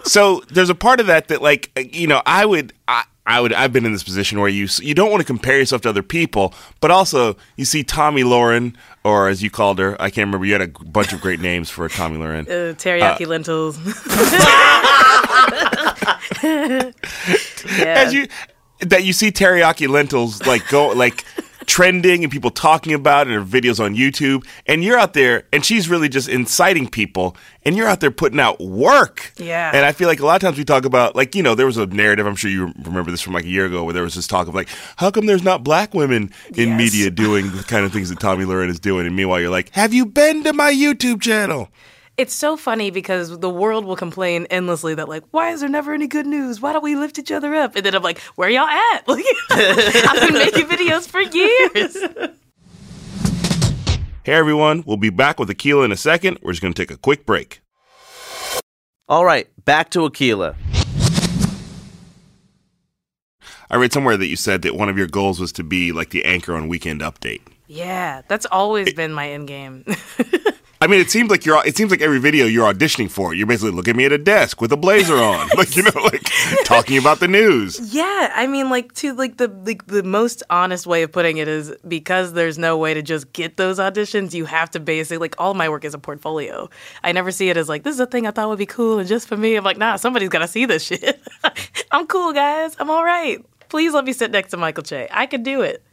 so 0.07 0.41
there's 0.49 0.69
a 0.69 0.75
part 0.75 0.99
of 0.99 1.07
that 1.07 1.27
that, 1.27 1.41
like, 1.41 1.71
uh, 1.77 1.81
you 1.81 2.07
know, 2.07 2.21
I 2.25 2.45
would, 2.45 2.73
I, 2.87 3.03
I 3.25 3.41
would, 3.41 3.53
I've 3.53 3.73
been 3.73 3.85
in 3.85 3.91
this 3.91 4.03
position 4.03 4.39
where 4.39 4.49
you 4.49 4.67
you 4.81 4.93
don't 4.93 5.11
want 5.11 5.19
to 5.21 5.25
compare 5.25 5.57
yourself 5.57 5.81
to 5.81 5.89
other 5.89 6.03
people, 6.03 6.53
but 6.79 6.91
also 6.91 7.35
you 7.57 7.65
see 7.65 7.83
Tomi 7.83 8.23
Lahren, 8.23 8.75
or 9.03 9.27
as 9.27 9.43
you 9.43 9.49
called 9.49 9.79
her, 9.79 10.01
I 10.01 10.09
can't 10.09 10.27
remember. 10.27 10.45
You 10.45 10.53
had 10.53 10.61
a 10.61 10.67
bunch 10.69 11.11
of 11.11 11.19
great 11.19 11.41
names 11.41 11.69
for 11.69 11.89
Tomi 11.89 12.17
Lahren. 12.17 12.47
Uh, 12.47 12.73
teriyaki 12.75 13.27
lentils. 13.27 13.77
yeah. 16.43 16.91
As 17.85 18.13
you 18.13 18.27
that 18.79 19.03
you 19.03 19.11
see 19.11 19.31
teriyaki 19.31 19.87
lentils 19.89 20.45
like 20.45 20.67
go 20.69 20.89
like 20.89 21.25
trending 21.67 22.23
and 22.23 22.31
people 22.31 22.49
talking 22.49 22.93
about 22.93 23.27
it 23.27 23.35
or 23.35 23.43
videos 23.43 23.79
on 23.83 23.93
YouTube 23.93 24.47
and 24.65 24.83
you're 24.83 24.97
out 24.97 25.13
there 25.13 25.43
and 25.53 25.63
she's 25.63 25.89
really 25.89 26.07
just 26.09 26.27
inciting 26.29 26.87
people 26.87 27.35
and 27.65 27.75
you're 27.75 27.87
out 27.87 27.99
there 27.99 28.09
putting 28.09 28.39
out 28.39 28.59
work. 28.61 29.33
Yeah. 29.37 29.71
And 29.73 29.85
I 29.85 29.91
feel 29.91 30.07
like 30.07 30.19
a 30.21 30.25
lot 30.25 30.35
of 30.37 30.41
times 30.41 30.57
we 30.57 30.63
talk 30.63 30.85
about 30.85 31.15
like 31.15 31.35
you 31.35 31.43
know 31.43 31.55
there 31.55 31.65
was 31.65 31.77
a 31.77 31.85
narrative 31.85 32.25
I'm 32.25 32.35
sure 32.37 32.49
you 32.49 32.73
remember 32.83 33.11
this 33.11 33.21
from 33.21 33.33
like 33.33 33.43
a 33.43 33.49
year 33.49 33.65
ago 33.65 33.83
where 33.83 33.93
there 33.93 34.03
was 34.03 34.15
this 34.15 34.27
talk 34.27 34.47
of 34.47 34.55
like 34.55 34.69
how 34.95 35.11
come 35.11 35.25
there's 35.25 35.43
not 35.43 35.63
black 35.63 35.93
women 35.93 36.31
in 36.55 36.69
Yes. 36.69 36.77
media 36.77 37.11
doing 37.11 37.51
the 37.55 37.63
kind 37.63 37.85
of 37.85 37.91
things 37.91 38.09
that 38.09 38.19
Tomi 38.19 38.45
Lahren 38.45 38.69
is 38.69 38.79
doing 38.79 39.05
and 39.05 39.15
meanwhile 39.15 39.39
you're 39.41 39.49
like 39.51 39.69
have 39.71 39.93
you 39.93 40.05
been 40.05 40.43
to 40.45 40.53
my 40.53 40.71
YouTube 40.71 41.21
channel? 41.21 41.69
It's 42.17 42.33
so 42.33 42.57
funny 42.57 42.89
because 42.89 43.37
the 43.37 43.49
world 43.49 43.85
will 43.85 43.95
complain 43.95 44.47
endlessly 44.49 44.95
that 44.95 45.07
like, 45.07 45.23
why 45.29 45.51
is 45.51 45.59
there 45.59 45.69
never 45.69 45.93
any 45.93 46.07
good 46.07 46.25
news? 46.25 46.59
Why 46.59 46.73
don't 46.73 46.83
we 46.83 46.95
lift 46.95 47.19
each 47.19 47.31
other 47.31 47.53
up? 47.53 47.75
And 47.75 47.85
then 47.85 47.93
I'm 47.93 48.01
like, 48.01 48.17
where 48.35 48.49
y'all 48.49 48.67
at? 48.67 49.07
Like, 49.07 49.23
I've 49.51 50.27
been 50.27 50.33
making 50.33 50.65
videos 50.65 51.07
for 51.07 51.21
years. 51.21 51.95
Hey 54.23 54.33
everyone, 54.33 54.83
we'll 54.87 54.97
be 54.97 55.11
back 55.11 55.39
with 55.39 55.47
Akilah 55.49 55.85
in 55.85 55.91
a 55.91 55.97
second. 55.97 56.39
We're 56.41 56.53
just 56.53 56.61
going 56.61 56.73
to 56.73 56.81
take 56.81 56.89
a 56.89 56.97
quick 56.97 57.25
break. 57.25 57.61
All 59.07 59.23
right, 59.23 59.47
back 59.63 59.91
to 59.91 59.99
Akilah. 59.99 60.55
I 63.69 63.75
read 63.75 63.93
somewhere 63.93 64.17
that 64.17 64.27
you 64.27 64.35
said 64.35 64.63
that 64.63 64.75
one 64.75 64.89
of 64.89 64.97
your 64.97 65.07
goals 65.07 65.39
was 65.39 65.51
to 65.53 65.63
be 65.63 65.91
like 65.91 66.09
the 66.09 66.25
anchor 66.25 66.55
on 66.55 66.67
Weekend 66.67 67.01
Update. 67.01 67.41
Yeah, 67.67 68.23
that's 68.27 68.47
always 68.47 68.91
been 68.93 69.13
my 69.13 69.29
end 69.29 69.47
game. 69.47 69.85
I 70.79 70.87
mean, 70.87 70.99
it 70.99 71.09
seems 71.09 71.31
like 71.31 71.45
you're. 71.45 71.65
It 71.65 71.75
seems 71.75 71.89
like 71.89 72.01
every 72.01 72.19
video 72.19 72.45
you're 72.45 72.71
auditioning 72.71 73.09
for. 73.09 73.33
You're 73.33 73.47
basically 73.47 73.71
looking 73.71 73.91
at 73.91 73.97
me 73.97 74.05
at 74.05 74.11
a 74.11 74.17
desk 74.17 74.61
with 74.61 74.71
a 74.71 74.77
blazer 74.77 75.15
on, 75.15 75.49
like 75.57 75.75
you 75.75 75.83
know, 75.83 76.01
like 76.03 76.23
talking 76.65 76.97
about 76.97 77.19
the 77.19 77.27
news. 77.27 77.93
yeah, 77.93 78.31
I 78.35 78.45
mean, 78.45 78.69
like 78.69 78.93
to 78.95 79.13
like 79.13 79.37
the 79.37 79.47
like 79.47 79.87
the 79.87 80.03
most 80.03 80.43
honest 80.49 80.85
way 80.85 81.01
of 81.01 81.11
putting 81.11 81.37
it 81.37 81.47
is 81.47 81.73
because 81.87 82.33
there's 82.33 82.59
no 82.59 82.77
way 82.77 82.93
to 82.93 83.01
just 83.01 83.33
get 83.33 83.57
those 83.57 83.79
auditions. 83.79 84.33
You 84.33 84.45
have 84.45 84.69
to 84.71 84.79
basically 84.79 85.17
like 85.17 85.35
all 85.39 85.55
my 85.55 85.67
work 85.67 85.83
is 85.83 85.95
a 85.95 85.99
portfolio. 85.99 86.69
I 87.03 87.11
never 87.11 87.31
see 87.31 87.49
it 87.49 87.57
as 87.57 87.67
like 87.67 87.81
this 87.83 87.95
is 87.95 87.99
a 87.99 88.05
thing 88.05 88.27
I 88.27 88.31
thought 88.31 88.49
would 88.49 88.59
be 88.59 88.67
cool 88.67 88.99
and 88.99 89.07
just 89.07 89.27
for 89.27 89.35
me. 89.37 89.55
I'm 89.55 89.63
like, 89.63 89.77
nah, 89.77 89.95
somebody's 89.95 90.29
got 90.29 90.39
to 90.39 90.47
see 90.47 90.65
this 90.65 90.83
shit. 90.83 91.19
I'm 91.91 92.05
cool, 92.05 92.33
guys. 92.33 92.75
I'm 92.79 92.91
all 92.91 93.03
right. 93.03 93.43
Please 93.69 93.93
let 93.93 94.05
me 94.05 94.13
sit 94.13 94.31
next 94.31 94.51
to 94.51 94.57
Michael 94.57 94.83
Che. 94.83 95.07
I 95.11 95.25
could 95.25 95.43
do 95.43 95.61
it. 95.61 95.83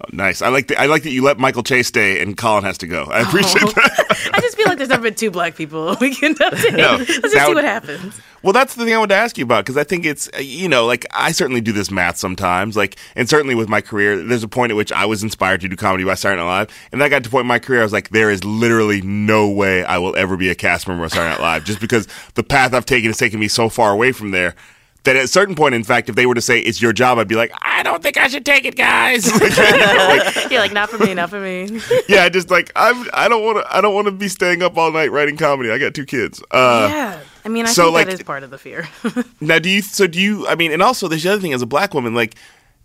Oh, 0.00 0.08
nice. 0.12 0.42
I 0.42 0.48
like. 0.48 0.68
The, 0.68 0.80
I 0.80 0.86
like 0.86 1.02
that 1.04 1.10
you 1.10 1.22
let 1.22 1.38
Michael 1.38 1.62
Che 1.62 1.82
stay 1.82 2.20
and 2.22 2.36
Colin 2.36 2.64
has 2.64 2.78
to 2.78 2.86
go. 2.86 3.04
I 3.04 3.20
appreciate 3.20 3.64
oh. 3.64 3.70
that. 3.72 4.30
I 4.34 4.40
just 4.40 4.56
feel 4.56 4.66
like 4.66 4.78
there's 4.78 4.90
never 4.90 5.02
been 5.02 5.14
two 5.14 5.30
black 5.30 5.56
people 5.56 5.96
we 6.00 6.14
can. 6.14 6.34
No, 6.40 6.96
Let's 6.96 7.06
just 7.06 7.32
see 7.32 7.46
would- 7.46 7.54
what 7.54 7.64
happens. 7.64 8.20
Well, 8.42 8.52
that's 8.52 8.74
the 8.74 8.84
thing 8.84 8.92
I 8.92 8.98
wanted 8.98 9.14
to 9.14 9.20
ask 9.20 9.38
you 9.38 9.44
about 9.44 9.64
because 9.64 9.76
I 9.76 9.84
think 9.84 10.04
it's 10.04 10.28
you 10.40 10.68
know 10.68 10.84
like 10.84 11.06
I 11.12 11.30
certainly 11.30 11.60
do 11.60 11.70
this 11.70 11.92
math 11.92 12.16
sometimes 12.16 12.76
like 12.76 12.96
and 13.14 13.28
certainly 13.28 13.54
with 13.54 13.68
my 13.68 13.80
career 13.80 14.20
there's 14.20 14.42
a 14.42 14.48
point 14.48 14.72
at 14.72 14.76
which 14.76 14.90
I 14.90 15.06
was 15.06 15.22
inspired 15.22 15.60
to 15.60 15.68
do 15.68 15.76
comedy 15.76 16.02
by 16.02 16.14
Saturday 16.14 16.42
Night 16.42 16.48
Live 16.48 16.88
and 16.90 17.02
I 17.04 17.08
got 17.08 17.22
to 17.22 17.30
point 17.30 17.42
in 17.42 17.46
my 17.46 17.60
career 17.60 17.80
I 17.80 17.84
was 17.84 17.92
like 17.92 18.08
there 18.08 18.30
is 18.30 18.42
literally 18.42 19.00
no 19.00 19.48
way 19.48 19.84
I 19.84 19.98
will 19.98 20.16
ever 20.16 20.36
be 20.36 20.50
a 20.50 20.56
cast 20.56 20.88
member 20.88 21.04
of 21.04 21.12
Saturday 21.12 21.30
Night 21.30 21.40
Live 21.40 21.64
just 21.64 21.80
because 21.80 22.08
the 22.34 22.42
path 22.42 22.74
I've 22.74 22.84
taken 22.84 23.10
has 23.10 23.16
taken 23.16 23.38
me 23.38 23.46
so 23.46 23.68
far 23.68 23.92
away 23.92 24.10
from 24.10 24.32
there 24.32 24.56
that 25.04 25.16
at 25.16 25.24
a 25.24 25.28
certain 25.28 25.54
point 25.54 25.74
in 25.74 25.84
fact 25.84 26.08
if 26.08 26.14
they 26.14 26.26
were 26.26 26.34
to 26.34 26.40
say 26.40 26.60
it's 26.60 26.80
your 26.80 26.92
job 26.92 27.18
I'd 27.18 27.28
be 27.28 27.34
like 27.34 27.52
I 27.60 27.82
don't 27.82 28.02
think 28.02 28.16
I 28.16 28.28
should 28.28 28.44
take 28.46 28.64
it 28.64 28.76
guys 28.76 29.26
Like, 29.40 29.56
you 29.56 29.78
know, 29.78 30.08
like, 30.08 30.50
You're 30.50 30.60
like, 30.60 30.72
not 30.72 30.90
for 30.90 30.98
me, 30.98 31.14
not 31.14 31.30
for 31.30 31.40
me. 31.40 31.80
yeah 32.08 32.28
just 32.28 32.50
like 32.50 32.70
I'm 32.76 33.06
I 33.12 33.28
don't 33.28 33.44
want 33.44 33.58
to 33.58 33.76
I 33.76 33.80
don't 33.80 33.94
want 33.94 34.06
to 34.06 34.12
be 34.12 34.28
staying 34.28 34.62
up 34.62 34.76
all 34.76 34.92
night 34.92 35.10
writing 35.10 35.36
comedy 35.36 35.70
I 35.70 35.78
got 35.78 35.94
two 35.94 36.06
kids 36.06 36.42
uh, 36.50 36.88
yeah. 36.90 37.20
I 37.44 37.48
mean, 37.48 37.66
I 37.66 37.70
so, 37.70 37.84
think 37.84 37.94
like- 37.94 38.06
that 38.06 38.12
is 38.14 38.22
part 38.22 38.44
of 38.44 38.50
the 38.50 38.58
fear. 38.58 38.88
Now, 39.40 39.58
do 39.58 39.68
you? 39.68 39.82
So 39.82 40.06
do 40.06 40.20
you? 40.20 40.46
I 40.46 40.54
mean, 40.54 40.70
and 40.70 40.80
also 40.80 41.08
there's 41.08 41.24
the 41.24 41.32
other 41.32 41.40
thing 41.40 41.52
as 41.52 41.62
a 41.62 41.66
black 41.66 41.92
woman, 41.94 42.14
like 42.14 42.36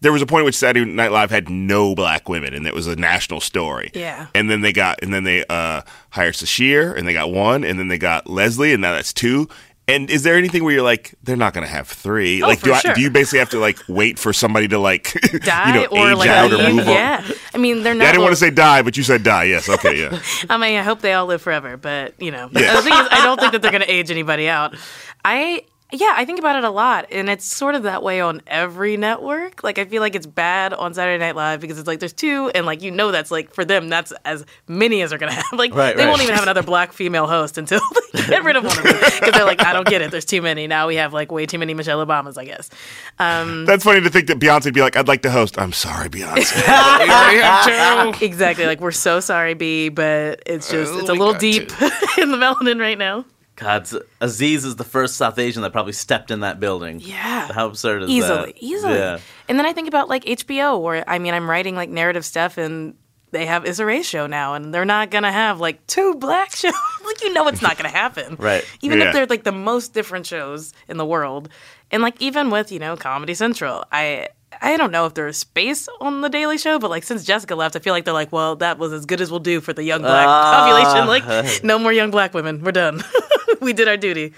there 0.02 0.12
was 0.12 0.22
a 0.22 0.26
point 0.26 0.42
at 0.42 0.46
which 0.46 0.56
Saturday 0.56 0.90
Night 0.92 1.12
Live 1.12 1.30
had 1.30 1.50
no 1.50 1.94
black 1.94 2.28
women, 2.28 2.54
and 2.54 2.66
it 2.66 2.74
was 2.74 2.88
a 2.88 2.96
national 2.96 3.40
story. 3.40 3.92
Yeah. 3.94 4.28
And 4.34 4.50
then 4.50 4.62
they 4.62 4.74
got, 4.74 5.00
and 5.04 5.14
then 5.14 5.24
they 5.24 5.46
uh, 5.46 5.82
hired 6.10 6.34
Sasheer, 6.36 6.96
and 6.96 7.08
they 7.08 7.14
got 7.14 7.32
one, 7.32 7.64
and 7.64 7.78
then 7.80 7.88
they 7.88 7.98
got 8.00 8.28
Leslie, 8.28 8.74
and 8.74 8.82
now 8.82 8.94
that's 8.94 9.14
two. 9.14 9.48
And 9.90 10.10
is 10.10 10.24
there 10.24 10.36
anything 10.36 10.66
where 10.66 10.74
you're 10.74 10.84
like, 10.84 11.16
they're 11.24 11.38
not 11.38 11.54
going 11.54 11.66
to 11.66 11.72
have 11.72 11.88
three? 11.88 12.44
Oh, 12.44 12.48
like, 12.48 12.62
do 12.62 12.74
I, 12.74 12.80
sure. 12.80 12.94
do 12.94 13.00
you 13.02 13.10
basically 13.10 13.40
have 13.40 13.52
to 13.52 13.60
like 13.60 13.80
wait 13.88 14.20
for 14.20 14.34
somebody 14.34 14.68
to 14.68 14.80
like, 14.80 15.14
Die 15.14 15.68
you 15.74 15.74
know, 15.74 15.86
or 15.88 16.12
age 16.12 16.18
like 16.18 16.30
out 16.30 16.52
or 16.52 16.58
move 16.58 16.88
on? 16.88 16.94
Yeah, 16.94 17.26
I 17.54 17.58
mean 17.58 17.84
they're 17.84 17.94
not. 17.94 18.04
Yeah, 18.04 18.10
I 18.10 18.12
didn't 18.12 18.24
want 18.24 18.34
to 18.34 18.40
say 18.40 18.50
die, 18.50 18.82
but 18.82 18.98
you 18.98 19.04
said 19.04 19.24
die. 19.24 19.46
Yes, 19.46 19.70
okay, 19.70 19.98
yeah. 19.98 20.20
I 20.50 20.58
mean, 20.58 20.78
I 20.78 20.84
hope 20.84 21.00
they 21.00 21.14
all 21.14 21.26
live 21.26 21.42
forever, 21.42 21.78
but 21.78 22.22
you 22.22 22.32
know, 22.32 22.50
Yeah. 22.52 22.76
the 22.76 22.82
thing 22.82 22.94
is, 22.94 23.08
I 23.12 23.24
don't 23.24 23.40
think 23.40 23.54
that 23.54 23.62
they're 23.62 23.72
going 23.72 23.84
to 23.84 23.90
age 23.92 24.12
anybody 24.12 24.50
out. 24.50 24.76
I 25.24 25.64
yeah, 25.92 26.14
I 26.18 26.26
think 26.26 26.38
about 26.40 26.58
it 26.58 26.64
a 26.66 26.70
lot, 26.70 27.06
and 27.12 27.30
it's 27.30 27.46
sort 27.46 27.74
of 27.76 27.84
that 27.84 28.04
way 28.04 28.20
on 28.20 28.42
every 28.46 28.98
network. 28.98 29.64
Like, 29.64 29.78
I 29.80 29.86
feel 29.86 30.02
like 30.02 30.16
it's 30.16 30.26
bad 30.26 30.74
on 30.74 30.94
Saturday 30.94 31.18
Night 31.18 31.36
Live 31.36 31.62
because 31.62 31.80
it's 31.80 31.88
like 31.88 32.00
there's 32.00 32.12
two, 32.14 32.52
and 32.54 32.66
like 32.66 32.82
you 32.82 32.92
know 32.92 33.12
that's 33.12 33.32
like 33.32 33.54
for 33.54 33.64
them 33.64 33.88
that's 33.88 34.12
as 34.26 34.46
many 34.68 35.02
as 35.02 35.12
they're 35.12 35.20
going 35.20 35.32
to 35.32 35.36
have. 35.36 35.46
Like 35.58 35.74
Right, 35.74 35.96
they 35.96 36.04
right. 36.04 36.10
won't 36.10 36.22
even 36.22 36.36
have 36.36 36.44
another 36.44 36.62
black 36.62 36.92
female 36.94 37.26
host 37.26 37.58
until 37.58 37.80
they 38.14 38.22
get 38.28 38.44
rid 38.44 38.56
of 38.58 38.64
one 38.66 38.78
of 38.78 38.84
them 38.84 38.96
because 39.00 39.34
they're 39.34 39.46
like, 39.46 39.64
I 39.66 39.72
don't 39.74 39.88
get 39.88 40.02
it. 40.02 40.12
There's 40.12 40.26
too 40.26 40.42
many 40.42 40.68
now. 40.68 40.88
We 40.88 40.96
have 40.98 41.14
like 41.14 41.32
way 41.32 41.46
too 41.46 41.58
many 41.58 41.74
Michelle 41.74 42.06
Obamas, 42.06 42.38
I 42.38 42.46
guess. 42.46 42.70
Um, 43.18 43.66
That's 43.66 43.84
funny 43.84 44.02
to 44.02 44.10
think 44.10 44.28
that 44.28 44.40
Beyonce 44.40 44.66
would 44.66 44.74
be 44.74 44.82
like, 44.82 44.96
I'd 44.98 45.08
like 45.08 45.22
to 45.24 45.32
host. 45.32 45.58
I'm 45.58 45.72
sorry, 45.72 46.10
Beyonce. 46.10 46.56
we 46.68 47.10
already 47.12 47.40
have 47.40 48.16
two. 48.20 48.26
exactly. 48.26 48.66
Like 48.66 48.82
we're 48.82 48.92
so 48.92 49.20
sorry, 49.22 49.54
B, 49.54 49.90
but 49.90 50.44
it's 50.46 50.70
just 50.70 50.94
Oh, 50.94 51.00
it's 51.00 51.10
a 51.10 51.14
little 51.14 51.34
deep 51.34 51.72
in 52.18 52.32
the 52.32 52.38
melanin 52.38 52.80
right 52.80 52.98
now. 52.98 53.24
God, 53.58 53.90
Aziz 54.22 54.66
is 54.66 54.76
the 54.76 54.84
first 54.84 55.16
South 55.18 55.40
Asian 55.40 55.64
that 55.64 55.72
probably 55.72 55.94
stepped 55.94 56.30
in 56.30 56.42
that 56.42 56.60
building. 56.60 57.00
Yeah. 57.00 57.52
How 57.52 57.66
absurd 57.66 58.04
is 58.04 58.10
easily, 58.10 58.52
that? 58.54 58.64
easily. 58.64 58.94
Yeah. 58.94 59.20
And 59.50 59.58
then 59.58 59.66
I 59.66 59.74
think 59.74 59.88
about 59.88 60.10
like 60.10 60.26
HBO, 60.26 60.80
where 60.80 61.04
I 61.10 61.18
mean, 61.18 61.34
I'm 61.34 61.50
writing 61.50 61.76
like 61.76 61.90
narrative 61.90 62.24
stuff, 62.24 62.60
and 62.60 62.94
they 63.32 63.48
have 63.48 63.66
Issa 63.66 63.84
Rae 63.84 64.04
show 64.04 64.28
now, 64.28 64.54
and 64.54 64.72
they're 64.72 64.86
not 64.86 65.10
gonna 65.10 65.32
have 65.32 65.60
like 65.60 65.86
two 65.88 66.14
black 66.16 66.52
shows. 66.56 66.72
like 67.04 67.24
you 67.24 67.34
know, 67.34 67.48
it's 67.48 67.64
not 67.64 67.78
gonna 67.78 67.90
happen. 67.90 68.36
Right. 68.40 68.64
Even 68.82 69.00
Yeah. 69.00 69.08
if 69.08 69.14
they're 69.14 69.26
like 69.26 69.44
the 69.44 69.52
most 69.52 69.92
different 69.92 70.28
shows 70.28 70.72
in 70.88 70.98
the 70.98 71.06
world, 71.06 71.50
and 71.90 72.04
like 72.04 72.22
even 72.22 72.52
with 72.52 72.72
you 72.72 72.80
know 72.80 72.96
Comedy 72.96 73.34
Central, 73.34 73.84
I. 73.92 74.30
I 74.60 74.78
don't 74.78 74.92
know 74.92 75.06
if 75.06 75.14
there's 75.14 75.38
space 75.38 75.90
on 76.00 76.22
the 76.22 76.30
Daily 76.30 76.58
Show, 76.58 76.80
but 76.80 76.90
like 76.90 77.04
since 77.04 77.26
Jessica 77.26 77.54
left, 77.54 77.76
I 77.76 77.80
feel 77.80 77.94
like 77.94 78.06
they're 78.06 78.14
like, 78.14 78.32
well, 78.32 78.56
that 78.56 78.80
was 78.80 78.94
as 78.94 79.06
good 79.06 79.20
as 79.20 79.30
we'll 79.30 79.42
do 79.42 79.60
for 79.60 79.74
the 79.74 79.84
young 79.84 80.02
black 80.02 80.26
ah. 80.26 81.04
population. 81.06 81.06
Like, 81.06 81.64
no 81.66 81.78
more 81.78 81.92
young 81.92 82.12
black 82.12 82.34
women. 82.34 82.64
We're 82.64 82.72
done. 82.72 83.04
we 83.62 83.74
did 83.74 83.88
our 83.88 83.98
duty. 83.98 84.34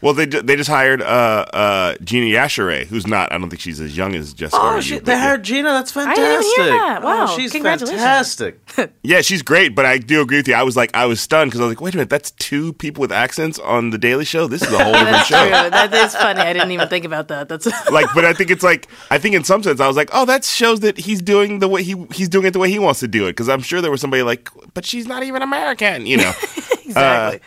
Well, 0.00 0.14
they 0.14 0.26
they 0.26 0.54
just 0.54 0.70
hired 0.70 1.02
uh, 1.02 1.04
uh, 1.52 1.94
Gina 2.04 2.26
Yashere, 2.26 2.86
who's 2.86 3.08
not. 3.08 3.32
I 3.32 3.38
don't 3.38 3.50
think 3.50 3.58
she's 3.60 3.80
as 3.80 3.96
young 3.96 4.14
as 4.14 4.32
Jessica. 4.32 4.62
Oh, 4.62 4.76
or 4.76 4.80
she, 4.80 4.94
you, 4.94 5.00
they 5.00 5.18
hired 5.18 5.42
Gina. 5.42 5.70
That's 5.70 5.90
fantastic. 5.90 6.22
I 6.22 6.24
didn't 6.24 6.42
fantastic. 6.44 6.58
even 6.60 6.72
hear 6.72 6.82
that. 6.88 7.02
Wow, 7.02 7.26
Oh, 7.28 7.36
she's 7.36 7.50
congratulations. 7.50 8.00
fantastic. 8.00 8.60
Yeah, 9.02 9.22
she's 9.22 9.42
great, 9.42 9.74
but 9.74 9.86
I 9.86 9.98
do 9.98 10.20
agree 10.20 10.36
with 10.36 10.46
you. 10.46 10.54
I 10.54 10.62
was 10.62 10.76
like, 10.76 10.94
I 10.94 11.06
was 11.06 11.20
stunned 11.20 11.50
because 11.50 11.60
I 11.60 11.64
was 11.64 11.72
like, 11.72 11.80
wait 11.80 11.94
a 11.94 11.96
minute, 11.96 12.10
that's 12.10 12.30
two 12.32 12.74
people 12.74 13.00
with 13.00 13.10
accents 13.10 13.58
on 13.58 13.90
the 13.90 13.98
Daily 13.98 14.24
Show. 14.24 14.46
This 14.46 14.62
is 14.62 14.72
a 14.72 14.84
whole 14.84 14.92
different 15.04 15.26
show. 15.26 15.42
true. 15.42 15.70
That 15.70 15.92
is 15.92 16.14
funny. 16.14 16.42
I 16.42 16.52
didn't 16.52 16.70
even 16.70 16.86
think 16.88 17.04
about 17.04 17.26
that. 17.28 17.48
That's 17.48 17.66
Like, 17.90 18.06
but 18.14 18.24
I 18.24 18.34
think 18.34 18.52
it's 18.52 18.62
like, 18.62 18.86
I 19.10 19.18
think 19.18 19.34
in 19.34 19.42
some 19.42 19.64
sense, 19.64 19.80
I 19.80 19.88
was 19.88 19.96
like, 19.96 20.10
oh, 20.12 20.24
that 20.26 20.44
shows 20.44 20.78
that 20.80 20.96
he's 20.96 21.20
doing 21.20 21.58
the 21.58 21.66
way 21.66 21.82
he 21.82 21.96
he's 22.14 22.28
doing 22.28 22.46
it 22.46 22.52
the 22.52 22.60
way 22.60 22.70
he 22.70 22.78
wants 22.78 23.00
to 23.00 23.08
do 23.08 23.26
it. 23.26 23.30
Because 23.30 23.48
I'm 23.48 23.62
sure 23.62 23.80
there 23.80 23.90
was 23.90 24.00
somebody 24.00 24.22
like, 24.22 24.48
but 24.74 24.84
she's 24.86 25.08
not 25.08 25.24
even 25.24 25.42
American, 25.42 26.06
you 26.06 26.18
know. 26.18 26.32
exactly. 26.84 27.40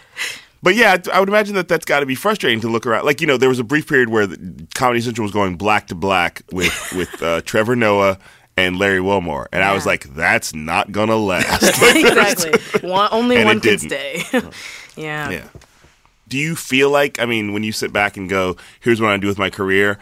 But 0.63 0.75
yeah, 0.75 0.97
I 1.11 1.19
would 1.19 1.29
imagine 1.29 1.55
that 1.55 1.67
that's 1.67 1.85
got 1.85 2.01
to 2.01 2.05
be 2.05 2.15
frustrating 2.15 2.61
to 2.61 2.67
look 2.67 2.85
around. 2.85 3.05
Like 3.05 3.19
you 3.21 3.27
know, 3.27 3.37
there 3.37 3.49
was 3.49 3.59
a 3.59 3.63
brief 3.63 3.87
period 3.87 4.09
where 4.09 4.27
the 4.27 4.67
Comedy 4.75 5.01
Central 5.01 5.23
was 5.23 5.31
going 5.31 5.55
black 5.55 5.87
to 5.87 5.95
black 5.95 6.43
with 6.51 6.93
with 6.95 7.21
uh, 7.23 7.41
Trevor 7.41 7.75
Noah 7.75 8.19
and 8.57 8.77
Larry 8.77 9.01
Wilmore, 9.01 9.49
and 9.51 9.63
I 9.63 9.73
was 9.73 9.85
like, 9.85 10.13
that's 10.13 10.53
not 10.53 10.91
gonna 10.91 11.15
last. 11.15 11.63
exactly. 11.95 12.87
One, 12.87 13.09
only 13.11 13.43
one 13.43 13.59
can 13.59 13.79
stay. 13.79 14.23
yeah. 14.95 15.29
yeah. 15.29 15.47
Do 16.27 16.37
you 16.37 16.55
feel 16.55 16.89
like? 16.89 17.19
I 17.19 17.25
mean, 17.25 17.53
when 17.53 17.63
you 17.63 17.71
sit 17.71 17.91
back 17.91 18.15
and 18.15 18.29
go, 18.29 18.55
"Here's 18.81 19.01
what 19.01 19.09
I 19.09 19.17
do 19.17 19.27
with 19.27 19.39
my 19.39 19.49
career." 19.49 19.97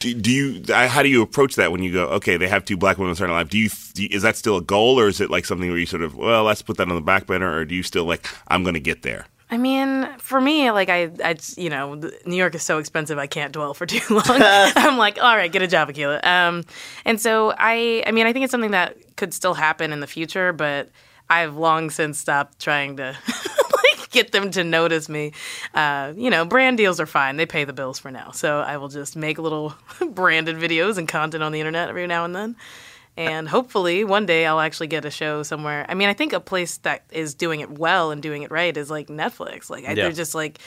Do, 0.00 0.14
do 0.14 0.32
you? 0.32 0.62
How 0.68 1.02
do 1.02 1.08
you 1.08 1.22
approach 1.22 1.56
that 1.56 1.70
when 1.70 1.82
you 1.82 1.92
go? 1.92 2.06
Okay, 2.06 2.36
they 2.36 2.48
have 2.48 2.64
two 2.64 2.76
black 2.76 2.96
women 2.96 3.10
in 3.10 3.16
Saturday 3.16 3.34
Night 3.34 3.38
Live. 3.40 3.50
Do 3.50 3.58
you? 3.58 4.08
Is 4.10 4.22
that 4.22 4.36
still 4.36 4.56
a 4.56 4.62
goal, 4.62 4.98
or 4.98 5.08
is 5.08 5.20
it 5.20 5.30
like 5.30 5.44
something 5.44 5.68
where 5.68 5.78
you 5.78 5.86
sort 5.86 6.02
of, 6.02 6.16
well, 6.16 6.42
let's 6.42 6.62
put 6.62 6.76
that 6.78 6.88
on 6.88 6.94
the 6.96 7.00
back 7.02 7.26
burner, 7.26 7.52
or 7.54 7.64
do 7.64 7.74
you 7.74 7.84
still 7.84 8.04
like, 8.04 8.26
I'm 8.48 8.64
going 8.64 8.74
to 8.74 8.80
get 8.80 9.02
there? 9.02 9.26
I 9.50 9.56
mean, 9.56 10.08
for 10.18 10.40
me, 10.40 10.70
like 10.70 10.88
I, 10.88 11.10
I, 11.24 11.36
you 11.56 11.70
know, 11.70 11.94
New 12.24 12.36
York 12.36 12.54
is 12.54 12.62
so 12.62 12.78
expensive. 12.78 13.18
I 13.18 13.26
can't 13.26 13.52
dwell 13.52 13.74
for 13.74 13.84
too 13.86 14.14
long. 14.14 14.22
I'm 14.28 14.96
like, 14.96 15.18
all 15.20 15.36
right, 15.36 15.50
get 15.50 15.62
a 15.62 15.66
job, 15.66 15.88
Akilah. 15.88 16.24
Um, 16.24 16.64
and 17.04 17.20
so 17.20 17.52
I, 17.58 18.04
I 18.06 18.12
mean, 18.12 18.26
I 18.26 18.32
think 18.32 18.44
it's 18.44 18.52
something 18.52 18.70
that 18.70 18.96
could 19.16 19.34
still 19.34 19.54
happen 19.54 19.92
in 19.92 20.00
the 20.00 20.06
future, 20.06 20.52
but 20.52 20.90
I've 21.28 21.56
long 21.56 21.90
since 21.90 22.18
stopped 22.18 22.60
trying 22.60 22.96
to 22.98 23.16
like 23.26 24.10
get 24.10 24.32
them 24.32 24.50
to 24.52 24.62
notice 24.62 25.08
me. 25.08 25.32
Uh, 25.74 26.12
you 26.16 26.30
know, 26.30 26.44
brand 26.44 26.76
deals 26.76 27.00
are 27.00 27.06
fine; 27.06 27.36
they 27.36 27.46
pay 27.46 27.64
the 27.64 27.72
bills 27.72 27.98
for 27.98 28.10
now. 28.10 28.30
So 28.30 28.60
I 28.60 28.76
will 28.76 28.88
just 28.88 29.16
make 29.16 29.38
little 29.38 29.74
branded 30.10 30.56
videos 30.56 30.96
and 30.96 31.08
content 31.08 31.42
on 31.42 31.52
the 31.52 31.60
internet 31.60 31.88
every 31.88 32.06
now 32.06 32.24
and 32.24 32.34
then. 32.34 32.56
And 33.20 33.48
hopefully 33.48 34.02
one 34.02 34.24
day 34.24 34.46
I'll 34.46 34.60
actually 34.60 34.86
get 34.86 35.04
a 35.04 35.10
show 35.10 35.42
somewhere. 35.42 35.84
I 35.88 35.94
mean, 35.94 36.08
I 36.08 36.14
think 36.14 36.32
a 36.32 36.40
place 36.40 36.78
that 36.78 37.04
is 37.12 37.34
doing 37.34 37.60
it 37.60 37.70
well 37.78 38.10
and 38.12 38.22
doing 38.22 38.42
it 38.42 38.50
right 38.50 38.74
is 38.74 38.90
like 38.90 39.08
Netflix. 39.08 39.68
Like, 39.68 39.84
I, 39.84 39.88
Yeah. 39.88 39.94
they're 40.04 40.12
just 40.12 40.34
like 40.34 40.58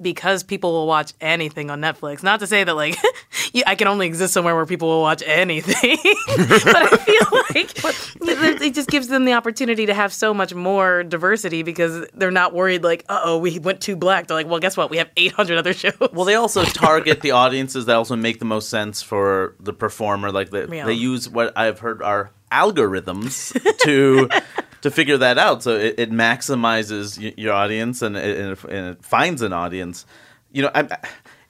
because 0.00 0.42
people 0.42 0.72
will 0.72 0.86
watch 0.86 1.12
anything 1.20 1.70
on 1.70 1.80
Netflix. 1.80 2.22
Not 2.22 2.40
to 2.40 2.46
say 2.46 2.64
that 2.64 2.74
like 2.74 2.96
you, 3.52 3.62
I 3.66 3.74
can 3.74 3.86
only 3.88 4.06
exist 4.06 4.34
somewhere 4.34 4.54
where 4.54 4.66
people 4.66 4.88
will 4.88 5.00
watch 5.02 5.22
anything, 5.26 5.96
but 6.36 6.76
I 6.76 6.96
feel 6.96 7.30
like 7.54 8.62
it, 8.62 8.74
just 8.74 8.88
gives 8.88 9.08
them 9.08 9.24
the 9.24 9.34
opportunity 9.34 9.86
to 9.86 9.94
have 9.94 10.12
so 10.12 10.34
much 10.34 10.54
more 10.54 11.02
diversity 11.04 11.62
because 11.62 12.06
they're 12.14 12.30
not 12.30 12.52
worried 12.54 12.82
like, 12.82 13.04
uh 13.08 13.20
oh, 13.24 13.38
we 13.38 13.58
went 13.58 13.80
too 13.80 13.96
black. 13.96 14.26
They're 14.26 14.36
like, 14.36 14.48
well, 14.48 14.60
guess 14.60 14.76
what? 14.76 14.90
We 14.90 14.96
have 14.98 15.10
800 15.16 15.58
other 15.58 15.72
shows. 15.72 15.94
Well, 16.12 16.24
they 16.24 16.34
also 16.34 16.64
target 16.64 17.20
the 17.20 17.30
audiences 17.32 17.86
that 17.86 17.96
also 17.96 18.16
make 18.16 18.38
the 18.38 18.44
most 18.44 18.68
sense 18.68 19.02
for 19.02 19.54
the 19.60 19.72
performer. 19.72 20.30
Like 20.32 20.50
they, 20.50 20.66
Yeah. 20.66 20.86
they 20.86 20.92
use 20.92 21.28
what 21.28 21.56
I've 21.56 21.78
heard 21.78 22.02
are 22.02 22.30
algorithms 22.52 23.52
to 23.84 24.28
to 24.84 24.90
figure 24.90 25.18
that 25.18 25.36
out. 25.38 25.62
So 25.62 25.72
it, 25.76 25.94
it 25.98 26.10
maximizes 26.12 27.18
y- 27.20 27.34
your 27.36 27.52
audience 27.52 28.02
and 28.02 28.16
it, 28.16 28.38
and 28.38 28.50
it- 28.52 28.64
and 28.76 28.86
it 28.92 29.04
finds 29.04 29.40
an 29.42 29.52
audience. 29.52 30.06
You 30.52 30.62
know, 30.62 30.70
I, 30.74 30.86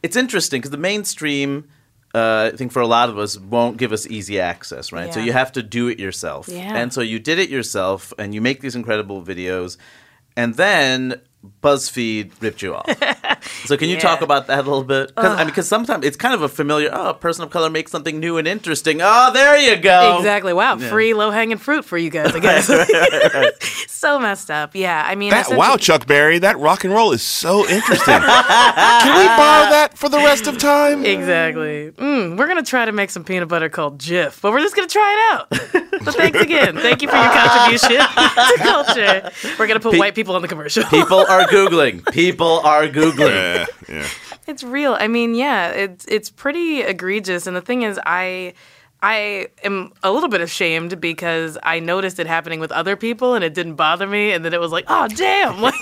it's 0.02 0.16
interesting 0.16 0.60
because 0.60 0.70
the 0.70 0.78
mainstream. 0.92 1.68
Uh, 2.16 2.50
I 2.52 2.56
think 2.56 2.70
for 2.70 2.80
a 2.80 2.86
lot 2.86 3.08
of 3.08 3.18
us 3.18 3.36
won't 3.36 3.76
give 3.76 3.90
us 3.92 4.06
easy 4.06 4.38
access, 4.38 4.92
right? 4.92 5.12
So 5.12 5.18
you 5.18 5.32
have 5.32 5.50
to 5.58 5.64
do 5.64 5.88
it 5.88 5.98
yourself, 5.98 6.46
Yeah. 6.48 6.76
and 6.76 6.92
so 6.92 7.00
you 7.00 7.18
did 7.18 7.40
it 7.40 7.50
yourself, 7.50 8.12
and 8.20 8.32
you 8.32 8.40
make 8.40 8.60
these 8.60 8.76
incredible 8.76 9.20
videos, 9.20 9.78
and 10.36 10.54
then 10.54 11.20
BuzzFeed 11.62 12.32
ripped 12.40 12.62
you 12.62 12.74
off. 12.74 12.86
So 13.66 13.76
can 13.76 13.88
you 13.88 13.94
Yeah. 13.96 14.00
talk 14.00 14.20
about 14.22 14.46
that 14.46 14.60
a 14.60 14.62
little 14.62 14.84
bit? 14.84 15.14
Cause, 15.14 15.24
I 15.26 15.36
mean, 15.38 15.46
because 15.48 15.68
sometimes 15.68 16.04
it's 16.06 16.16
kind 16.16 16.34
of 16.34 16.40
a 16.42 16.48
familiar. 16.48 16.88
Oh, 16.92 17.10
a 17.10 17.14
person 17.14 17.44
of 17.44 17.50
color 17.50 17.68
makes 17.68 17.90
something 17.92 18.18
new 18.18 18.38
and 18.38 18.48
interesting. 18.48 19.00
Oh, 19.02 19.30
there 19.34 19.56
you 19.58 19.76
go. 19.76 20.16
Exactly. 20.18 20.52
Wow. 20.54 20.78
Free 20.78 21.12
low 21.14 21.30
hanging 21.30 21.58
fruit 21.58 21.84
for 21.84 21.98
you 21.98 22.08
guys, 22.10 22.34
I 22.34 22.38
guess. 22.40 22.70
so 23.90 24.18
messed 24.18 24.50
up. 24.50 24.74
Yeah. 24.74 25.02
I 25.06 25.14
mean, 25.14 25.30
That 25.30 25.50
wow, 25.50 25.76
Chuck 25.76 26.06
Berry, 26.06 26.38
that 26.38 26.58
rock 26.58 26.84
and 26.84 26.92
roll 26.94 27.12
is 27.12 27.22
so 27.22 27.60
interesting. 27.68 28.14
Can 28.14 29.18
we 29.18 29.26
borrow 29.26 29.70
that 29.70 29.90
for 29.96 30.08
the 30.08 30.18
rest 30.18 30.46
of 30.46 30.56
time? 30.58 31.04
Exactly. 31.04 31.90
Mm, 31.92 32.38
we're 32.38 32.46
gonna 32.48 32.62
try 32.62 32.84
to 32.84 32.92
make 32.92 33.10
some 33.10 33.24
peanut 33.24 33.48
butter 33.48 33.68
called 33.68 33.98
Jif, 33.98 34.40
but 34.40 34.52
we're 34.52 34.60
just 34.60 34.74
gonna 34.76 34.88
try 34.88 35.12
it 35.12 35.34
out. 35.34 35.48
but 36.04 36.14
thanks 36.14 36.40
again. 36.40 36.76
Thank 36.76 37.02
you 37.02 37.08
for 37.08 37.16
your 37.16 37.30
contribution 37.30 37.90
to 37.98 38.54
culture. 38.58 39.30
We're 39.58 39.66
gonna 39.66 39.80
put 39.80 39.92
Pe- 39.92 39.98
white 39.98 40.14
people 40.14 40.34
on 40.34 40.42
the 40.42 40.48
commercial. 40.48 40.84
People 40.84 41.24
are 41.34 41.46
googling. 41.48 42.10
People 42.12 42.60
are 42.60 42.86
googling. 42.86 43.30
Yeah, 43.30 43.66
yeah. 43.88 44.08
It's 44.46 44.62
real. 44.62 44.96
I 44.98 45.08
mean, 45.08 45.34
yeah, 45.34 45.70
it's 45.70 46.04
it's 46.06 46.30
pretty 46.30 46.82
egregious. 46.82 47.46
And 47.46 47.56
the 47.56 47.60
thing 47.62 47.82
is, 47.82 47.98
I 48.04 48.54
I 49.02 49.48
am 49.62 49.92
a 50.02 50.10
little 50.10 50.28
bit 50.28 50.40
ashamed 50.40 51.00
because 51.00 51.58
I 51.62 51.78
noticed 51.80 52.18
it 52.18 52.26
happening 52.26 52.60
with 52.60 52.72
other 52.72 52.96
people 52.96 53.34
and 53.34 53.44
it 53.44 53.52
didn't 53.52 53.74
bother 53.74 54.06
me. 54.06 54.32
And 54.32 54.44
then 54.44 54.54
it 54.54 54.60
was 54.60 54.72
like, 54.72 54.84
oh 54.88 55.08
damn, 55.08 55.60
like 55.62 55.74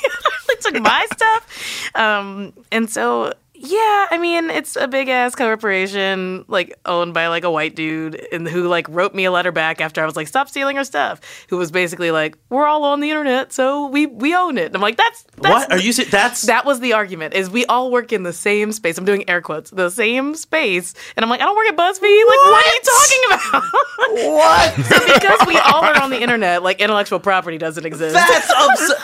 they 0.49 0.55
took 0.61 0.83
my 0.83 1.07
stuff. 1.13 1.95
Um, 1.95 2.53
and 2.71 2.91
so 2.91 3.33
yeah, 3.65 4.07
I 4.11 4.19
mean, 4.19 4.51
it's 4.51 4.75
a 4.75 4.89
big 4.89 5.09
ass 5.09 5.37
corporation, 5.37 6.45
like 6.49 6.77
owned 6.85 7.15
by 7.15 7.29
like 7.29 7.45
a 7.45 7.51
white 7.51 7.77
dude, 7.77 8.17
and 8.33 8.49
who 8.49 8.67
like 8.67 8.89
wrote 8.89 9.15
me 9.15 9.25
a 9.25 9.31
letter 9.31 9.53
back 9.53 9.81
after 9.81 10.03
I 10.03 10.05
was 10.05 10.17
like, 10.17 10.27
"Stop 10.27 10.49
stealing 10.49 10.79
our 10.79 10.85
stuff." 10.85 11.21
Who 11.49 11.59
was 11.59 11.71
basically 11.71 12.11
like, 12.11 12.37
"We're 12.51 12.67
all 12.67 12.83
on 12.83 12.99
the 12.99 13.11
internet, 13.11 13.53
so 13.53 13.87
we 13.87 14.07
we 14.07 14.35
own 14.35 14.59
it." 14.59 14.67
And 14.67 14.75
I'm 14.75 14.83
like, 14.83 14.97
"That's, 14.97 15.23
that's 15.37 15.69
What 15.69 15.73
are 15.73 15.79
you? 15.79 15.93
That's 15.93 16.43
that 16.47 16.65
was 16.65 16.81
the 16.81 16.93
argument 16.95 17.35
is 17.35 17.51
we 17.51 17.65
all 17.67 17.93
work 17.93 18.13
in 18.13 18.25
the 18.25 18.33
same 18.33 18.73
space. 18.73 18.99
I'm 18.99 19.05
doing 19.05 19.29
air 19.31 19.41
quotes, 19.41 19.71
the 19.71 19.91
same 19.91 20.35
space. 20.35 20.93
And 21.17 21.23
I'm 21.25 21.31
like, 21.31 21.41
I 21.41 21.45
don't 21.45 21.57
work 21.57 21.69
at 21.69 21.77
BuzzFeed. 21.77 22.27
Like, 22.27 22.39
what 22.43 22.67
are 22.67 22.75
you 22.75 22.81
talking 22.85 23.23
about? 23.29 23.73
what? 24.35 24.75
so 24.87 25.15
because 25.15 25.47
we 25.47 25.57
all 25.59 25.85
are 25.85 26.03
on 26.03 26.11
the 26.11 26.21
internet, 26.21 26.65
like 26.65 26.81
intellectual 26.81 27.21
property 27.21 27.59
doesn't 27.59 27.87
exist. 27.87 28.15
That's 28.15 28.51
abs- 28.57 28.95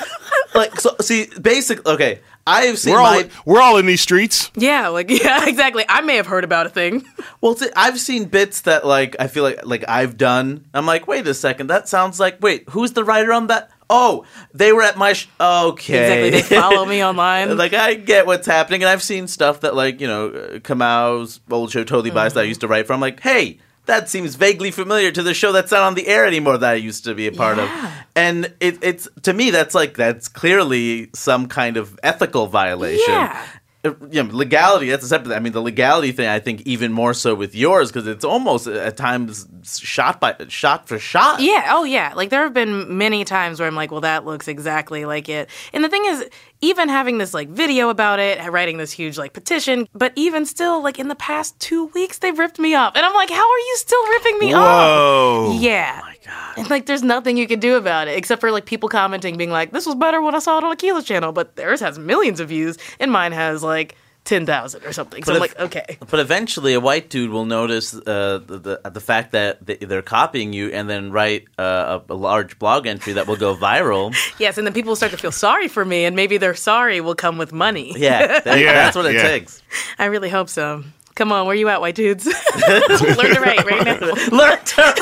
like 0.59 0.79
so 0.81 0.95
see 1.01 1.27
basic 1.41 1.85
okay 1.87 2.21
i 2.47 2.63
have 2.65 2.79
seen 2.79 2.93
We're 2.93 3.01
all 3.01 3.21
my 3.23 3.29
we're 3.47 3.61
all 3.63 3.77
in 3.79 3.87
these 3.87 4.01
streets. 4.01 4.51
Yeah, 4.57 4.89
like 4.89 5.11
yeah, 5.25 5.47
exactly. 5.49 5.85
I 5.89 6.01
may 6.03 6.17
have 6.17 6.27
heard 6.27 6.45
about 6.45 6.67
a 6.67 6.71
thing. 6.71 7.05
well 7.41 7.55
see, 7.57 7.69
i've 7.77 7.99
seen 8.01 8.25
bits 8.27 8.63
that 8.63 8.87
like 8.87 9.17
i 9.21 9.27
feel 9.29 9.43
like 9.45 9.65
like 9.65 9.85
i've 9.89 10.17
done 10.17 10.67
i'm 10.75 10.87
like 10.87 11.07
wait 11.07 11.27
a 11.27 11.35
second 11.35 11.67
that 11.69 11.89
sounds 11.89 12.19
like 12.19 12.39
wait 12.41 12.65
who's 12.71 12.93
the 12.93 13.05
writer 13.05 13.33
on 13.33 13.47
that 13.49 13.71
oh 13.91 14.25
they 14.55 14.73
were 14.73 14.83
at 14.83 14.97
my 14.97 15.13
sh- 15.13 15.29
okay 15.41 16.31
Exactly. 16.31 16.57
They 16.57 16.61
follow 16.63 16.85
me 16.85 17.05
online. 17.05 17.57
like 17.65 17.73
I 17.75 17.95
get 17.95 18.27
what's 18.27 18.47
happening, 18.47 18.83
and 18.83 18.89
I've 18.91 19.03
seen 19.03 19.29
stuff 19.29 19.61
that 19.61 19.75
like 19.75 20.01
you 20.01 20.07
know 20.07 20.29
uh, 20.29 20.59
Kamau's 20.61 21.41
old 21.51 21.71
show 21.71 21.85
Totally 21.85 22.11
Biased 22.11 22.35
that 22.35 22.43
I 22.43 22.45
used 22.45 22.61
to 22.63 22.69
write 22.69 22.87
for. 22.87 22.93
I'm 22.93 23.01
like, 23.01 23.21
hey, 23.21 23.59
that 23.89 24.09
seems 24.09 24.37
vaguely 24.37 24.71
familiar 24.71 25.11
to 25.11 25.23
the 25.23 25.35
show 25.35 25.51
that's 25.51 25.73
not 25.73 25.83
on 25.83 25.95
the 25.95 26.07
air 26.07 26.25
anymore 26.27 26.57
that 26.59 26.71
I 26.71 26.75
used 26.75 27.05
to 27.05 27.15
be 27.15 27.27
a 27.27 27.33
part 27.33 27.59
of. 27.59 27.69
And 28.15 28.55
it, 28.61 28.79
it's 28.83 29.09
to 29.23 29.33
me 29.33 29.51
that's 29.51 29.75
like 29.75 29.97
that's 29.97 30.29
clearly 30.29 31.11
some 31.15 31.49
kind 31.49 31.77
of 31.77 31.99
ethical 32.03 32.47
violation. 32.47 33.05
Yeah. 33.09 33.45
Uh, 33.85 33.93
You 34.11 34.25
know, 34.25 34.35
legality 34.35 34.91
that's 34.91 35.05
a 35.05 35.09
separate 35.09 35.37
i 35.37 35.39
mean 35.39 35.53
the 35.53 35.61
legality 35.63 36.11
thing 36.11 36.27
i 36.27 36.41
think 36.41 36.63
even 36.63 36.93
more 36.93 37.15
so 37.15 37.33
with 37.37 37.55
yours 37.55 37.93
because 37.93 38.09
it's 38.09 38.25
almost 38.25 38.67
at 38.67 38.97
times 38.97 39.47
shot 39.65 40.19
by 40.21 40.35
shot 40.49 40.89
for 40.89 40.99
shot 40.99 41.39
Yeah. 41.41 41.65
Oh, 41.71 41.85
yeah. 41.85 42.13
Like 42.17 42.31
there 42.31 42.43
have 42.43 42.53
been 42.55 42.97
many 42.99 43.25
times 43.25 43.61
where 43.61 43.69
I'm 43.69 43.77
like, 43.77 43.91
well, 43.93 44.01
that 44.01 44.25
looks 44.25 44.49
exactly 44.49 45.05
like 45.05 45.29
it. 45.29 45.49
And 45.73 45.85
the 45.85 45.89
thing 45.89 46.05
is, 46.07 46.27
even 46.61 46.89
having 46.89 47.19
this 47.19 47.33
like 47.35 47.49
video 47.49 47.89
about 47.91 48.19
it, 48.19 48.41
writing 48.51 48.79
this 48.79 48.91
huge 48.91 49.17
like 49.19 49.33
petition, 49.33 49.87
but 49.95 50.13
even 50.17 50.45
still, 50.47 50.83
like 50.83 50.99
in 50.99 51.09
the 51.09 51.15
past 51.15 51.59
two 51.61 51.87
weeks, 51.95 52.19
they've 52.19 52.39
ripped 52.39 52.59
me 52.59 52.75
off, 52.75 52.93
and 52.97 53.05
I'm 53.07 53.15
like, 53.15 53.31
how 53.31 53.49
are 53.55 53.59
you 53.71 53.77
still 53.77 54.05
ripping 54.09 54.39
me 54.39 54.53
Whoa. 54.55 55.53
off? 55.53 55.61
Yeah. 55.61 56.01
God. 56.29 56.59
And 56.59 56.71
like, 56.71 56.87
there's 56.87 57.03
nothing 57.03 57.37
you 57.37 57.47
can 57.47 57.61
do 57.61 57.77
about 57.77 58.09
it 58.09 58.17
except 58.17 58.41
for 58.41 58.51
like 58.51 58.67
people 58.67 58.89
commenting, 58.89 59.37
being 59.37 59.51
like, 59.51 59.73
this 59.73 59.87
was 59.87 59.95
better 59.95 60.21
when 60.23 60.35
I 60.35 60.39
saw 60.41 60.59
it 60.59 60.65
on 60.65 60.73
Akilah's 60.77 61.05
channel, 61.05 61.33
but 61.33 61.57
theirs 61.57 61.81
has 61.81 61.99
millions 61.99 62.39
of 62.41 62.49
views, 62.49 62.77
and 63.01 63.11
mine 63.11 63.33
has 63.33 63.63
like. 63.63 63.97
10,000 64.25 64.85
or 64.85 64.93
something. 64.93 65.25
So 65.25 65.33
But 65.33 65.37
I'm 65.39 65.45
if- 65.45 65.59
like, 65.59 65.61
okay. 65.77 65.97
But 66.11 66.21
eventually, 66.21 66.75
a 66.75 66.81
white 66.81 67.09
dude 67.09 67.31
will 67.31 67.47
notice 67.47 67.95
uh, 67.95 68.41
the, 68.47 68.59
the 68.85 68.91
the 68.91 69.01
fact 69.01 69.33
that 69.33 69.65
they- 69.65 69.77
they're 69.79 70.03
copying 70.03 70.53
you, 70.53 70.69
and 70.69 70.85
then 70.91 71.13
write 71.13 71.45
uh, 71.59 72.01
a, 72.11 72.13
a 72.13 72.15
large 72.15 72.59
blog 72.59 72.87
entry 72.87 73.15
that 73.15 73.27
will 73.27 73.37
go 73.39 73.57
viral. 73.57 74.13
Yes, 74.39 74.59
and 74.59 74.67
then 74.67 74.75
people 74.75 74.91
will 74.91 74.97
start 74.97 75.13
to 75.13 75.19
feel 75.19 75.33
sorry 75.33 75.67
for 75.67 75.83
me, 75.83 76.05
and 76.05 76.15
maybe 76.15 76.37
their 76.37 76.55
sorry 76.55 77.01
will 77.01 77.15
come 77.15 77.39
with 77.39 77.53
money. 77.55 77.95
Yeah, 77.97 78.41
that- 78.45 78.59
Yeah, 78.59 78.75
that's 78.75 78.97
what 78.97 79.07
it 79.07 79.15
yeah. 79.15 79.29
takes. 79.29 79.63
I 79.99 80.07
really 80.07 80.29
hope 80.29 80.51
so. 80.51 80.85
Come 81.19 81.33
on, 81.33 81.49
where 81.49 81.57
you 81.57 81.69
at, 81.69 81.81
white 81.81 81.97
dudes? 81.97 82.27
Learn 82.69 82.81
to 82.87 83.41
write 83.41 83.65
right 83.65 83.85
now. 83.85 83.99
Learn 84.31 84.57
to 84.57 84.95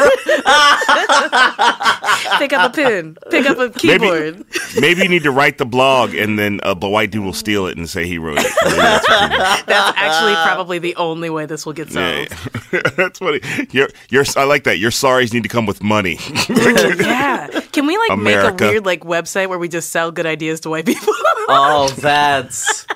Pick 2.39 2.55
up 2.55 2.71
a 2.71 2.75
pen. 2.75 3.19
Pick 3.31 3.45
up 3.45 3.59
a 3.59 3.69
keyboard. 3.69 4.43
maybe 4.81 5.03
you 5.03 5.11
need 5.11 5.25
to 5.25 5.31
write 5.31 5.59
the 5.59 5.67
blog, 5.67 6.15
and 6.15 6.39
then 6.39 6.61
uh, 6.63 6.73
the 6.73 6.89
white 6.89 7.11
dude 7.11 7.23
will 7.23 7.35
steal 7.35 7.67
it 7.67 7.77
and 7.77 7.87
say 7.87 8.07
he 8.07 8.17
wrote 8.17 8.39
it. 8.41 8.47
That's 8.65 9.07
what 9.07 9.23
you 9.25 9.29
do. 9.29 9.37
That's 9.67 9.99
actually 9.99 10.33
probably 10.37 10.79
the 10.79 10.97
only 10.97 11.29
way 11.29 11.45
this 11.45 11.67
will 11.67 11.75
get 11.75 11.91
solved. 11.93 12.33
Yeah, 12.73 12.81
that's 12.97 13.19
funny. 13.19 13.43
You're, 13.71 13.89
you're, 14.09 14.25
I 14.37 14.45
like 14.45 14.65
that. 14.65 14.79
Your 14.79 14.93
sorries 14.93 15.35
need 15.35 15.43
to 15.43 15.51
come 15.51 15.67
with 15.67 15.83
money. 15.83 16.19
Yeah. 16.49 17.49
Can 17.73 17.85
we 17.85 17.99
like 17.99 18.13
America. 18.13 18.53
make 18.53 18.61
a 18.63 18.65
weird 18.71 18.87
like 18.87 19.01
website 19.03 19.49
where 19.51 19.59
we 19.59 19.69
just 19.69 19.91
sell 19.91 20.11
good 20.11 20.25
ideas 20.25 20.61
to 20.61 20.71
white 20.71 20.87
people? 20.87 21.13
Oh, 21.49 21.89
that's. 21.99 22.87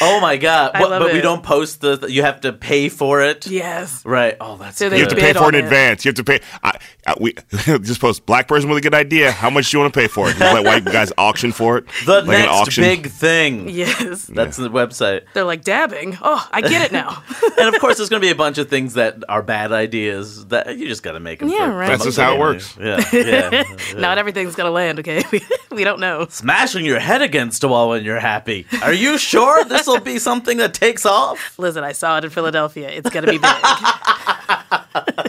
Oh 0.00 0.20
my 0.20 0.36
god! 0.36 0.72
I 0.74 0.80
What- 0.80 0.90
love 0.90 1.00
but 1.02 1.12
we 1.12 1.18
it. 1.18 1.22
don't 1.22 1.42
post 1.42 1.80
the. 1.80 2.06
You 2.08 2.22
have 2.22 2.40
to 2.42 2.52
pay 2.52 2.88
for 2.88 3.22
it. 3.22 3.46
yes. 3.46 4.02
Right. 4.04 4.36
Oh, 4.40 4.56
that's. 4.56 4.78
So 4.78 4.88
they 4.88 4.96
you 4.96 5.02
have 5.02 5.10
to 5.10 5.14
bid 5.16 5.22
pay 5.24 5.32
for 5.32 5.38
it 5.38 5.46
on 5.48 5.54
in 5.54 5.60
it. 5.60 5.64
advance. 5.64 6.04
You 6.04 6.08
have 6.10 6.16
to 6.16 6.24
pay. 6.24 6.40
I, 6.62 6.70
I, 6.70 6.99
we 7.18 7.32
just 7.50 8.00
post 8.00 8.26
black 8.26 8.48
person 8.48 8.68
with 8.68 8.78
a 8.78 8.82
good 8.82 8.94
idea. 8.94 9.32
How 9.32 9.50
much 9.50 9.70
do 9.70 9.76
you 9.76 9.82
want 9.82 9.94
to 9.94 10.00
pay 10.00 10.08
for 10.08 10.28
it? 10.28 10.36
Just 10.36 10.54
let 10.54 10.64
white 10.64 10.84
guys 10.84 11.12
auction 11.16 11.52
for 11.52 11.78
it. 11.78 11.86
the 12.04 12.20
like 12.20 12.26
next 12.26 12.42
an 12.42 12.48
auction. 12.48 12.84
big 12.84 13.06
thing. 13.08 13.68
Yes. 13.68 14.26
That's 14.26 14.56
the 14.56 14.68
website. 14.68 15.22
They're 15.32 15.44
like 15.44 15.64
dabbing. 15.64 16.18
Oh, 16.20 16.46
I 16.52 16.60
get 16.60 16.82
it 16.82 16.92
now. 16.92 17.22
and 17.58 17.74
of 17.74 17.80
course, 17.80 17.96
there's 17.96 18.08
going 18.08 18.20
to 18.20 18.26
be 18.26 18.30
a 18.30 18.34
bunch 18.34 18.58
of 18.58 18.68
things 18.68 18.94
that 18.94 19.22
are 19.28 19.42
bad 19.42 19.72
ideas 19.72 20.46
that 20.46 20.76
you 20.76 20.86
just 20.86 21.02
got 21.02 21.12
to 21.12 21.20
make 21.20 21.38
them. 21.38 21.48
Yeah, 21.48 21.70
for, 21.70 21.76
right. 21.76 21.88
That's 21.88 22.04
just 22.04 22.18
how 22.18 22.34
it 22.34 22.38
works. 22.38 22.76
Yeah, 22.80 23.04
yeah. 23.12 23.64
Not 23.96 24.18
everything's 24.18 24.54
gonna 24.54 24.70
land. 24.70 25.00
Okay, 25.00 25.22
we, 25.30 25.42
we 25.70 25.84
don't 25.84 26.00
know. 26.00 26.26
Smashing 26.30 26.84
your 26.84 26.98
head 26.98 27.20
against 27.20 27.62
a 27.62 27.68
wall 27.68 27.90
when 27.90 28.04
you're 28.04 28.20
happy. 28.20 28.66
Are 28.82 28.92
you 28.92 29.18
sure 29.18 29.64
this 29.64 29.86
will 29.86 30.00
be 30.00 30.18
something 30.18 30.58
that 30.58 30.72
takes 30.72 31.04
off? 31.04 31.58
Listen, 31.58 31.84
I 31.84 31.92
saw 31.92 32.18
it 32.18 32.24
in 32.24 32.30
Philadelphia. 32.30 32.88
It's 32.88 33.10
gonna 33.10 33.26
be 33.26 33.38
big. 33.38 35.26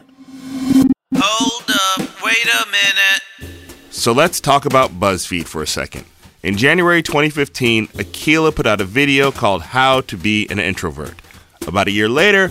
So 4.02 4.14
let's 4.14 4.40
talk 4.40 4.66
about 4.66 5.00
BuzzFeed 5.00 5.46
for 5.46 5.62
a 5.62 5.68
second. 5.68 6.06
In 6.42 6.58
January 6.58 7.04
2015, 7.04 7.86
Akilah 7.90 8.56
put 8.56 8.66
out 8.66 8.82
a 8.82 8.84
video 8.84 9.30
called 9.30 9.62
How 9.62 10.02
to 10.02 10.18
Be 10.18 10.48
an 10.50 10.58
Introvert. 10.58 11.14
About 11.68 11.88
a 11.88 11.92
year 11.92 12.10
later, 12.10 12.50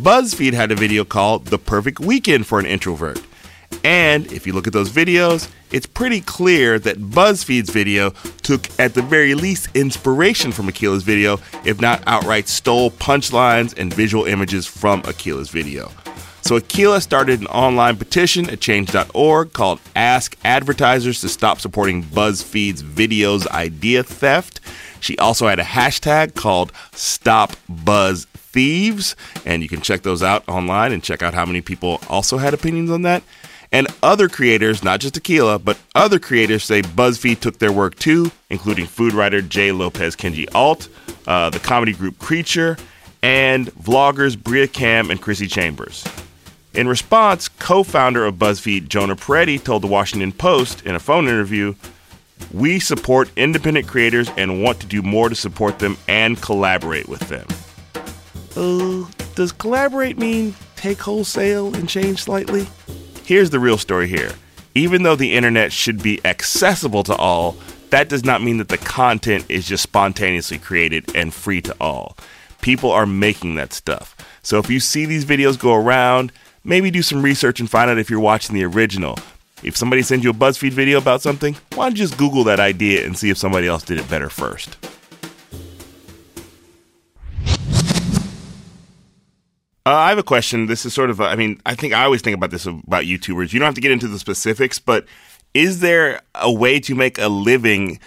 BuzzFeed 0.00 0.52
had 0.52 0.70
a 0.70 0.76
video 0.76 1.04
called 1.04 1.46
The 1.46 1.58
Perfect 1.58 1.98
Weekend 1.98 2.46
for 2.46 2.60
an 2.60 2.66
Introvert. 2.66 3.20
And 3.82 4.30
if 4.32 4.46
you 4.46 4.52
look 4.52 4.68
at 4.68 4.72
those 4.72 4.90
videos, 4.90 5.50
it's 5.72 5.86
pretty 5.86 6.20
clear 6.20 6.78
that 6.78 6.98
BuzzFeed's 6.98 7.70
video 7.70 8.10
took, 8.44 8.68
at 8.78 8.94
the 8.94 9.02
very 9.02 9.34
least, 9.34 9.74
inspiration 9.74 10.52
from 10.52 10.68
Akilah's 10.68 11.02
video, 11.02 11.40
if 11.64 11.80
not 11.80 12.00
outright 12.06 12.46
stole 12.46 12.92
punchlines 12.92 13.76
and 13.76 13.92
visual 13.92 14.26
images 14.26 14.68
from 14.68 15.02
Akilah's 15.02 15.50
video. 15.50 15.90
So 16.42 16.58
Akilah 16.58 17.00
started 17.00 17.40
an 17.40 17.46
online 17.46 17.96
petition 17.96 18.50
at 18.50 18.60
change.org 18.60 19.52
called 19.52 19.80
Ask 19.94 20.36
Advertisers 20.44 21.20
to 21.20 21.28
Stop 21.28 21.60
Supporting 21.60 22.02
BuzzFeed's 22.02 22.82
Videos 22.82 23.46
Idea 23.46 24.02
Theft. 24.02 24.60
She 24.98 25.16
also 25.18 25.46
had 25.46 25.60
a 25.60 25.64
hashtag 25.64 26.34
called 26.34 26.72
Stop 26.92 27.52
Buzz 27.68 28.26
Thieves, 28.34 29.14
and 29.46 29.62
you 29.62 29.68
can 29.68 29.80
check 29.80 30.02
those 30.02 30.20
out 30.20 30.46
online 30.48 30.92
and 30.92 31.02
check 31.02 31.22
out 31.22 31.32
how 31.32 31.46
many 31.46 31.60
people 31.60 32.00
also 32.08 32.38
had 32.38 32.54
opinions 32.54 32.90
on 32.90 33.02
that. 33.02 33.22
And 33.70 33.86
other 34.02 34.28
creators, 34.28 34.82
not 34.82 34.98
just 34.98 35.14
Akilah, 35.14 35.64
but 35.64 35.78
other 35.94 36.18
creators 36.18 36.64
say 36.64 36.82
BuzzFeed 36.82 37.38
took 37.38 37.60
their 37.60 37.72
work 37.72 37.94
too, 37.94 38.32
including 38.50 38.86
food 38.86 39.14
writer 39.14 39.42
Jay 39.42 39.70
Lopez 39.70 40.16
Kenji 40.16 40.52
Alt, 40.54 40.88
uh, 41.28 41.50
the 41.50 41.60
comedy 41.60 41.92
group 41.92 42.18
Creature, 42.18 42.78
and 43.22 43.68
vloggers 43.74 44.36
Bria 44.36 44.66
Kam 44.66 45.08
and 45.08 45.22
Chrissy 45.22 45.46
Chambers. 45.46 46.04
In 46.74 46.88
response, 46.88 47.48
co 47.48 47.82
founder 47.82 48.24
of 48.24 48.36
BuzzFeed, 48.36 48.88
Jonah 48.88 49.16
Peretti, 49.16 49.62
told 49.62 49.82
the 49.82 49.88
Washington 49.88 50.32
Post 50.32 50.86
in 50.86 50.94
a 50.94 50.98
phone 50.98 51.28
interview 51.28 51.74
We 52.50 52.80
support 52.80 53.30
independent 53.36 53.86
creators 53.86 54.30
and 54.38 54.62
want 54.62 54.80
to 54.80 54.86
do 54.86 55.02
more 55.02 55.28
to 55.28 55.34
support 55.34 55.78
them 55.78 55.98
and 56.08 56.40
collaborate 56.40 57.08
with 57.08 57.20
them. 57.28 57.46
Uh, 58.56 59.06
does 59.34 59.52
collaborate 59.52 60.16
mean 60.16 60.54
take 60.76 60.98
wholesale 60.98 61.74
and 61.74 61.88
change 61.88 62.22
slightly? 62.22 62.66
Here's 63.24 63.50
the 63.50 63.60
real 63.60 63.78
story 63.78 64.08
here. 64.08 64.32
Even 64.74 65.02
though 65.02 65.16
the 65.16 65.34
internet 65.34 65.72
should 65.72 66.02
be 66.02 66.24
accessible 66.24 67.02
to 67.02 67.14
all, 67.16 67.56
that 67.90 68.08
does 68.08 68.24
not 68.24 68.42
mean 68.42 68.56
that 68.56 68.68
the 68.68 68.78
content 68.78 69.44
is 69.50 69.68
just 69.68 69.82
spontaneously 69.82 70.58
created 70.58 71.14
and 71.14 71.34
free 71.34 71.60
to 71.60 71.76
all. 71.78 72.16
People 72.62 72.90
are 72.90 73.04
making 73.04 73.56
that 73.56 73.74
stuff. 73.74 74.16
So 74.42 74.58
if 74.58 74.70
you 74.70 74.80
see 74.80 75.04
these 75.04 75.26
videos 75.26 75.58
go 75.58 75.74
around, 75.74 76.32
maybe 76.64 76.90
do 76.90 77.02
some 77.02 77.22
research 77.22 77.60
and 77.60 77.70
find 77.70 77.90
out 77.90 77.98
if 77.98 78.10
you're 78.10 78.20
watching 78.20 78.54
the 78.54 78.64
original. 78.64 79.18
If 79.62 79.76
somebody 79.76 80.02
sends 80.02 80.24
you 80.24 80.30
a 80.30 80.34
BuzzFeed 80.34 80.72
video 80.72 80.98
about 80.98 81.22
something, 81.22 81.56
why 81.74 81.84
don't 81.84 81.92
you 81.92 82.04
just 82.04 82.18
Google 82.18 82.44
that 82.44 82.58
idea 82.58 83.06
and 83.06 83.16
see 83.16 83.30
if 83.30 83.38
somebody 83.38 83.68
else 83.68 83.84
did 83.84 83.98
it 83.98 84.08
better 84.10 84.28
first? 84.28 84.76
Uh, 89.84 89.90
I 89.90 90.10
have 90.10 90.18
a 90.18 90.22
question. 90.22 90.66
This 90.66 90.86
is 90.86 90.94
sort 90.94 91.10
of, 91.10 91.18
a, 91.18 91.24
I 91.24 91.34
mean, 91.34 91.60
I 91.66 91.74
think 91.74 91.92
I 91.92 92.04
always 92.04 92.22
think 92.22 92.36
about 92.36 92.50
this 92.50 92.66
about 92.66 93.04
YouTubers. 93.04 93.52
You 93.52 93.58
don't 93.58 93.66
have 93.66 93.74
to 93.74 93.80
get 93.80 93.90
into 93.90 94.06
the 94.06 94.18
specifics, 94.18 94.78
but 94.78 95.06
is 95.54 95.80
there 95.80 96.22
a 96.36 96.52
way 96.52 96.78
to 96.80 96.94
make 96.94 97.18
a 97.18 97.28
living 97.28 97.98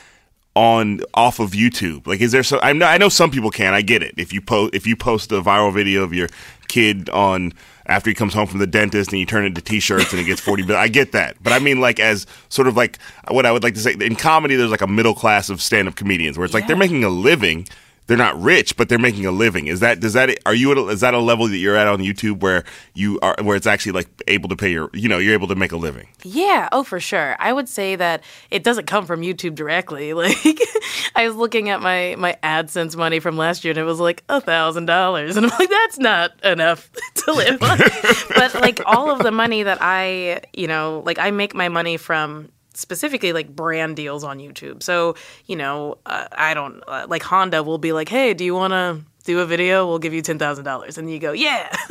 on 0.56 1.01
off 1.14 1.39
of 1.39 1.51
YouTube? 1.51 2.08
Like, 2.08 2.22
is 2.22 2.32
there 2.32 2.43
so? 2.43 2.60
I 2.62 2.74
know 2.74 2.86
I 2.86 2.97
know 2.97 3.10
some 3.10 3.32
people 3.32 3.51
can. 3.51 3.74
I 3.74 3.82
get 3.82 4.01
it. 4.01 4.16
If 4.18 4.34
you 4.34 4.41
post 4.41 4.74
if 4.74 4.88
you 4.88 4.95
post 4.95 5.32
a 5.32 5.41
viral 5.41 5.74
video 5.74 6.03
of 6.03 6.14
your 6.14 6.30
kid 6.68 7.10
on 7.10 7.53
after 7.86 8.10
he 8.10 8.16
comes 8.16 8.34
home 8.34 8.47
from 8.47 8.60
the 8.60 8.68
dentist 8.68 9.12
and 9.12 9.20
you 9.20 9.26
turn 9.26 9.43
it 9.43 9.47
into 9.47 9.62
t-shirts 9.62 10.12
and 10.12 10.20
it 10.20 10.24
gets 10.24 10.41
40 10.41 10.64
billion. 10.64 10.82
I 10.82 10.88
get 10.88 11.12
that. 11.12 11.36
But 11.43 11.53
I 11.53 11.60
mean 11.60 11.80
like 11.80 11.99
as 11.99 12.26
sort 12.49 12.68
of 12.68 12.76
like 12.76 12.97
what 13.30 13.45
I 13.45 13.51
would 13.51 13.64
like 13.64 13.76
to 13.76 13.80
say 13.80 13.93
in 13.93 14.16
comedy 14.16 14.56
there's 14.56 14.72
like 14.72 14.82
a 14.82 14.88
middle 14.88 15.14
class 15.14 15.49
of 15.49 15.62
stand-up 15.62 15.95
comedians 15.95 16.38
where 16.38 16.45
it's 16.45 16.53
like 16.53 16.68
they're 16.68 16.76
making 16.76 17.03
a 17.03 17.10
living. 17.10 17.68
They're 18.08 18.18
not 18.18 18.39
rich, 18.39 18.78
but 18.78 18.88
they're 18.88 18.99
making 18.99 19.26
a 19.26 19.32
living. 19.32 19.66
Is 19.66 19.80
that 19.80 19.99
does 19.99 20.14
that 20.14 20.38
are 20.45 20.53
you 20.53 20.72
at 20.72 20.78
a, 20.78 20.88
is 20.89 21.01
that 21.01 21.16
a 21.16 21.20
level 21.20 21.47
that 21.47 21.58
you're 21.58 21.76
at 21.76 21.88
on 21.88 21.99
YouTube 21.99 22.39
where 22.39 22.64
you 22.93 23.20
are 23.22 23.36
where 23.41 23.56
it's 23.56 23.66
actually 23.66 23.93
like 23.93 24.08
able 24.28 24.47
to 24.49 24.56
pay 24.56 24.72
your 24.72 24.91
you 24.93 25.10
know 25.10 25.18
you're 25.18 25.34
able 25.34 25.47
to 25.47 25.56
make 25.56 25.72
a 25.72 25.78
living? 25.78 26.08
Yeah, 26.24 26.70
oh 26.72 26.84
for 26.84 26.99
sure. 26.99 27.36
I 27.39 27.51
would 27.51 27.68
say 27.68 27.95
that 27.95 28.24
it 28.51 28.64
doesn't 28.64 28.86
come 28.86 29.06
from 29.06 29.22
YouTube 29.22 29.56
directly. 29.56 30.14
Like 30.26 30.60
I 31.16 31.28
was 31.28 31.36
looking 31.36 31.70
at 31.70 31.82
my 31.82 32.16
my 32.18 32.38
AdSense 32.43 32.95
money 32.95 33.20
from 33.20 33.38
last 33.38 33.64
year 33.64 33.72
and 33.72 33.78
it 33.78 33.84
was 33.84 33.99
like 33.99 34.24
a 34.30 34.39
thousand 34.39 34.86
dollars. 34.86 35.36
And 35.38 35.45
I'm 35.45 35.51
like, 35.60 35.70
that's 35.70 35.99
not 35.99 36.32
enough 36.43 36.89
to 37.26 37.34
live 37.34 37.62
on. 37.62 37.78
but 38.36 38.53
like 38.56 38.82
all 38.86 39.12
of 39.12 39.20
the 39.20 39.32
money 39.32 39.64
that 39.64 39.80
I 39.82 40.41
you 40.53 40.68
know, 40.68 41.03
like 41.06 41.20
I 41.20 41.32
make 41.32 41.53
my 41.53 41.70
money 41.70 41.97
from 41.97 42.49
specifically 42.76 43.34
like 43.34 43.55
brand 43.55 43.95
deals 43.95 44.23
on 44.23 44.39
YouTube. 44.39 44.84
So, 44.84 45.15
you 45.45 45.55
know, 45.55 45.97
uh, 46.05 46.28
I 46.32 46.53
don't 46.53 46.84
uh, 46.88 47.05
like 47.07 47.23
Honda 47.23 47.63
will 47.63 47.78
be 47.78 47.93
like, 47.93 48.09
"Hey, 48.09 48.34
do 48.34 48.43
you 48.43 48.53
want 48.53 48.71
to 48.71 49.01
do 49.23 49.39
a 49.39 49.45
video? 49.45 49.88
We'll 49.88 49.99
give 49.99 50.13
you 50.13 50.21
$10,000." 50.21 50.97
And 50.97 51.11
you 51.11 51.19
go, 51.19 51.32
"Yeah." 51.32 51.76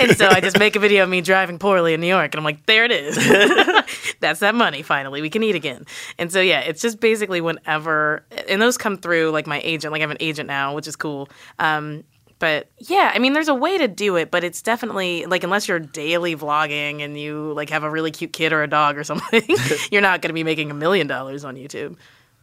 and 0.00 0.16
so 0.16 0.28
I 0.28 0.40
just 0.40 0.58
make 0.58 0.76
a 0.76 0.80
video 0.80 1.04
of 1.04 1.08
me 1.08 1.20
driving 1.20 1.58
poorly 1.58 1.94
in 1.94 2.00
New 2.00 2.06
York 2.06 2.34
and 2.34 2.38
I'm 2.38 2.44
like, 2.44 2.66
"There 2.66 2.84
it 2.84 2.90
is." 2.90 3.16
That's 4.20 4.40
that 4.40 4.54
money 4.54 4.82
finally. 4.82 5.22
We 5.22 5.30
can 5.30 5.42
eat 5.42 5.54
again. 5.54 5.84
And 6.18 6.30
so 6.32 6.40
yeah, 6.40 6.60
it's 6.60 6.82
just 6.82 7.00
basically 7.00 7.40
whenever 7.40 8.24
and 8.48 8.60
those 8.60 8.76
come 8.76 8.96
through 8.96 9.30
like 9.30 9.46
my 9.46 9.60
agent, 9.64 9.92
like 9.92 10.00
I 10.00 10.02
have 10.02 10.10
an 10.10 10.18
agent 10.20 10.46
now, 10.46 10.74
which 10.74 10.86
is 10.86 10.96
cool. 10.96 11.28
Um 11.58 12.04
but 12.40 12.68
yeah, 12.78 13.12
I 13.14 13.20
mean, 13.20 13.34
there's 13.34 13.48
a 13.48 13.54
way 13.54 13.78
to 13.78 13.86
do 13.86 14.16
it, 14.16 14.32
but 14.32 14.42
it's 14.42 14.62
definitely 14.62 15.26
like 15.26 15.44
unless 15.44 15.68
you're 15.68 15.78
daily 15.78 16.34
vlogging 16.34 17.02
and 17.02 17.20
you 17.20 17.52
like 17.52 17.70
have 17.70 17.84
a 17.84 17.90
really 17.90 18.10
cute 18.10 18.32
kid 18.32 18.52
or 18.52 18.64
a 18.64 18.66
dog 18.66 18.98
or 18.98 19.04
something, 19.10 19.44
you're 19.92 20.02
not 20.02 20.22
going 20.22 20.30
to 20.30 20.34
be 20.34 20.42
making 20.42 20.72
a 20.72 20.74
million 20.74 21.06
dollars 21.06 21.44
on 21.44 21.54
YouTube. 21.54 21.96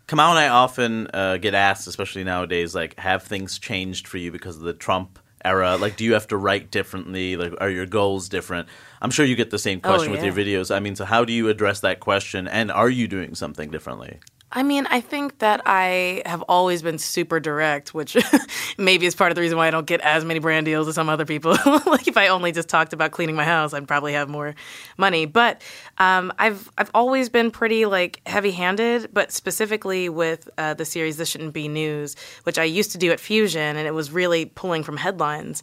Kamau 0.08 0.30
and 0.30 0.40
I 0.40 0.48
often 0.48 1.08
uh, 1.14 1.36
get 1.36 1.54
asked, 1.54 1.86
especially 1.86 2.24
nowadays, 2.24 2.74
like, 2.74 2.98
have 2.98 3.24
things 3.24 3.60
changed 3.60 4.08
for 4.08 4.18
you 4.18 4.32
because 4.32 4.56
of 4.56 4.62
the 4.62 4.74
Trump 4.74 5.20
era? 5.44 5.76
Like, 5.76 5.98
do 5.98 6.06
you 6.06 6.14
have 6.14 6.28
to 6.28 6.38
write 6.38 6.72
differently? 6.72 7.36
Like, 7.36 7.54
are 7.60 7.70
your 7.70 7.86
goals 7.86 8.30
different? 8.30 8.70
I'm 9.02 9.12
sure 9.12 9.26
you 9.26 9.36
get 9.36 9.50
the 9.50 9.60
same 9.60 9.82
question 9.82 10.10
Oh, 10.10 10.12
with 10.12 10.24
your 10.24 10.34
videos. 10.34 10.74
I 10.74 10.80
mean, 10.80 10.96
so 10.96 11.04
how 11.04 11.26
do 11.26 11.34
you 11.34 11.50
address 11.50 11.82
that 11.82 12.00
question? 12.00 12.48
And 12.48 12.72
are 12.72 12.90
you 12.90 13.10
doing 13.10 13.36
something 13.36 13.70
differently? 13.70 14.20
I 14.50 14.64
mean, 14.64 14.88
I 14.90 15.02
think 15.02 15.40
that 15.40 15.62
I 15.66 16.22
have 16.26 16.42
always 16.44 16.82
been 16.82 17.00
super 17.00 17.40
direct, 17.40 17.94
which 17.94 18.16
maybe 18.78 19.06
is 19.06 19.14
part 19.14 19.30
of 19.30 19.36
the 19.36 19.42
reason 19.42 19.58
why 19.58 19.68
I 19.68 19.72
don't 19.72 19.86
get 19.86 20.00
as 20.02 20.24
many 20.24 20.40
brand 20.40 20.66
deals 20.66 20.88
as 20.88 20.96
some 20.96 21.10
other 21.10 21.26
people. 21.26 21.52
like 21.86 22.08
if 22.08 22.16
I 22.16 22.30
only 22.30 22.54
just 22.54 22.70
talked 22.70 22.94
about 22.94 23.12
cleaning 23.12 23.36
my 23.36 23.44
house, 23.44 23.74
I'd 23.74 23.88
probably 23.90 24.14
have 24.14 24.30
more 24.30 24.56
money. 24.98 25.26
But 25.26 25.62
um, 25.98 26.32
I've 26.40 26.72
I've 26.78 26.92
always 26.94 27.28
been 27.28 27.52
pretty 27.52 27.86
like 27.86 28.22
heavy-handed, 28.26 29.10
but 29.14 29.34
specifically 29.34 30.08
with 30.08 30.50
uh, 30.58 30.76
the 30.76 30.86
series 30.86 31.18
"This 31.18 31.28
Shouldn't 31.28 31.54
Be 31.54 31.68
News," 31.68 32.16
which 32.44 32.58
I 32.58 32.64
used 32.64 32.94
to 32.94 32.98
do 32.98 33.12
at 33.12 33.20
Fusion, 33.20 33.76
and 33.76 33.86
it 33.86 33.94
was 33.94 34.12
really 34.12 34.46
pulling 34.46 34.84
from 34.84 34.96
headlines. 34.96 35.62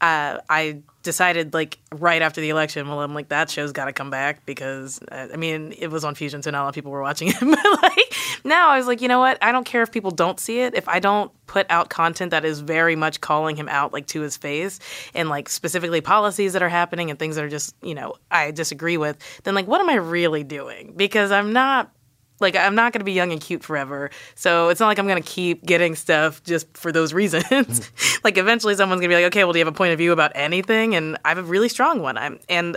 Uh, 0.00 0.40
I 0.48 0.82
decided 1.02 1.54
like 1.54 1.78
right 1.92 2.22
after 2.22 2.40
the 2.40 2.50
election, 2.50 2.88
well, 2.88 3.00
I'm 3.00 3.14
like 3.14 3.28
that 3.28 3.50
show's 3.50 3.72
got 3.72 3.84
to 3.84 3.92
come 3.92 4.10
back 4.10 4.44
because 4.46 5.00
uh, 5.12 5.28
I 5.32 5.36
mean 5.36 5.72
it 5.78 5.88
was 5.88 6.04
on 6.04 6.14
Fusion, 6.14 6.42
so 6.42 6.50
not 6.50 6.60
a 6.60 6.64
lot 6.64 6.68
of 6.70 6.74
people 6.74 6.90
were 6.90 7.02
watching 7.02 7.28
it. 7.28 7.36
but 7.40 7.82
like 7.82 8.14
now, 8.44 8.70
I 8.70 8.78
was 8.78 8.86
like, 8.86 9.00
you 9.00 9.08
know 9.08 9.20
what? 9.20 9.38
I 9.42 9.52
don't 9.52 9.64
care 9.64 9.82
if 9.82 9.92
people 9.92 10.10
don't 10.10 10.40
see 10.40 10.60
it. 10.60 10.74
If 10.74 10.88
I 10.88 10.98
don't 10.98 11.30
put 11.46 11.66
out 11.70 11.90
content 11.90 12.30
that 12.30 12.44
is 12.44 12.60
very 12.60 12.96
much 12.96 13.20
calling 13.20 13.56
him 13.56 13.68
out 13.68 13.92
like 13.92 14.06
to 14.06 14.20
his 14.22 14.36
face 14.36 14.78
and 15.14 15.28
like 15.28 15.48
specifically 15.48 16.00
policies 16.00 16.54
that 16.54 16.62
are 16.62 16.68
happening 16.68 17.10
and 17.10 17.18
things 17.18 17.36
that 17.36 17.44
are 17.44 17.50
just 17.50 17.74
you 17.82 17.94
know 17.94 18.14
I 18.30 18.50
disagree 18.50 18.96
with, 18.96 19.18
then 19.44 19.54
like 19.54 19.66
what 19.66 19.80
am 19.80 19.88
I 19.88 19.96
really 19.96 20.44
doing? 20.44 20.94
Because 20.96 21.30
I'm 21.30 21.52
not 21.52 21.92
like 22.40 22.56
I'm 22.56 22.74
not 22.74 22.92
going 22.92 23.00
to 23.00 23.04
be 23.04 23.12
young 23.12 23.32
and 23.32 23.40
cute 23.40 23.62
forever. 23.62 24.10
So 24.34 24.68
it's 24.68 24.80
not 24.80 24.88
like 24.88 24.98
I'm 24.98 25.06
going 25.06 25.22
to 25.22 25.28
keep 25.28 25.64
getting 25.64 25.94
stuff 25.94 26.42
just 26.42 26.76
for 26.76 26.92
those 26.92 27.14
reasons. 27.22 27.44
Mm. 27.44 28.24
like 28.24 28.36
eventually 28.36 28.74
someone's 28.74 29.00
going 29.00 29.10
to 29.10 29.16
be 29.16 29.22
like, 29.22 29.32
"Okay, 29.32 29.44
well 29.44 29.52
do 29.52 29.58
you 29.58 29.64
have 29.64 29.72
a 29.72 29.76
point 29.76 29.92
of 29.92 29.98
view 29.98 30.12
about 30.12 30.32
anything?" 30.34 30.94
And 30.94 31.16
I 31.24 31.28
have 31.28 31.38
a 31.38 31.42
really 31.42 31.68
strong 31.68 32.02
one. 32.02 32.18
I'm 32.18 32.40
and 32.48 32.76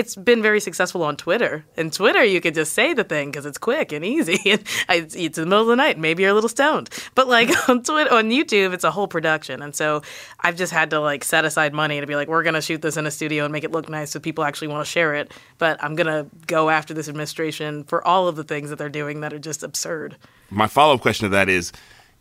it's 0.00 0.16
been 0.16 0.40
very 0.40 0.60
successful 0.60 1.02
on 1.02 1.14
Twitter. 1.14 1.62
And 1.76 1.92
Twitter, 1.92 2.24
you 2.24 2.40
could 2.40 2.54
just 2.54 2.72
say 2.72 2.94
the 2.94 3.04
thing 3.04 3.30
because 3.30 3.44
it's 3.44 3.58
quick 3.58 3.92
and 3.92 4.04
easy. 4.04 4.40
And 4.50 4.64
I, 4.88 5.06
it's 5.14 5.16
in 5.16 5.44
the 5.44 5.46
middle 5.46 5.60
of 5.60 5.68
the 5.68 5.76
night. 5.76 5.98
Maybe 5.98 6.22
you're 6.22 6.32
a 6.32 6.34
little 6.34 6.48
stoned. 6.48 6.88
But 7.14 7.28
like 7.28 7.50
on 7.68 7.82
Twitter, 7.82 8.12
on 8.12 8.30
YouTube, 8.30 8.72
it's 8.72 8.82
a 8.82 8.90
whole 8.90 9.06
production. 9.06 9.60
And 9.60 9.76
so 9.76 10.02
I've 10.40 10.56
just 10.56 10.72
had 10.72 10.90
to 10.90 11.00
like 11.00 11.22
set 11.22 11.44
aside 11.44 11.74
money 11.74 12.00
to 12.00 12.06
be 12.06 12.16
like, 12.16 12.28
we're 12.28 12.42
gonna 12.42 12.62
shoot 12.62 12.80
this 12.80 12.96
in 12.96 13.06
a 13.06 13.10
studio 13.10 13.44
and 13.44 13.52
make 13.52 13.62
it 13.62 13.72
look 13.72 13.90
nice 13.90 14.10
so 14.10 14.18
people 14.18 14.42
actually 14.42 14.68
want 14.68 14.84
to 14.84 14.90
share 14.90 15.14
it. 15.14 15.32
But 15.58 15.82
I'm 15.84 15.94
gonna 15.94 16.26
go 16.46 16.70
after 16.70 16.94
this 16.94 17.08
administration 17.08 17.84
for 17.84 18.04
all 18.06 18.26
of 18.26 18.36
the 18.36 18.44
things 18.44 18.70
that 18.70 18.76
they're 18.76 18.88
doing 18.88 19.20
that 19.20 19.34
are 19.34 19.38
just 19.38 19.62
absurd. 19.62 20.16
My 20.48 20.66
follow 20.66 20.94
up 20.94 21.02
question 21.02 21.24
to 21.24 21.30
that 21.30 21.50
is, 21.50 21.72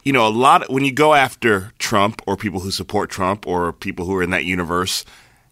you 0.03 0.11
know, 0.11 0.27
a 0.27 0.29
lot 0.29 0.69
when 0.69 0.83
you 0.83 0.91
go 0.91 1.13
after 1.13 1.71
Trump 1.79 2.21
or 2.27 2.35
people 2.35 2.59
who 2.59 2.71
support 2.71 3.09
Trump 3.09 3.47
or 3.47 3.71
people 3.71 4.05
who 4.05 4.15
are 4.15 4.23
in 4.23 4.31
that 4.31 4.43
universe, 4.43 5.05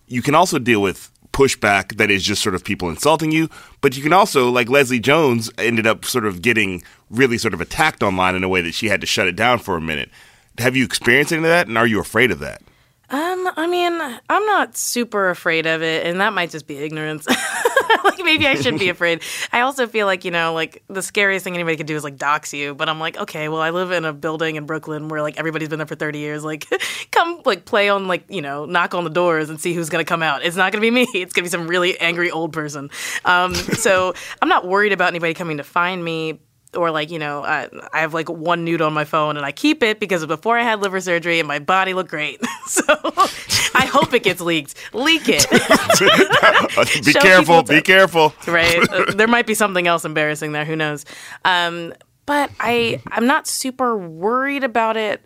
you 0.07 0.21
can 0.21 0.36
also 0.36 0.59
deal 0.59 0.82
with 0.82 1.11
pushback 1.34 1.97
that 1.97 2.09
is 2.09 2.23
just 2.23 2.41
sort 2.41 2.55
of 2.55 2.63
people 2.63 2.89
insulting 2.89 3.32
you, 3.32 3.49
but 3.82 3.95
you 3.95 4.03
can 4.03 4.13
also, 4.13 4.49
like 4.49 4.69
Leslie 4.69 4.99
Jones, 4.99 5.51
ended 5.57 5.86
up 5.86 6.05
sort 6.05 6.25
of 6.25 6.41
getting 6.41 6.84
really 7.09 7.38
sort 7.38 7.53
of 7.53 7.61
attacked 7.61 8.03
online 8.03 8.36
in 8.36 8.43
a 8.43 8.49
way 8.49 8.61
that 8.61 8.73
she 8.73 8.88
had 8.88 9.01
to 9.01 9.07
shut 9.07 9.28
it 9.28 9.36
down 9.36 9.59
for 9.59 9.78
a 9.78 9.82
minute. 9.82 10.09
Have 10.57 10.75
you 10.75 10.84
experienced 10.84 11.32
any 11.32 11.39
of 11.39 11.49
that, 11.49 11.67
and 11.67 11.78
are 11.78 11.88
you 11.88 11.99
afraid 11.99 12.32
of 12.32 12.39
that? 12.39 12.61
Um, 13.09 13.49
I 13.55 13.67
mean, 13.67 13.93
I'm 14.30 14.45
not 14.47 14.75
super 14.75 15.30
afraid 15.30 15.65
of 15.65 15.82
it, 15.82 16.05
and 16.05 16.19
that 16.19 16.34
might 16.34 16.49
just 16.49 16.67
be 16.67 16.78
ignorance. 16.78 17.25
like 18.04 18.20
maybe 18.24 18.48
I 18.48 18.56
should 18.56 18.80
be 18.80 18.90
afraid. 18.90 19.22
I 19.52 19.62
also 19.62 19.88
feel 19.88 20.06
like 20.06 20.26
you 20.26 20.32
know, 20.32 20.54
like 20.54 20.84
the 20.88 21.02
scariest 21.02 21.44
thing 21.44 21.54
anybody 21.54 21.78
could 21.78 21.88
do 21.88 21.96
is 21.96 22.04
like 22.04 22.18
dox 22.18 22.54
you. 22.54 22.76
But 22.76 22.90
I'm 22.90 23.00
like, 23.00 23.18
okay, 23.18 23.50
well, 23.50 23.62
I 23.62 23.70
live 23.70 23.92
in 23.92 24.06
a 24.06 24.14
building 24.14 24.56
in 24.56 24.66
Brooklyn 24.66 25.08
where 25.10 25.22
like 25.22 25.38
everybody's 25.38 25.70
been 25.70 25.80
there 25.80 25.88
for 25.88 25.96
30 25.96 26.20
years. 26.20 26.44
Like, 26.44 26.66
come 27.12 27.42
like 27.46 27.66
play 27.66 27.90
on 27.90 28.08
like 28.08 28.24
you 28.30 28.42
know, 28.42 28.66
knock 28.66 28.94
on 28.94 29.04
the 29.04 29.10
doors 29.10 29.50
and 29.50 29.60
see 29.60 29.74
who's 29.74 29.90
gonna 29.90 30.06
come 30.06 30.24
out. 30.24 30.44
It's 30.44 30.56
not 30.56 30.72
gonna 30.72 30.82
be 30.82 30.92
me. 30.92 31.08
It's 31.18 31.34
gonna 31.34 31.46
be 31.46 31.50
some 31.50 31.68
really 31.68 32.00
angry 32.00 32.32
old 32.32 32.54
person. 32.54 32.90
Um, 33.26 33.54
so 33.56 34.14
I'm 34.42 34.50
not 34.50 34.68
worried 34.68 34.94
about 34.94 35.10
anybody 35.10 35.34
coming 35.34 35.58
to 35.58 35.64
find 35.64 36.04
me 36.04 36.40
or 36.76 36.91
like 36.91 37.09
you 37.11 37.20
know 37.20 37.43
I, 37.43 37.70
I 37.93 38.01
have 38.01 38.13
like 38.13 38.30
one 38.30 38.63
nude 38.65 38.82
on 38.82 38.93
my 38.93 39.05
phone 39.05 39.38
and 39.38 39.45
i 39.45 39.51
keep 39.51 39.82
it 39.84 39.99
because 39.99 40.26
before 40.26 40.57
i 40.57 40.63
had 40.63 40.82
liver 40.82 40.99
surgery 40.99 41.39
and 41.39 41.47
my 41.47 41.59
body 41.59 41.93
looked 41.93 42.09
great. 42.09 42.41
So 42.68 42.84
i 42.84 43.89
hope 43.89 44.13
it 44.13 44.24
gets 44.24 44.41
leaked. 44.41 44.76
Leak 44.93 45.22
it. 45.28 45.49
Be 47.05 47.11
Show 47.13 47.20
careful, 47.22 47.63
be 47.63 47.82
careful. 47.82 48.34
right? 48.45 48.78
Uh, 48.91 49.13
there 49.13 49.28
might 49.28 49.47
be 49.47 49.53
something 49.53 49.88
else 49.88 50.03
embarrassing 50.03 50.51
there. 50.51 50.65
Who 50.65 50.76
knows? 50.76 51.05
Um, 51.45 51.93
but 52.26 52.51
i 52.59 53.01
i'm 53.09 53.26
not 53.26 53.47
super 53.47 53.97
worried 53.97 54.65
about 54.65 54.97
it 54.97 55.22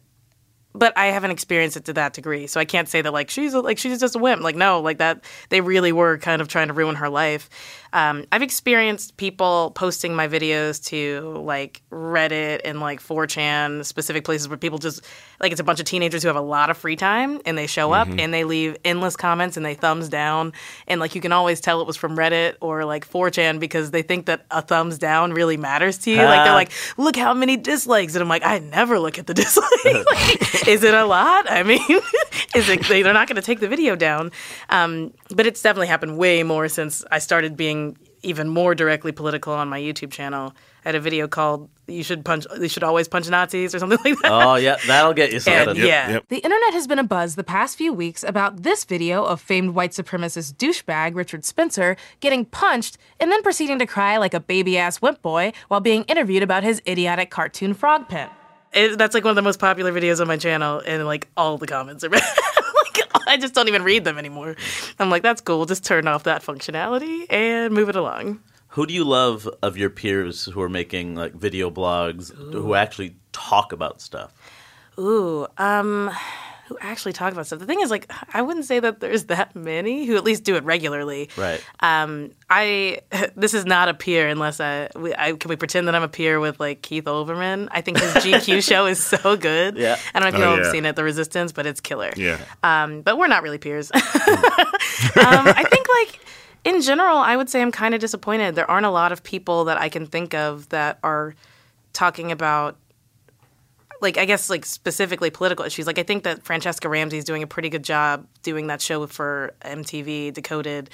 but 0.73 0.97
I 0.97 1.07
haven't 1.07 1.31
experienced 1.31 1.77
it 1.77 1.85
to 1.85 1.93
that 1.93 2.13
degree, 2.13 2.47
so 2.47 2.59
I 2.59 2.65
can't 2.65 2.87
say 2.87 3.01
that 3.01 3.11
like 3.11 3.29
she's 3.29 3.53
like 3.53 3.77
she's 3.77 3.99
just 3.99 4.15
a 4.15 4.19
wimp. 4.19 4.41
Like 4.41 4.55
no, 4.55 4.79
like 4.79 4.99
that 4.99 5.23
they 5.49 5.61
really 5.61 5.91
were 5.91 6.17
kind 6.17 6.41
of 6.41 6.47
trying 6.47 6.69
to 6.69 6.73
ruin 6.73 6.95
her 6.95 7.09
life. 7.09 7.49
Um, 7.93 8.25
I've 8.31 8.41
experienced 8.41 9.17
people 9.17 9.71
posting 9.75 10.15
my 10.15 10.27
videos 10.27 10.83
to 10.85 11.41
like 11.43 11.81
Reddit 11.91 12.61
and 12.63 12.79
like 12.79 13.01
4chan, 13.01 13.85
specific 13.85 14.23
places 14.23 14.47
where 14.47 14.57
people 14.57 14.79
just 14.79 15.01
like 15.39 15.51
it's 15.51 15.61
a 15.61 15.63
bunch 15.63 15.79
of 15.79 15.85
teenagers 15.85 16.21
who 16.21 16.27
have 16.27 16.35
a 16.35 16.41
lot 16.41 16.69
of 16.69 16.77
free 16.77 16.95
time 16.95 17.41
and 17.45 17.57
they 17.57 17.67
show 17.67 17.91
up 17.91 18.07
and 18.07 18.33
they 18.33 18.43
leave 18.43 18.77
endless 18.85 19.15
comments 19.15 19.57
and 19.57 19.65
they 19.65 19.73
thumbs 19.73 20.07
down 20.07 20.53
and 20.87 20.99
like 21.01 21.15
you 21.15 21.21
can 21.21 21.31
always 21.31 21.59
tell 21.59 21.81
it 21.81 21.87
was 21.87 21.97
from 21.97 22.15
Reddit 22.15 22.55
or 22.61 22.85
like 22.85 23.09
4chan 23.09 23.59
because 23.59 23.91
they 23.91 24.01
think 24.01 24.27
that 24.27 24.45
a 24.51 24.61
thumbs 24.61 24.97
down 24.97 25.33
really 25.33 25.57
matters 25.57 25.97
to 25.99 26.11
you. 26.11 26.17
Like 26.17 26.45
they're 26.45 26.53
like, 26.53 26.71
look 26.97 27.15
how 27.15 27.33
many 27.33 27.57
dislikes, 27.57 28.15
and 28.15 28.21
I'm 28.21 28.29
like, 28.29 28.43
I 28.45 28.59
never 28.59 28.99
look 28.99 29.17
at 29.19 29.27
the 29.27 29.33
dislikes. 29.43 29.71
Like, 30.11 30.67
is 30.67 30.83
it 30.83 30.93
a 30.93 31.05
lot? 31.05 31.49
I 31.49 31.63
mean, 31.63 31.79
is 32.55 32.69
it? 32.69 32.87
They're 32.87 33.13
not 33.13 33.27
going 33.27 33.35
to 33.37 33.41
take 33.41 33.59
the 33.59 33.67
video 33.67 33.95
down, 33.95 34.31
um, 34.69 35.13
but 35.29 35.45
it's 35.45 35.61
definitely 35.61 35.87
happened 35.87 36.17
way 36.17 36.43
more 36.43 36.67
since 36.67 37.03
I 37.11 37.19
started 37.19 37.57
being 37.57 37.80
even 38.24 38.47
more 38.47 38.76
directly 38.76 39.11
political 39.11 39.53
on 39.53 39.67
my 39.69 39.80
YouTube 39.80 40.11
channel. 40.11 40.53
I 40.86 40.89
had 40.89 40.95
a 40.95 40.99
video 40.99 41.28
called 41.28 41.69
"You 41.88 42.03
should 42.03 42.24
punch, 42.26 42.45
you 42.59 42.67
should 42.67 42.84
always 42.84 43.07
punch 43.07 43.30
Nazis" 43.30 43.74
or 43.76 43.80
something 43.80 43.99
like 44.05 44.19
that. 44.22 44.32
Oh, 44.32 44.55
yeah, 44.55 44.78
that'll 44.88 45.13
get 45.13 45.30
you 45.30 45.36
And, 45.36 45.41
started. 45.43 45.78
yeah, 45.78 46.11
Yep. 46.11 46.26
The 46.30 46.38
internet 46.38 46.74
has 46.74 46.88
been 46.88 46.99
abuzz 46.99 47.36
the 47.36 47.43
past 47.43 47.78
few 47.78 47.93
weeks 47.93 48.24
about 48.24 48.63
this 48.63 48.84
video 48.86 49.24
of 49.24 49.39
famed 49.41 49.72
white 49.76 49.91
supremacist 49.91 50.53
douchebag 50.55 51.15
Richard 51.15 51.45
Spencer 51.45 51.97
getting 52.19 52.45
punched 52.45 52.97
and 53.19 53.32
then 53.32 53.41
proceeding 53.43 53.80
to 53.80 53.86
cry 53.86 54.17
like 54.17 54.34
a 54.34 54.39
baby 54.39 54.78
ass 54.78 55.01
wimp 55.01 55.22
boy 55.22 55.51
while 55.67 55.80
being 55.82 56.03
interviewed 56.03 56.43
about 56.43 56.63
his 56.63 56.82
idiotic 56.88 57.30
cartoon 57.30 57.74
frog 57.74 58.07
pen. 58.07 58.30
it, 58.74 58.97
that's 58.97 59.13
like 59.13 59.24
one 59.24 59.32
of 59.32 59.36
the 59.36 59.41
most 59.41 59.59
popular 59.59 59.91
videos 59.91 60.22
on 60.22 60.28
my 60.28 60.38
channel, 60.38 60.82
and 60.86 61.05
like 61.05 61.28
all 61.38 61.57
the 61.57 61.67
comments 61.67 62.03
are 62.03 62.09
like, 62.11 62.24
I 63.28 63.38
just 63.38 63.53
don't 63.53 63.67
even 63.67 63.84
read 63.84 64.03
them 64.03 64.17
anymore. 64.17 64.55
I'm 64.99 65.09
like, 65.09 65.24
that's 65.24 65.41
cool. 65.41 65.65
Just 65.65 65.84
turn 65.86 66.07
off 66.07 66.24
that 66.24 66.43
functionality 66.43 67.26
and 67.30 67.74
move 67.74 67.89
it 67.89 67.95
along. 67.95 68.39
Who 68.69 68.86
do 68.86 68.93
you 68.93 69.03
love 69.03 69.49
of 69.61 69.76
your 69.76 69.89
peers 69.89 70.45
who 70.45 70.61
are 70.61 70.69
making 70.69 71.15
like 71.15 71.34
video 71.34 71.69
blogs 71.69 72.34
who 72.53 72.74
actually 72.74 73.15
talk 73.34 73.74
about 73.74 73.99
stuff? 73.99 74.34
Ooh, 74.97 75.47
um, 75.57 76.09
who 76.72 76.78
actually 76.80 77.11
talk 77.11 77.34
about 77.34 77.45
stuff? 77.45 77.59
The 77.59 77.65
thing 77.65 77.82
is, 77.82 77.91
like, 77.91 78.09
I 78.34 78.41
wouldn't 78.41 78.65
say 78.65 78.80
that 78.80 79.01
there's 79.01 79.26
that 79.26 79.55
many 79.55 80.05
who 80.05 80.15
at 80.15 80.24
least 80.24 80.43
do 80.43 80.55
it 80.55 80.63
regularly. 80.63 81.30
Right. 81.36 81.61
Um, 81.82 82.32
I 82.49 83.01
this 83.36 83.53
is 83.53 83.65
not 83.65 83.89
a 83.89 83.93
peer 83.93 84.28
unless 84.30 84.59
I, 84.61 84.89
we, 84.95 85.13
I 85.13 85.34
can 85.34 85.49
we 85.49 85.57
pretend 85.57 85.88
that 85.88 85.95
I'm 85.95 86.03
a 86.03 86.07
peer 86.07 86.39
with 86.39 86.59
like 86.59 86.82
Keith 86.82 87.05
Olbermann. 87.05 87.67
I 87.72 87.82
think 87.82 87.99
his 87.99 88.13
GQ 88.13 88.63
show 88.67 88.86
is 88.86 89.03
so 89.03 89.36
good. 89.36 89.78
Yeah. 89.78 89.97
I 90.15 90.19
don't 90.19 90.32
know 90.32 90.38
if 90.38 90.39
you 90.39 90.45
Oh, 90.45 90.51
all 90.51 90.57
have 90.57 90.72
seen 90.72 90.86
it, 90.86 90.95
The 90.95 91.03
Resistance, 91.03 91.51
but 91.51 91.65
it's 91.65 91.82
killer. 91.82 92.11
Yeah. 92.15 92.39
Um, 92.63 93.01
but 93.01 93.17
we're 93.17 93.28
not 93.28 93.43
really 93.43 93.57
peers. 93.57 93.91
um, 93.93 94.01
I 95.15 95.65
think 95.69 95.88
like 95.99 96.19
in 96.63 96.82
general, 96.82 97.17
I 97.17 97.36
would 97.36 97.49
say 97.49 97.61
I'm 97.61 97.72
kind 97.72 97.93
of 97.93 97.99
disappointed. 98.01 98.55
There 98.55 98.69
aren't 98.69 98.86
a 98.86 98.91
lot 98.91 99.11
of 99.11 99.24
people 99.24 99.65
that 99.65 99.80
I 99.80 99.89
can 99.89 100.05
think 100.05 100.34
of 100.34 100.69
that 100.69 100.99
are 101.03 101.36
talking 101.93 102.32
about 102.32 102.78
like 104.01 104.17
I 104.17 104.25
guess 104.25 104.49
like 104.49 104.65
specifically 104.65 105.29
political 105.29 105.63
issues. 105.65 105.87
Like 105.87 105.99
I 105.99 106.03
think 106.03 106.23
that 106.23 106.43
Franchesca 106.43 106.89
Ramsey 106.89 107.17
is 107.17 107.23
doing 107.23 107.43
a 107.43 107.47
pretty 107.47 107.69
good 107.69 107.83
job 107.83 108.27
doing 108.43 108.67
that 108.67 108.81
show 108.81 109.05
for 109.07 109.53
MTV 109.63 110.33
Decoded. 110.33 110.89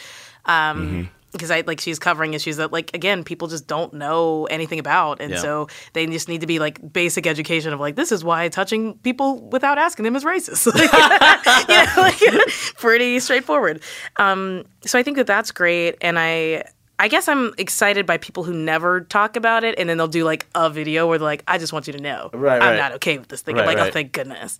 Um, 0.45 1.09
because 1.33 1.51
I 1.51 1.61
like 1.67 1.79
she's 1.81 1.99
covering 1.99 2.33
issues 2.33 2.55
that 2.57 2.71
like 2.71 2.93
again 2.95 3.23
people 3.23 3.47
just 3.49 3.67
don't 3.67 3.93
know 3.93 4.45
anything 4.45 4.79
about, 4.79 5.19
and 5.21 5.31
Yeah. 5.31 5.39
so 5.39 5.67
they 5.93 6.05
just 6.07 6.27
need 6.29 6.41
to 6.41 6.47
be 6.47 6.57
like 6.57 6.93
basic 6.93 7.27
education 7.27 7.73
of 7.73 7.79
like 7.79 7.95
this 7.95 8.11
is 8.11 8.23
why 8.23 8.47
touching 8.49 8.95
people 8.99 9.41
without 9.49 9.77
asking 9.77 10.03
them 10.03 10.15
is 10.15 10.23
racist. 10.23 10.65
You 11.69 11.75
know, 11.75 11.93
like 11.97 12.19
pretty 12.77 13.19
straightforward. 13.19 13.81
Um, 14.15 14.63
so 14.85 14.97
I 14.97 15.03
think 15.03 15.17
that 15.17 15.27
that's 15.27 15.51
great, 15.51 15.95
and 16.01 16.17
I. 16.17 16.63
I 16.99 17.07
guess 17.09 17.27
I'm 17.27 17.53
excited 17.59 18.07
by 18.07 18.17
people 18.17 18.43
who 18.43 18.53
never 18.53 19.01
talk 19.01 19.35
about 19.35 19.63
it, 19.63 19.75
and 19.77 19.87
then 19.87 19.97
they'll 19.97 20.07
do 20.07 20.23
like 20.23 20.47
a 20.55 20.67
video 20.69 21.07
where 21.07 21.19
they're 21.19 21.27
like, 21.27 21.43
"I 21.47 21.59
just 21.59 21.71
want 21.71 21.85
you 21.85 21.93
to 21.93 22.01
know, 22.01 22.31
Right, 22.33 22.59
I'm 22.61 22.69
right. 22.71 22.77
not 22.77 22.93
okay 22.93 23.19
with 23.19 23.27
this 23.27 23.41
thing." 23.41 23.55
Right, 23.55 23.67
I'm 23.67 23.75
like, 23.75 23.87
"Oh, 23.87 23.91
thank 23.91 24.13
goodness." 24.13 24.57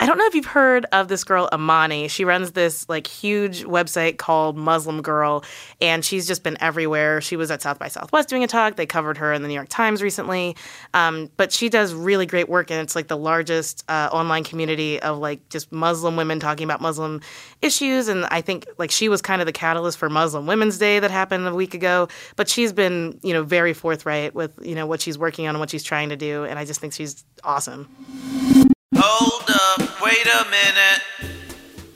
I 0.00 0.06
don't 0.06 0.18
know 0.18 0.26
if 0.26 0.34
you've 0.34 0.44
heard 0.44 0.86
of 0.92 1.06
this 1.06 1.22
girl 1.22 1.48
Amani. 1.52 2.08
She 2.08 2.24
runs 2.24 2.52
this 2.52 2.88
like 2.88 3.06
huge 3.06 3.62
website 3.64 4.18
called 4.18 4.56
Muslim 4.56 5.02
Girl, 5.02 5.44
and 5.80 6.04
she's 6.04 6.26
just 6.26 6.42
been 6.42 6.56
everywhere. 6.60 7.20
She 7.20 7.36
was 7.36 7.50
at 7.52 7.62
South 7.62 7.78
by 7.78 7.86
Southwest 7.86 8.28
doing 8.28 8.42
a 8.42 8.48
talk. 8.48 8.74
They 8.74 8.86
covered 8.86 9.16
her 9.18 9.32
in 9.32 9.42
the 9.42 9.48
New 9.48 9.54
York 9.54 9.68
Times 9.68 10.02
recently, 10.02 10.56
um, 10.94 11.30
but 11.36 11.52
she 11.52 11.68
does 11.68 11.94
really 11.94 12.26
great 12.26 12.48
work, 12.48 12.72
and 12.72 12.80
it's 12.80 12.96
like 12.96 13.06
the 13.06 13.16
largest 13.16 13.84
uh, 13.88 14.10
online 14.12 14.42
community 14.42 15.00
of 15.00 15.18
like 15.18 15.48
just 15.48 15.70
Muslim 15.70 16.16
women 16.16 16.40
talking 16.40 16.64
about 16.64 16.80
Muslim 16.80 17.20
issues. 17.62 18.08
And 18.08 18.24
I 18.26 18.40
think 18.40 18.66
like 18.78 18.90
she 18.90 19.08
was 19.08 19.22
kind 19.22 19.40
of 19.40 19.46
the 19.46 19.52
catalyst 19.52 19.96
for 19.96 20.10
Muslim 20.10 20.46
Women's 20.46 20.76
Day 20.76 20.98
that 20.98 21.12
happened 21.12 21.46
a 21.46 21.54
week 21.54 21.72
ago. 21.72 22.08
But 22.34 22.48
she's 22.48 22.72
been 22.72 23.20
you 23.22 23.32
know 23.32 23.44
very 23.44 23.72
forthright 23.72 24.34
with 24.34 24.58
you 24.60 24.74
know 24.74 24.86
what 24.86 25.00
she's 25.00 25.16
working 25.16 25.46
on 25.46 25.54
and 25.54 25.60
what 25.60 25.70
she's 25.70 25.84
trying 25.84 26.08
to 26.08 26.16
do, 26.16 26.42
and 26.44 26.58
I 26.58 26.64
just 26.64 26.80
think 26.80 26.94
she's 26.94 27.24
awesome. 27.44 28.73
Hold 28.96 29.50
up, 29.50 29.80
wait 30.02 30.26
a 30.26 30.44
minute. 30.50 31.02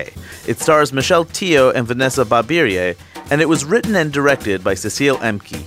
It 0.47 0.59
stars 0.59 0.93
Michelle 0.93 1.25
Tiwo 1.25 1.73
and 1.73 1.87
Vanessa 1.87 2.25
Babirye, 2.25 2.95
and 3.31 3.41
it 3.41 3.49
was 3.49 3.65
written 3.65 3.95
and 3.95 4.11
directed 4.11 4.63
by 4.63 4.73
Cecile 4.73 5.17
Emeke. 5.17 5.63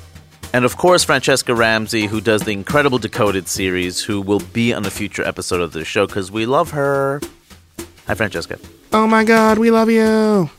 And 0.53 0.65
of 0.65 0.77
course, 0.77 1.05
Franchesca 1.05 1.57
Ramsey, 1.57 2.07
who 2.07 2.21
does 2.21 2.43
the 2.43 2.51
incredible 2.51 2.99
Decoded 2.99 3.47
series, 3.47 4.03
who 4.03 4.21
will 4.21 4.41
be 4.41 4.75
on 4.75 4.85
a 4.85 4.91
future 4.91 5.23
episode 5.23 5.61
of 5.61 5.73
the 5.73 5.85
show 5.85 6.07
because 6.07 6.33
we 6.33 6.45
love 6.45 6.73
her. 6.73 7.21
Hi, 8.07 8.15
Franchesca. 8.15 8.59
Oh 8.93 9.07
my 9.07 9.23
God, 9.23 9.59
we 9.59 9.71
love 9.71 9.91
you. 9.91 10.51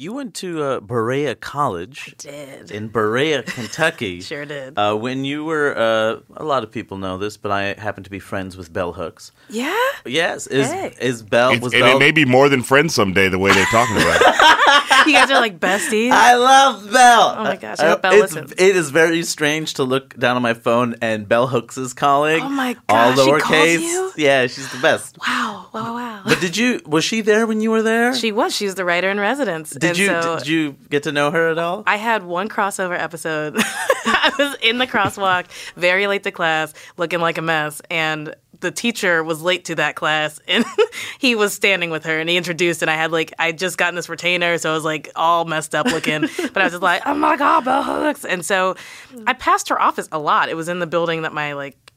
You 0.00 0.14
went 0.14 0.32
to 0.36 0.62
uh, 0.62 0.80
Berea 0.80 1.34
College 1.34 2.14
Did 2.16 2.70
in 2.70 2.88
Berea, 2.88 3.42
Kentucky. 3.46 4.22
Sure 4.22 4.46
did. 4.46 4.78
Uh, 4.78 4.94
when 4.96 5.26
you 5.26 5.44
were, 5.44 5.76
uh, 5.76 6.20
a 6.38 6.42
lot 6.42 6.62
of 6.64 6.70
people 6.72 6.96
know 6.96 7.18
this, 7.18 7.36
but 7.36 7.52
I 7.52 7.74
happen 7.76 8.02
to 8.04 8.08
be 8.10 8.18
friends 8.18 8.56
with 8.56 8.72
Bell 8.72 8.94
Hooks. 8.94 9.30
yeah. 9.50 9.76
Yes, 10.06 10.46
is 10.46 10.70
Hey. 10.72 10.94
is 11.02 11.22
Bell 11.22 11.50
It's, 11.50 11.60
was 11.62 11.74
and 11.74 11.82
Bell? 11.82 11.96
it 11.96 11.98
may 11.98 12.12
be 12.12 12.24
more 12.24 12.48
than 12.48 12.62
friends 12.62 12.94
someday, 12.94 13.28
the 13.28 13.38
way 13.38 13.52
they're 13.52 13.66
talking 13.66 13.96
about 13.96 14.22
it. 14.22 14.26
you 15.06 15.12
guys 15.12 15.30
are 15.30 15.40
like 15.40 15.60
besties. 15.60 16.10
I 16.10 16.34
love 16.34 16.90
Bell. 16.90 17.34
Oh 17.36 17.44
my 17.44 17.56
gosh, 17.56 17.78
I 17.80 17.88
hope 17.88 18.00
Bell 18.00 18.12
it's, 18.14 18.34
listens. 18.34 18.52
It 18.52 18.76
is 18.76 18.88
very 18.90 19.22
strange 19.22 19.74
to 19.74 19.84
look 19.84 20.16
down 20.18 20.36
on 20.36 20.42
my 20.42 20.54
phone 20.54 20.94
and 21.02 21.28
Bell 21.28 21.46
Hooks 21.46 21.76
is 21.76 21.92
calling. 21.92 22.40
Oh 22.42 22.48
my 22.48 22.74
All 22.88 23.14
gosh, 23.14 23.24
she 23.24 23.30
lowercase. 23.30 23.40
calls 23.42 23.80
you? 23.82 24.12
Yeah, 24.16 24.46
she's 24.46 24.72
the 24.72 24.78
best. 24.78 25.18
wow, 25.26 25.68
wow, 25.74 25.94
wow. 25.94 25.99
But 26.30 26.40
did 26.40 26.56
you? 26.56 26.80
Was 26.86 27.04
she 27.04 27.22
there 27.22 27.44
when 27.44 27.60
you 27.60 27.72
were 27.72 27.82
there? 27.82 28.14
she 28.14 28.30
was. 28.30 28.54
She's 28.54 28.76
the 28.76 28.84
writer 28.84 29.10
in 29.10 29.18
residence. 29.18 29.70
did 29.70 29.84
and 29.84 29.98
you? 29.98 30.06
So 30.06 30.38
did 30.38 30.46
you 30.46 30.76
get 30.88 31.02
to 31.02 31.12
know 31.12 31.32
her 31.32 31.48
at 31.48 31.58
all? 31.58 31.82
I 31.88 31.96
had 31.96 32.22
one 32.22 32.48
crossover 32.48 32.96
episode. 32.96 33.54
I 33.58 34.32
was 34.38 34.56
in 34.62 34.78
the 34.78 34.86
crosswalk, 34.86 35.46
very 35.74 36.06
late 36.06 36.22
to 36.22 36.30
class, 36.30 36.72
looking 36.96 37.20
like 37.20 37.36
a 37.36 37.42
mess, 37.42 37.82
and 37.90 38.32
the 38.60 38.70
teacher 38.70 39.24
was 39.24 39.42
late 39.42 39.64
to 39.64 39.74
that 39.74 39.96
class 39.96 40.38
and 40.48 40.64
he 41.18 41.34
was 41.34 41.52
standing 41.52 41.90
with 41.90 42.04
her 42.04 42.20
and 42.20 42.28
he 42.28 42.36
introduced 42.36 42.82
and 42.82 42.90
I 42.90 42.94
had 42.94 43.10
like 43.10 43.32
I 43.38 43.52
just 43.52 43.78
gotten 43.78 43.94
this 43.94 44.08
retainer 44.08 44.58
so 44.58 44.70
I 44.70 44.74
was 44.74 44.84
like 44.84 45.10
all 45.16 45.46
messed 45.46 45.74
up 45.74 45.86
looking 45.86 46.20
but 46.36 46.58
I 46.58 46.64
was 46.64 46.74
just 46.74 46.82
like 46.82 47.02
oh 47.06 47.14
my 47.14 47.36
god 47.36 47.64
bell 47.64 47.82
hooks 47.82 48.24
and 48.24 48.44
so 48.44 48.76
I 49.26 49.32
passed 49.32 49.70
her 49.70 49.80
office 49.80 50.10
a 50.12 50.18
lot 50.18 50.50
it 50.50 50.56
was 50.56 50.68
in 50.68 50.78
the 50.78 50.86
building 50.86 51.22
that 51.22 51.32
my 51.32 51.54
like 51.54 51.90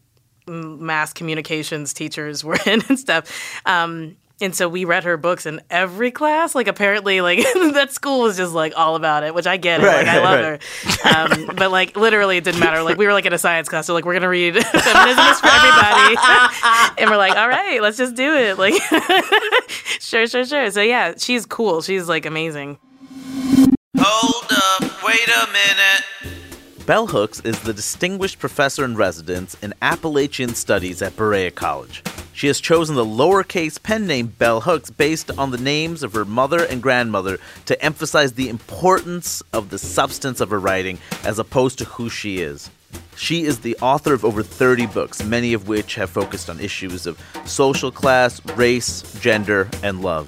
mass 0.48 1.14
communications 1.14 1.94
teachers 1.94 2.44
were 2.44 2.58
in 2.66 2.82
and 2.88 3.00
stuff 3.00 3.62
um 3.66 4.16
and 4.42 4.56
so 4.56 4.68
we 4.68 4.84
read 4.84 5.04
her 5.04 5.16
books 5.16 5.46
in 5.46 5.62
every 5.70 6.12
class. 6.12 6.56
Like 6.56 6.68
apparently, 6.68 7.22
like 7.22 7.40
that 7.54 7.92
school 7.92 8.22
was 8.22 8.38
just 8.38 8.54
like 8.54 8.74
all 8.76 8.96
about 8.96 9.24
it, 9.24 9.34
which 9.34 9.48
I 9.48 9.58
get 9.58 9.82
it. 9.82 9.86
Right, 9.86 10.06
like 10.06 10.08
I 10.08 10.24
love 10.24 10.40
right. 10.40 11.34
her. 11.34 11.48
Um, 11.48 11.56
but 11.56 11.72
like 11.72 11.96
literally, 11.96 12.38
it 12.38 12.44
didn't 12.44 12.60
matter. 12.60 12.82
Like 12.84 12.98
we 12.98 13.06
were 13.06 13.14
like 13.14 13.26
in 13.26 13.34
a 13.34 13.38
science 13.38 13.70
class, 13.70 13.88
so 13.88 13.94
like 13.94 14.06
we're 14.06 14.14
gonna 14.14 14.30
read 14.30 14.54
feminism 14.66 15.26
is 15.26 15.40
for 15.40 15.48
everybody, 15.48 16.18
and 16.98 17.10
we're 17.10 17.18
like, 17.18 17.36
all 17.36 17.48
right, 17.48 17.82
let's 17.82 17.98
just 17.98 18.16
do 18.16 18.34
it. 18.34 18.58
Like, 18.58 18.74
sure, 20.00 20.28
sure, 20.28 20.46
sure. 20.46 20.72
So 20.72 20.82
yeah, 20.82 21.14
she's 21.18 21.46
cool. 21.46 21.82
She's 21.82 22.08
like 22.08 22.26
amazing. 22.26 22.78
Hold 23.98 24.46
up, 24.52 25.04
wait 25.04 25.28
a 25.28 25.48
minute. 25.48 26.36
Bell 26.86 27.08
Hooks 27.08 27.40
is 27.42 27.62
the 27.62 27.74
distinguished 27.74 28.40
professor 28.40 28.84
in 28.84 28.98
residence 28.98 29.56
in 29.62 29.74
Appalachian 29.82 30.54
Studies 30.54 31.02
at 31.02 31.16
Berea 31.16 31.50
College. 31.50 32.04
She 32.34 32.48
has 32.48 32.60
chosen 32.60 32.96
the 32.96 33.06
lowercase 33.06 33.82
pen 33.82 34.08
name 34.08 34.28
Bell 34.28 34.62
Hooks 34.62 34.90
based 34.90 35.30
on 35.38 35.52
the 35.52 35.58
names 35.58 36.02
of 36.02 36.14
her 36.14 36.26
mother 36.26 36.66
and 36.66 36.82
grandmother 36.82 37.38
to 37.68 37.82
emphasize 37.82 38.34
the 38.34 38.50
importance 38.50 39.44
of 39.54 39.70
the 39.70 39.78
substance 39.78 40.42
of 40.42 40.50
her 40.50 40.60
writing 40.60 40.98
as 41.24 41.38
opposed 41.38 41.78
to 41.78 41.86
who 41.86 42.10
she 42.10 42.40
is. 42.40 42.72
She 43.16 43.44
is 43.44 43.60
the 43.60 43.78
author 43.82 44.14
of 44.14 44.26
over 44.26 44.42
30 44.42 44.88
books, 44.88 45.24
many 45.24 45.54
of 45.54 45.68
which 45.68 45.94
have 45.96 46.10
focused 46.10 46.50
on 46.50 46.60
issues 46.60 47.06
of 47.06 47.22
social 47.46 47.92
class, 47.92 48.44
race, 48.56 49.04
gender, 49.22 49.70
and 49.84 50.02
love. 50.02 50.28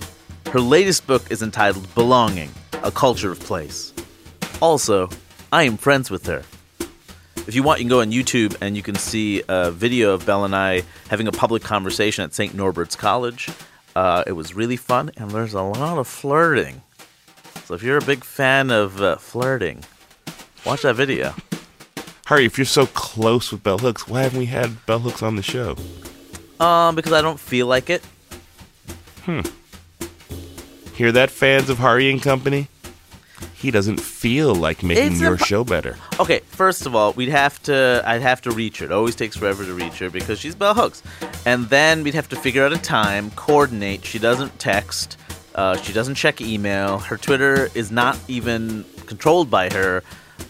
Her 0.52 0.62
latest 0.62 1.08
book 1.08 1.24
is 1.32 1.42
entitled 1.42 1.94
Belonging 1.96 2.52
A 2.84 2.92
Culture 2.92 3.32
of 3.32 3.40
Place. 3.40 3.94
Also, 4.62 5.10
I 5.52 5.64
am 5.64 5.78
friends 5.78 6.12
with 6.12 6.28
her. 6.28 6.44
If 7.48 7.54
you 7.54 7.62
want, 7.62 7.80
you 7.80 7.84
can 7.84 7.90
go 7.90 8.02
on 8.02 8.12
YouTube 8.12 8.56
and 8.60 8.76
you 8.76 8.82
can 8.82 8.96
see 8.96 9.44
a 9.48 9.70
video 9.70 10.14
of 10.14 10.26
Bell 10.26 10.46
and 10.46 10.56
I 10.56 10.82
having 11.10 11.28
a 11.28 11.32
public 11.32 11.62
conversation 11.62 12.24
at 12.24 12.34
St. 12.34 12.56
Norbert's 12.56 12.96
College. 12.96 13.50
Uh, 13.96 14.24
it 14.26 14.32
was 14.32 14.56
really 14.56 14.76
fun, 14.76 15.12
and 15.16 15.32
there's 15.32 15.54
a 15.54 15.62
lot 15.62 15.98
of 15.98 16.08
flirting. 16.08 16.82
So 17.66 17.76
if 17.76 17.84
you're 17.84 17.98
a 17.98 18.04
big 18.04 18.24
fan 18.24 18.72
of 18.72 19.02
uh, 19.02 19.18
flirting, 19.18 19.84
watch 20.66 20.82
that 20.82 20.96
video. 20.96 21.36
Hari, 22.26 22.46
if 22.46 22.58
you're 22.58 22.66
so 22.66 22.88
close 22.88 23.52
with 23.52 23.62
Bell 23.62 23.78
Hooks, 23.78 24.08
why 24.08 24.24
haven't 24.24 24.40
we 24.40 24.48
had 24.48 24.84
Bell 24.88 25.00
Hooks 25.00 25.22
on 25.22 25.36
the 25.36 25.44
show? 25.44 25.76
Um, 26.60 26.96
because 26.96 27.14
I 27.14 27.22
don't 27.22 27.40
feel 27.40 27.68
like 27.68 27.90
it. 27.92 28.04
Hmm. 29.24 29.42
Hear 30.96 31.12
that, 31.12 31.30
fans 31.30 31.70
of 31.70 31.78
Hari 31.78 32.10
and 32.10 32.22
Company? 32.22 32.68
He 33.66 33.72
doesn't 33.72 34.00
feel 34.00 34.54
like 34.54 34.84
making 34.84 35.14
It's 35.14 35.20
your 35.20 35.40
show 35.40 35.64
better. 35.64 35.98
Okay, 36.20 36.42
first 36.46 36.86
of 36.86 36.94
all, 36.94 37.14
we'd 37.14 37.30
have 37.30 37.60
to 37.64 38.04
I'd 38.06 38.22
have 38.22 38.40
to 38.42 38.52
reach 38.52 38.78
her. 38.78 38.86
It 38.86 38.92
always 38.92 39.16
takes 39.16 39.36
forever 39.36 39.66
to 39.66 39.74
reach 39.74 39.98
her 39.98 40.12
because 40.12 40.40
she's 40.40 40.54
Bell 40.54 40.76
Hooks. 40.76 41.02
And 41.48 41.68
then 41.68 42.04
we'd 42.04 42.14
have 42.14 42.30
to 42.30 42.36
figure 42.36 42.64
out 42.64 42.74
a 42.74 42.78
time, 42.78 43.32
coordinate. 43.32 44.06
She 44.06 44.20
doesn't 44.20 44.60
text. 44.60 45.18
Uh, 45.56 45.78
she 45.78 45.94
doesn't 45.94 46.14
check 46.14 46.42
email. 46.42 47.00
Her 47.00 47.18
Twitter 47.18 47.72
is 47.74 47.90
not 47.90 48.20
even 48.28 48.86
controlled 49.08 49.50
by 49.50 49.72
her. 49.72 50.04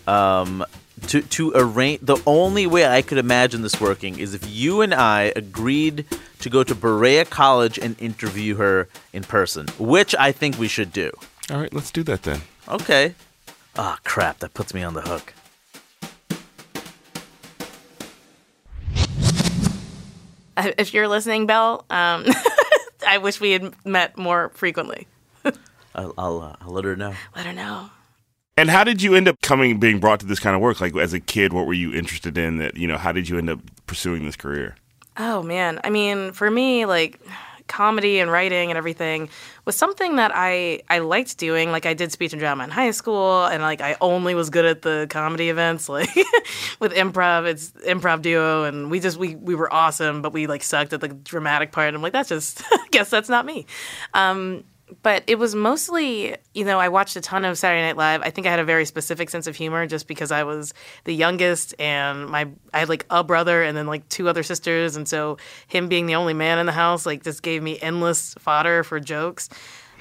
Um, 0.07 0.66
to 1.07 1.22
to 1.22 1.53
arrange 1.55 2.01
the 2.01 2.18
only 2.26 2.68
way 2.68 2.86
I 2.86 3.01
could 3.01 3.18
imagine 3.18 3.61
this 3.61 3.80
working 3.80 4.20
is 4.20 4.34
if 4.34 4.45
you 4.45 4.82
and 4.82 4.93
I 4.93 5.32
agreed 5.38 6.03
to 6.39 6.49
go 6.49 6.66
to 6.66 6.76
Berea 6.76 7.24
College 7.24 7.80
and 7.80 7.95
interview 7.97 8.55
her 8.55 8.89
in 9.13 9.24
person, 9.24 9.68
which 9.80 10.13
I 10.20 10.34
think 10.34 10.59
we 10.59 10.68
should 10.68 10.91
do. 10.91 11.11
All 11.49 11.61
right, 11.61 11.74
let's 11.74 11.91
do 11.91 12.03
that 12.03 12.24
then. 12.24 12.41
Okay. 12.68 13.13
Ah, 13.78 13.99
crap, 14.03 14.39
that 14.39 14.53
puts 14.53 14.74
me 14.74 14.84
on 14.84 14.93
the 14.93 15.01
hook. 15.01 15.34
Uh, 20.57 20.72
If 20.78 20.93
you're 20.93 21.07
listening, 21.07 21.45
Bell, 21.45 21.86
um, 21.89 22.26
I 23.07 23.18
wish 23.18 23.39
we 23.39 23.51
had 23.51 23.74
met 23.86 24.18
more 24.18 24.49
frequently. 24.49 25.07
I'll 25.95 26.13
I'll, 26.18 26.41
uh, 26.41 26.55
I'll 26.61 26.72
let 26.72 26.86
her 26.86 26.95
know. 26.95 27.13
Let 27.36 27.45
her 27.45 27.53
know. 27.53 27.89
And 28.57 28.70
how 28.70 28.86
did 28.86 29.01
you 29.01 29.16
end 29.16 29.28
up 29.28 29.41
coming, 29.41 29.80
being 29.80 29.99
brought 29.99 30.22
to 30.22 30.26
this 30.26 30.39
kind 30.39 30.55
of 30.55 30.61
work? 30.61 30.80
Like 30.80 30.95
as 30.95 31.13
a 31.13 31.20
kid, 31.20 31.51
what 31.51 31.68
were 31.68 31.74
you 31.74 31.93
interested 31.93 32.38
in? 32.38 32.57
That 32.57 32.78
you 32.78 32.88
know, 32.88 32.97
how 32.97 33.11
did 33.11 33.28
you 33.28 33.38
end 33.38 33.49
up 33.49 33.59
pursuing 33.86 34.26
this 34.26 34.36
career? 34.38 34.76
Oh 35.18 35.43
man, 35.43 35.80
I 35.84 35.89
mean, 35.89 36.32
for 36.32 36.49
me, 36.49 36.86
like 36.86 37.20
comedy 37.68 38.20
and 38.20 38.32
writing 38.32 38.70
and 38.70 38.78
everything 38.78 39.30
was 39.66 39.76
something 39.76 40.18
that 40.18 40.32
I 40.34 40.82
I 40.89 40.99
liked 40.99 41.38
doing. 41.38 41.72
Like 41.72 41.86
I 41.86 41.93
did 41.93 42.11
speech 42.11 42.34
and 42.34 42.39
drama 42.39 42.63
in 42.63 42.70
high 42.70 42.91
school, 42.91 43.45
and 43.45 43.61
like 43.61 43.82
I 43.82 43.97
only 44.01 44.36
was 44.36 44.49
good 44.49 44.66
at 44.66 44.82
the 44.82 45.07
comedy 45.09 45.49
events, 45.49 45.89
like 45.89 46.16
with 46.80 46.93
improv. 46.93 47.45
It's 47.45 47.72
improv 47.88 48.22
duo, 48.22 48.63
and 48.63 48.91
we 48.91 48.99
just 48.99 49.18
we 49.18 49.36
we 49.36 49.55
were 49.55 49.72
awesome, 49.74 50.22
but 50.22 50.34
we 50.34 50.47
like 50.47 50.63
sucked 50.63 50.93
at 50.93 51.01
the 51.01 51.09
dramatic 51.09 51.72
part. 51.72 51.93
I'm 51.93 52.01
like, 52.01 52.13
that's 52.13 52.30
just 52.30 52.63
I 52.72 52.88
guess 52.91 53.09
that's 53.09 53.30
not 53.30 53.45
me. 53.45 53.66
Um, 54.13 54.63
but 55.01 55.23
it 55.25 55.39
was 55.39 55.55
mostly, 55.55 56.36
you 56.53 56.63
know, 56.63 56.79
I 56.79 56.89
watched 56.89 57.15
a 57.15 57.21
ton 57.21 57.43
of 57.43 57.57
Saturday 57.57 57.81
Night 57.81 57.97
Live. 57.97 58.21
I 58.21 58.29
think 58.29 58.45
I 58.45 58.51
had 58.51 58.59
a 58.59 58.63
very 58.63 58.86
specific 58.86 59.29
sense 59.29 59.47
of 59.47 59.55
humor 59.55 59.88
just 59.88 60.07
because 60.07 60.31
I 60.31 60.43
was 60.43 60.73
the 61.05 61.13
youngest 61.13 61.73
and 61.79 62.27
my 62.27 62.47
I 62.73 62.79
had 62.79 62.89
like 62.89 63.05
a 63.09 63.23
brother 63.23 63.63
and 63.63 63.75
then 63.75 63.88
like 63.88 64.07
two 64.09 64.29
other 64.29 64.43
sisters 64.43 64.95
and 64.95 65.07
so 65.07 65.38
him 65.67 65.88
being 65.88 66.05
the 66.05 66.15
only 66.15 66.33
man 66.33 66.59
in 66.59 66.67
the 66.67 66.71
house 66.71 67.05
like 67.05 67.23
just 67.23 67.41
gave 67.41 67.63
me 67.63 67.79
endless 67.81 68.36
fodder 68.36 68.83
for 68.83 68.99
jokes. 68.99 69.49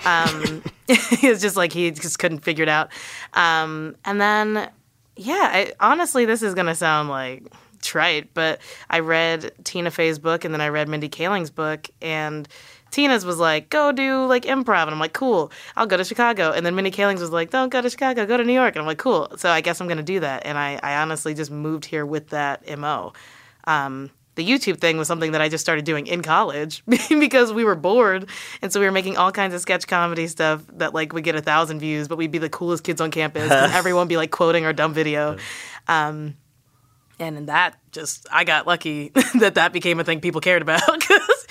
Um 0.05 0.63
it 0.89 1.31
was 1.31 1.41
just 1.41 1.57
like 1.57 1.73
he 1.73 1.91
just 1.91 2.19
couldn't 2.19 2.41
figure 2.41 2.63
it 2.63 2.69
out. 2.69 2.91
Um 3.33 3.97
and 4.05 4.21
then 4.21 4.71
yeah, 5.17 5.51
I, 5.51 5.73
honestly 5.81 6.27
this 6.27 6.43
is 6.43 6.55
going 6.55 6.67
to 6.67 6.75
sound 6.75 7.09
like 7.09 7.45
trite, 7.85 8.35
but 8.35 8.61
I 8.91 9.01
read 9.01 9.53
Tina 9.63 9.91
Fey's 9.91 10.19
book 10.19 10.45
and 10.45 10.53
then 10.53 10.61
I 10.61 10.69
read 10.69 10.89
Mindy 10.89 11.09
Kaling's 11.09 11.51
book 11.51 11.89
and 12.03 12.49
Tina's 12.95 13.25
was 13.25 13.41
like, 13.41 13.71
go 13.71 13.91
do 13.91 14.25
like 14.27 14.45
improv. 14.45 14.85
And 14.85 14.93
I'm 14.93 15.01
like, 15.01 15.13
cool, 15.13 15.51
I'll 15.77 15.87
go 15.87 15.97
to 15.97 16.05
Chicago. 16.05 16.53
And 16.53 16.65
then 16.65 16.77
Mindy 16.77 16.93
Kaling's 16.93 17.21
was 17.21 17.31
like, 17.31 17.51
don't 17.51 17.69
go 17.69 17.83
to 17.83 17.91
Chicago, 17.91 18.25
go 18.25 18.37
to 18.37 18.45
New 18.45 18.53
York. 18.53 18.77
And 18.77 18.81
I'm 18.81 18.87
like, 18.87 18.99
cool. 18.99 19.33
So 19.37 19.51
I 19.51 19.61
guess 19.63 19.81
I'm 19.81 19.89
going 19.89 19.97
to 19.99 20.05
do 20.05 20.21
that. 20.21 20.47
And 20.47 20.57
I, 20.57 20.79
I 20.81 21.03
honestly 21.03 21.35
just 21.35 21.51
moved 21.51 21.85
here 21.85 22.07
with 22.07 22.29
that 22.29 22.79
MO. 22.79 23.13
Um, 23.65 24.13
the 24.37 24.49
YouTube 24.49 24.79
thing 24.79 24.97
was 24.97 25.09
something 25.09 25.33
that 25.33 25.41
I 25.41 25.49
just 25.49 25.63
started 25.63 25.85
doing 25.85 26.07
in 26.07 26.23
college 26.23 26.85
because 27.09 27.53
we 27.53 27.65
were 27.65 27.75
bored. 27.75 28.29
And 28.63 28.73
so 28.73 28.79
we 28.79 28.87
were 28.87 28.93
making 28.93 29.17
all 29.17 29.33
kinds 29.33 29.55
of 29.55 29.61
sketch 29.61 29.89
comedy 29.89 30.29
stuff 30.29 30.63
that 30.75 30.95
like 30.95 31.13
would 31.13 31.25
get 31.25 31.35
a 31.35 31.43
thousand 31.43 31.81
views, 31.81 32.07
but 32.07 32.17
we'd 32.17 32.31
be 32.31 32.39
the 32.39 32.49
coolest 32.49 32.85
kids 32.85 33.01
on 33.01 33.11
campus 33.11 33.51
and 33.51 33.73
everyone 33.73 34.07
be 34.07 34.17
like 34.17 34.31
quoting 34.31 34.65
our 34.67 34.73
dumb 34.73 34.95
video. 34.95 35.37
Um, 35.89 36.37
and 37.19 37.49
that 37.49 37.77
just 37.91 38.29
I 38.31 38.45
got 38.45 38.69
lucky 38.69 39.09
that 39.41 39.57
that 39.57 39.73
became 39.73 39.99
a 39.99 40.05
thing 40.05 40.21
people 40.21 40.41
cared 40.41 40.63
about. 40.63 40.81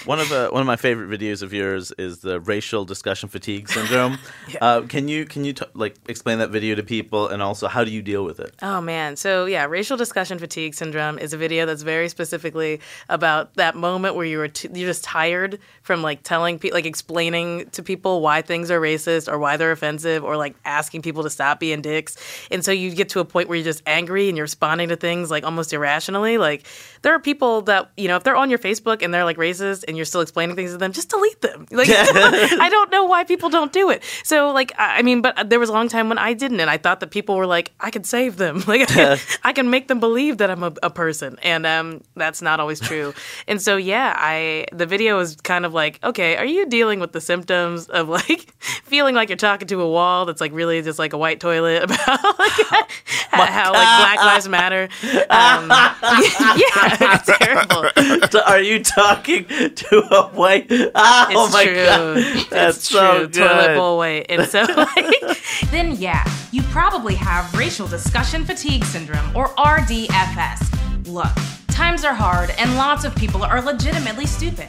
One 0.06 0.20
of 0.20 0.28
the 0.28 0.50
one 0.52 0.60
of 0.60 0.68
my 0.68 0.76
favorite 0.76 1.10
videos 1.10 1.42
of 1.42 1.54
yours 1.54 1.94
is 1.98 2.20
the 2.20 2.40
racial 2.42 2.84
discussion 2.84 3.30
fatigue 3.30 3.70
syndrome. 3.70 4.18
uh, 4.62 4.82
can 4.82 5.08
you 5.08 5.26
can 5.26 5.46
you 5.46 5.54
t- 5.54 5.66
like 5.74 5.96
explain 6.10 6.40
that 6.40 6.50
video 6.50 6.76
to 6.76 6.84
people, 6.84 7.30
and 7.30 7.42
also 7.42 7.70
how 7.70 7.86
do 7.86 7.92
you 7.92 8.02
deal 8.02 8.26
with 8.26 8.40
it? 8.40 8.54
oh 8.62 8.82
man, 8.82 9.16
so 9.16 9.46
yeah, 9.46 9.66
racial 9.66 9.96
discussion 9.96 10.40
fatigue 10.40 10.74
syndrome 10.74 11.18
is 11.18 11.32
a 11.32 11.38
video 11.38 11.66
that's 11.66 11.84
very 11.84 12.10
specifically 12.10 12.82
about 13.08 13.54
that 13.56 13.76
moment 13.76 14.16
where 14.16 14.26
you 14.26 14.38
were 14.38 14.50
t- 14.50 14.68
you're 14.74 14.90
just 14.90 15.06
tired 15.06 15.58
from 15.84 16.02
like 16.02 16.22
telling 16.24 16.60
people 16.60 16.76
like 16.76 16.86
explaining 16.86 17.70
to 17.70 17.82
people 17.82 18.20
why 18.20 18.42
things 18.42 18.70
are 18.70 18.82
racist 18.82 19.32
or 19.32 19.40
why 19.40 19.56
they're 19.56 19.72
offensive 19.72 20.24
or 20.24 20.36
like 20.36 20.56
asking 20.66 21.02
people 21.02 21.24
to 21.24 21.30
stop 21.30 21.62
being 21.62 21.82
dicks, 21.82 22.18
and 22.52 22.66
so 22.66 22.72
you 22.74 22.94
get 22.94 23.08
to 23.08 23.22
a 23.22 23.26
point 23.26 23.48
where 23.48 23.58
you're 23.58 23.64
just 23.64 23.84
angry 23.86 24.28
and 24.28 24.38
you're 24.38 24.44
responding 24.44 24.90
to 24.90 24.98
things 24.98 25.32
like 25.32 25.46
almost 25.46 25.72
irrationally. 25.72 26.38
Like 26.38 26.66
there 27.04 27.14
are 27.14 27.20
people 27.20 27.62
that 27.64 27.92
you 27.98 28.08
know 28.08 28.16
if 28.16 28.24
they're 28.24 28.36
on 28.36 28.50
your 28.50 28.60
Facebook 28.60 29.02
and 29.02 29.14
they're 29.14 29.26
like 29.26 29.38
racist 29.38 29.84
and 29.88 29.96
you're 29.96 30.06
still 30.06 30.22
explaining 30.22 30.56
things 30.56 30.72
to 30.72 30.78
them, 30.78 30.92
just 30.92 31.10
delete 31.10 31.42
them. 31.42 31.68
Like 31.84 31.90
I 31.92 32.70
don't 32.70 32.92
know 32.92 33.04
why 33.04 33.24
people 33.26 33.50
don't 33.50 33.74
do 33.74 33.90
it. 33.90 34.04
So 34.24 34.52
like 34.52 34.72
I 34.78 35.02
mean, 35.02 35.22
but 35.22 35.50
there 35.50 35.60
was 35.60 35.70
a 35.70 35.74
long 35.74 35.90
time 35.90 36.08
when 36.08 36.18
I 36.18 36.34
didn't, 36.34 36.60
and 36.60 36.70
I 36.70 36.78
thought 36.78 37.02
that 37.02 37.12
people 37.12 37.36
were 37.36 37.46
like, 37.46 37.72
I 37.80 37.92
could 37.92 38.06
save 38.06 38.38
them, 38.38 38.64
like 38.68 38.82
I 38.82 38.86
can, 38.86 39.18
I 39.44 39.54
can 39.54 39.70
make 39.70 39.88
them 39.88 40.00
believe 40.00 40.38
that 40.38 40.50
I'm 40.50 40.64
a, 40.64 40.74
a 40.82 40.90
person, 40.90 41.38
and 41.44 41.66
um, 41.66 42.02
that's 42.16 42.42
not 42.42 42.60
always 42.60 42.80
true. 42.80 43.14
and 43.48 43.62
so 43.62 43.76
yeah, 43.76 44.16
I 44.18 44.66
the 44.72 44.86
video 44.86 45.20
is 45.20 45.36
kind 45.38 45.66
of 45.66 45.74
like, 45.74 46.00
okay, 46.04 46.38
are 46.38 46.46
you 46.46 46.66
dealing 46.68 47.00
with 47.00 47.12
the 47.12 47.22
symptoms 47.22 47.88
of 47.88 48.08
like 48.08 48.54
feeling 48.86 49.14
like 49.16 49.30
you're 49.30 49.36
talking 49.36 49.68
to 49.68 49.82
a 49.82 49.90
wall 49.90 50.26
that's 50.26 50.40
like 50.40 50.54
really 50.54 50.82
just 50.82 51.00
like 51.00 51.12
a 51.14 51.18
white 51.18 51.40
toilet 51.40 51.84
about 51.84 52.40
like, 52.40 53.50
how 53.50 53.74
like 53.74 54.00
Black 54.00 54.18
Lives 54.18 54.48
Matter? 54.48 54.88
Um, 55.30 55.70
yeah, 55.70 56.93
terrible. 57.26 58.30
So 58.32 58.42
Are 58.46 58.60
you 58.62 58.84
talking 58.84 59.46
to 59.46 59.98
a 60.12 60.28
white? 60.30 60.68
Ah, 60.96 61.28
oh 61.32 61.46
It's 61.46 61.54
my 61.54 61.64
true. 61.66 61.76
god, 61.76 62.46
that's 62.50 62.78
it's 62.78 62.90
so 62.90 63.18
true. 63.18 63.28
good. 63.28 63.34
Toilet 63.48 63.76
bowl 63.76 63.98
weight. 64.00 64.26
And 64.30 64.48
so 64.48 64.62
like 64.64 65.40
Then, 65.72 65.96
yeah, 65.98 66.24
you 66.52 66.62
probably 66.64 67.16
have 67.16 67.54
racial 67.54 67.88
discussion 67.88 68.46
fatigue 68.46 68.84
syndrome, 68.86 69.36
or 69.36 69.48
RDFS. 69.56 71.08
Look, 71.08 71.32
times 71.68 72.04
are 72.04 72.14
hard, 72.14 72.52
and 72.58 72.76
lots 72.76 73.04
of 73.06 73.16
people 73.16 73.44
are 73.44 73.62
legitimately 73.62 74.26
stupid. 74.26 74.68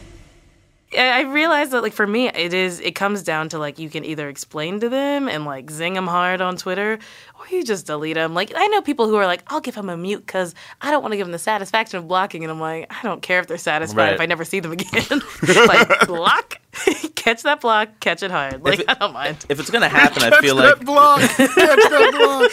I 0.96 1.20
realize 1.22 1.70
that 1.70 1.82
like 1.82 1.92
for 1.92 2.06
me 2.06 2.28
it 2.28 2.54
is 2.54 2.80
it 2.80 2.94
comes 2.94 3.22
down 3.22 3.48
to 3.50 3.58
like 3.58 3.78
you 3.78 3.88
can 3.90 4.04
either 4.04 4.28
explain 4.28 4.80
to 4.80 4.88
them 4.88 5.28
and 5.28 5.44
like 5.44 5.70
zing 5.70 5.94
them 5.94 6.06
hard 6.06 6.40
on 6.40 6.56
Twitter 6.56 6.98
or 7.38 7.46
you 7.50 7.64
just 7.64 7.86
delete 7.86 8.14
them. 8.14 8.34
Like 8.34 8.52
I 8.54 8.66
know 8.68 8.80
people 8.82 9.08
who 9.08 9.16
are 9.16 9.26
like 9.26 9.42
I'll 9.48 9.60
give 9.60 9.74
them 9.74 9.88
a 9.88 9.96
mute 9.96 10.26
cuz 10.26 10.54
I 10.80 10.90
don't 10.90 11.02
want 11.02 11.12
to 11.12 11.16
give 11.16 11.26
them 11.26 11.32
the 11.32 11.38
satisfaction 11.38 11.98
of 11.98 12.08
blocking 12.08 12.42
and 12.44 12.50
I'm 12.50 12.60
like 12.60 12.86
I 12.90 13.02
don't 13.02 13.22
care 13.22 13.40
if 13.40 13.46
they're 13.46 13.58
satisfied 13.58 13.96
Right. 14.04 14.12
if 14.14 14.20
I 14.20 14.26
never 14.26 14.44
see 14.44 14.60
them 14.60 14.72
again. 14.72 15.20
like 15.66 16.06
block 16.06 16.58
catch 17.14 17.42
that 17.42 17.60
block, 17.60 18.00
catch 18.00 18.22
it 18.22 18.30
hard. 18.30 18.62
Like 18.62 18.80
it- 18.80 18.88
I 18.88 18.94
don't 18.94 19.12
mind. 19.12 19.44
If 19.48 19.60
it's 19.60 19.70
gonna 19.70 19.88
happen, 19.88 20.22
I 20.22 20.40
feel 20.40 20.56
like 20.56 20.84
block. 20.84 21.20
Catch 21.36 21.54
that 21.56 22.48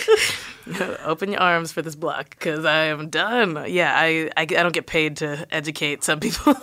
block. 0.68 1.00
Open 1.06 1.32
your 1.32 1.42
arms 1.42 1.72
for 1.72 1.82
this 1.82 1.96
block 1.96 2.38
cuz 2.40 2.66
I 2.66 2.86
am 2.86 3.10
done. 3.10 3.66
Yeah, 3.68 3.94
I, 3.96 4.30
I 4.38 4.42
I 4.42 4.46
don't 4.46 4.74
get 4.74 4.86
paid 4.86 5.18
to 5.18 5.46
educate 5.52 6.04
some 6.04 6.20
people. 6.20 6.54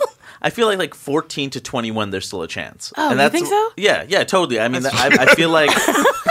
I 0.41 0.49
feel 0.49 0.67
like 0.67 0.79
like 0.79 0.93
fourteen 0.95 1.49
to 1.51 1.59
twenty 1.61 1.91
one, 1.91 2.09
there's 2.09 2.25
still 2.27 2.41
a 2.41 2.47
chance. 2.47 2.93
Oh, 2.95 3.11
and 3.11 3.19
you 3.19 3.29
think 3.29 3.47
so? 3.47 3.69
Yeah, 3.75 4.05
yeah, 4.07 4.23
totally. 4.23 4.59
I 4.59 4.67
mean, 4.69 4.85
I, 4.85 5.09
I 5.19 5.35
feel 5.35 5.49
like 5.49 5.69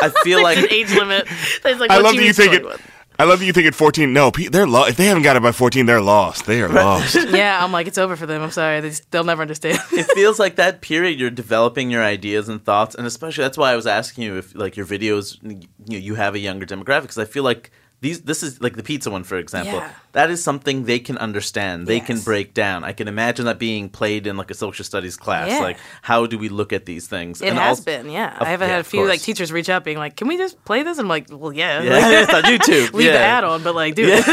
I 0.03 0.09
feel 0.25 0.43
like 0.43 0.57
An 0.59 0.67
age 0.71 0.91
limit. 0.93 1.27
It's 1.65 1.81
like 1.81 1.91
I 1.91 1.97
what 1.97 2.05
love 2.05 2.15
that 2.15 2.21
you 2.21 2.29
use 2.29 2.37
think 2.39 2.55
it. 2.55 2.81
21? 3.19 3.29
I 3.29 3.31
love 3.31 3.41
that 3.41 3.47
you 3.47 3.53
think 3.53 3.67
at 3.67 3.75
14. 3.75 4.13
No, 4.13 4.31
they're 4.31 4.67
lo- 4.67 4.87
if 4.87 4.97
they 4.97 5.07
haven't 5.07 5.25
got 5.25 5.37
it 5.37 5.43
by 5.43 5.53
14, 5.53 5.87
they're 5.87 6.01
lost. 6.01 6.47
They 6.47 6.63
are 6.63 6.69
lost. 6.69 7.15
yeah, 7.31 7.63
I'm 7.63 7.73
like, 7.73 7.87
it's 7.89 7.99
over 7.99 8.17
for 8.17 8.27
them. 8.27 8.43
I'm 8.43 8.51
sorry. 8.51 8.81
They 8.81 8.91
just, 8.91 9.11
they'll 9.11 9.25
never 9.25 9.43
understand. 9.43 9.81
it 9.93 10.11
feels 10.15 10.39
like 10.39 10.57
that 10.57 10.81
period 10.81 11.19
you're 11.19 11.31
developing 11.31 11.91
your 11.91 12.03
ideas 12.03 12.49
and 12.49 12.65
thoughts, 12.65 12.95
and 12.95 13.07
especially 13.07 13.43
that's 13.43 13.59
why 13.59 13.73
I 13.73 13.77
was 13.77 13.87
asking 13.87 14.25
you 14.25 14.37
if 14.37 14.55
like 14.55 14.77
your 14.77 14.87
videos 14.87 15.39
you, 15.87 15.99
you 15.99 16.15
have 16.15 16.35
a 16.35 16.39
younger 16.39 16.65
demographic 16.67 17.03
because 17.03 17.19
I 17.19 17.25
feel 17.25 17.43
like 17.43 17.71
these 18.01 18.23
this 18.23 18.43
is 18.43 18.61
like 18.61 18.77
the 18.77 18.83
pizza 18.83 19.11
one 19.11 19.25
for 19.25 19.37
example 19.37 19.75
Yeah. 19.75 19.91
that 20.13 20.31
is 20.31 20.43
something 20.43 20.85
they 20.85 21.01
can 21.01 21.19
understand 21.19 21.87
they 21.87 21.99
can 22.01 22.21
break 22.21 22.55
down 22.55 22.85
i 22.85 22.93
can 22.93 23.09
imagine 23.09 23.47
that 23.47 23.59
being 23.59 23.89
played 23.89 24.27
in 24.27 24.37
like 24.37 24.51
a 24.51 24.55
social 24.55 24.85
studies 24.85 25.17
class 25.17 25.49
Yeah. 25.49 25.61
like 25.61 25.79
how 26.03 26.27
do 26.27 26.39
we 26.39 26.49
look 26.49 26.73
at 26.73 26.87
these 26.87 27.09
things 27.09 27.43
It 27.43 27.49
And 27.49 27.59
has 27.59 27.79
also- 27.79 27.85
been, 27.85 28.11
yeah. 28.11 28.37
I 28.39 28.51
have 28.51 28.61
had 28.61 28.81
a 28.81 28.85
few 28.85 29.05
like 29.07 29.21
teachers 29.21 29.51
reach 29.51 29.69
out 29.69 29.85
being 29.85 29.99
like, 29.99 30.17
"Can 30.17 30.29
we 30.29 30.37
just 30.37 30.63
play 30.65 30.83
this?" 30.83 30.99
and 30.99 31.07
I'm 31.07 31.09
like, 31.09 31.27
"Well, 31.31 31.53
yeah, 31.53 31.83
yeah 31.83 32.23
it's 32.23 32.33
on 32.33 32.43
youtube 32.45 32.93
leave 32.99 33.07
yeah. 33.09 33.13
the 33.13 33.19
ad 33.19 33.45
on, 33.45 33.63
but 33.63 33.75
like, 33.75 33.95
dude, 33.95 34.23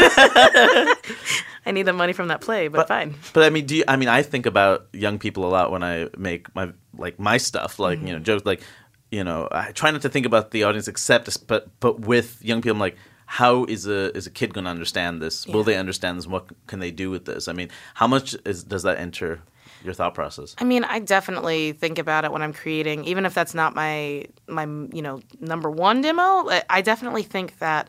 I 1.66 1.72
need 1.72 1.82
the 1.84 1.92
money 1.92 2.12
from 2.12 2.28
that 2.28 2.40
play, 2.40 2.68
but, 2.68 2.88
fine." 2.88 3.14
But 3.32 3.44
I 3.44 3.50
mean, 3.50 3.66
do 3.66 3.76
you, 3.76 3.84
I 3.88 3.96
mean, 3.96 4.08
I 4.08 4.22
think 4.22 4.46
about 4.46 4.86
young 4.92 5.18
people 5.18 5.44
a 5.44 5.50
lot 5.50 5.70
when 5.70 5.82
I 5.82 6.08
make 6.16 6.54
my 6.54 6.72
like 6.96 7.18
my 7.18 7.36
stuff, 7.38 7.78
like 7.78 7.98
you 7.98 8.06
mm-hmm. 8.06 8.14
know, 8.14 8.18
jokes. 8.20 8.46
Like, 8.46 8.62
you 9.10 9.24
know, 9.24 9.48
I 9.50 9.72
try 9.72 9.90
not 9.90 10.02
to 10.02 10.08
think 10.08 10.26
about 10.26 10.50
the 10.50 10.64
audience 10.64 10.88
except, 10.88 11.46
but 11.46 11.68
but 11.80 12.00
with 12.00 12.42
young 12.42 12.62
people, 12.62 12.76
I'm 12.76 12.80
like, 12.80 12.96
how 13.26 13.64
is 13.64 13.86
a 13.86 14.16
is 14.16 14.26
a 14.26 14.30
kid 14.30 14.54
going 14.54 14.64
to 14.64 14.70
understand 14.70 15.20
this? 15.20 15.46
Will 15.46 15.64
they 15.64 15.76
understand 15.76 16.18
this? 16.18 16.26
What 16.26 16.46
can 16.66 16.78
they 16.78 16.90
do 16.90 17.10
with 17.10 17.24
this? 17.24 17.48
I 17.48 17.52
mean, 17.52 17.68
how 17.94 18.06
much 18.06 18.36
is 18.44 18.64
does 18.64 18.84
that 18.84 18.98
enter 18.98 19.40
your 19.84 19.94
thought 19.94 20.14
process? 20.14 20.54
I 20.58 20.64
mean, 20.64 20.84
I 20.84 21.00
definitely 21.00 21.72
think 21.72 21.98
about 21.98 22.24
it 22.24 22.32
when 22.32 22.40
I'm 22.42 22.52
creating, 22.52 23.04
even 23.04 23.26
if 23.26 23.34
that's 23.34 23.52
not 23.54 23.74
my 23.74 24.26
my 24.48 24.64
you 24.64 25.02
know 25.02 25.20
number 25.40 25.70
one 25.70 26.00
demo. 26.00 26.48
I- 26.48 26.64
I 26.70 26.80
definitely 26.82 27.24
think 27.24 27.58
that 27.58 27.88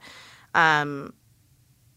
um, 0.56 1.14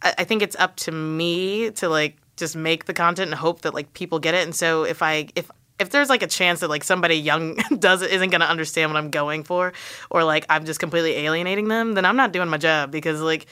I, 0.02 0.14
I 0.18 0.24
think 0.24 0.42
it's 0.42 0.56
up 0.56 0.76
to 0.76 0.92
me 0.92 1.70
to 1.72 1.88
like 1.88 2.18
just 2.36 2.56
make 2.56 2.84
the 2.84 2.94
content 2.94 3.30
and 3.30 3.38
hope 3.38 3.62
that 3.62 3.74
like 3.74 3.92
people 3.94 4.18
get 4.18 4.34
it. 4.34 4.44
And 4.44 4.54
so 4.54 4.84
if 4.84 5.02
I 5.02 5.28
if 5.34 5.50
if 5.80 5.90
there's 5.90 6.08
like 6.08 6.22
a 6.22 6.26
chance 6.26 6.60
that 6.60 6.68
like 6.68 6.84
somebody 6.84 7.16
young 7.16 7.56
does 7.78 8.02
isn't 8.02 8.30
to 8.30 8.40
understand 8.40 8.92
what 8.92 8.98
I'm 8.98 9.10
going 9.10 9.42
for, 9.42 9.72
or 10.10 10.22
like 10.22 10.46
I'm 10.48 10.64
just 10.64 10.78
completely 10.78 11.12
alienating 11.12 11.68
them, 11.68 11.94
then 11.94 12.04
I'm 12.04 12.16
not 12.16 12.32
doing 12.32 12.48
my 12.48 12.58
job 12.58 12.92
because 12.92 13.20
like 13.20 13.46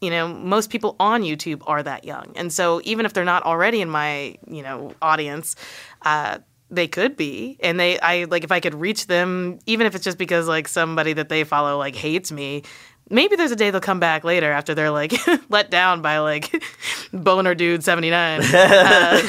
you 0.00 0.10
know 0.10 0.28
most 0.28 0.70
people 0.70 0.94
on 1.00 1.22
youtube 1.22 1.62
are 1.66 1.82
that 1.82 2.04
young. 2.04 2.32
And 2.36 2.52
so 2.52 2.80
even 2.84 3.06
if 3.06 3.12
they're 3.12 3.24
not 3.24 3.44
already 3.44 3.80
in 3.80 3.88
my 3.88 4.36
you 4.46 4.62
know 4.62 4.92
audience 5.00 5.56
uh 6.02 6.38
they 6.70 6.86
could 6.86 7.16
be. 7.16 7.56
And 7.60 7.80
they 7.80 7.98
i 8.00 8.24
like 8.24 8.44
if 8.44 8.52
i 8.52 8.60
could 8.60 8.74
reach 8.74 9.06
them 9.06 9.58
even 9.66 9.86
if 9.86 9.94
it's 9.94 10.04
just 10.04 10.18
because 10.18 10.46
like 10.46 10.68
somebody 10.68 11.14
that 11.14 11.28
they 11.28 11.44
follow 11.44 11.78
like 11.78 11.96
hates 11.96 12.30
me 12.30 12.62
maybe 13.10 13.36
there's 13.36 13.50
a 13.50 13.56
day 13.56 13.70
they'll 13.70 13.80
come 13.80 14.00
back 14.00 14.24
later 14.24 14.50
after 14.52 14.74
they're 14.74 14.90
like 14.90 15.12
let 15.50 15.70
down 15.70 16.02
by 16.02 16.18
like 16.18 16.62
boner 17.12 17.54
dude 17.54 17.82
79 17.84 18.40
uh, 18.42 19.20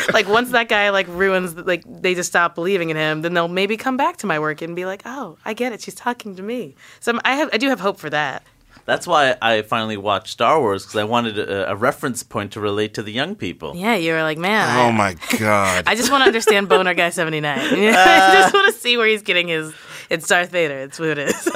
like 0.12 0.28
once 0.28 0.50
that 0.50 0.68
guy 0.68 0.90
like 0.90 1.06
ruins 1.08 1.54
like 1.56 1.82
they 1.86 2.14
just 2.14 2.28
stop 2.28 2.54
believing 2.54 2.90
in 2.90 2.96
him 2.96 3.22
then 3.22 3.34
they'll 3.34 3.48
maybe 3.48 3.76
come 3.76 3.96
back 3.96 4.16
to 4.18 4.26
my 4.26 4.38
work 4.38 4.62
and 4.62 4.74
be 4.76 4.84
like 4.86 5.02
oh 5.04 5.36
i 5.44 5.52
get 5.54 5.72
it 5.72 5.80
she's 5.80 5.94
talking 5.94 6.36
to 6.36 6.42
me 6.42 6.74
so 7.00 7.12
I'm- 7.12 7.20
i 7.24 7.34
have 7.36 7.50
i 7.52 7.58
do 7.58 7.68
have 7.68 7.80
hope 7.80 7.98
for 7.98 8.10
that 8.10 8.42
That's 8.86 9.04
why 9.06 9.34
I 9.42 9.62
finally 9.62 9.96
watched 9.96 10.28
Star 10.28 10.60
Wars 10.60 10.84
because 10.84 10.94
I 11.00 11.02
wanted 11.02 11.38
a, 11.40 11.72
a 11.72 11.74
reference 11.74 12.22
point 12.22 12.52
to 12.52 12.60
relate 12.60 12.94
to 12.94 13.02
the 13.02 13.10
young 13.10 13.34
people. 13.34 13.74
Yeah, 13.74 13.96
you 13.96 14.12
were 14.12 14.22
like, 14.22 14.38
man. 14.38 14.62
Oh 14.78 14.90
I, 14.90 14.92
my 14.92 15.16
god. 15.40 15.82
I 15.88 15.96
just 15.96 16.08
want 16.12 16.22
to 16.22 16.28
understand 16.28 16.68
Boner 16.68 16.94
Guy 16.94 17.10
79. 17.10 17.58
I 17.58 18.32
just 18.40 18.54
want 18.54 18.72
to 18.72 18.80
see 18.80 18.96
where 18.96 19.08
he's 19.08 19.22
getting 19.22 19.48
his. 19.48 19.74
It's 20.08 20.28
Darth 20.28 20.50
Vader. 20.50 20.78
It's 20.78 20.98
what 20.98 21.08
it 21.08 21.18
is. 21.18 21.48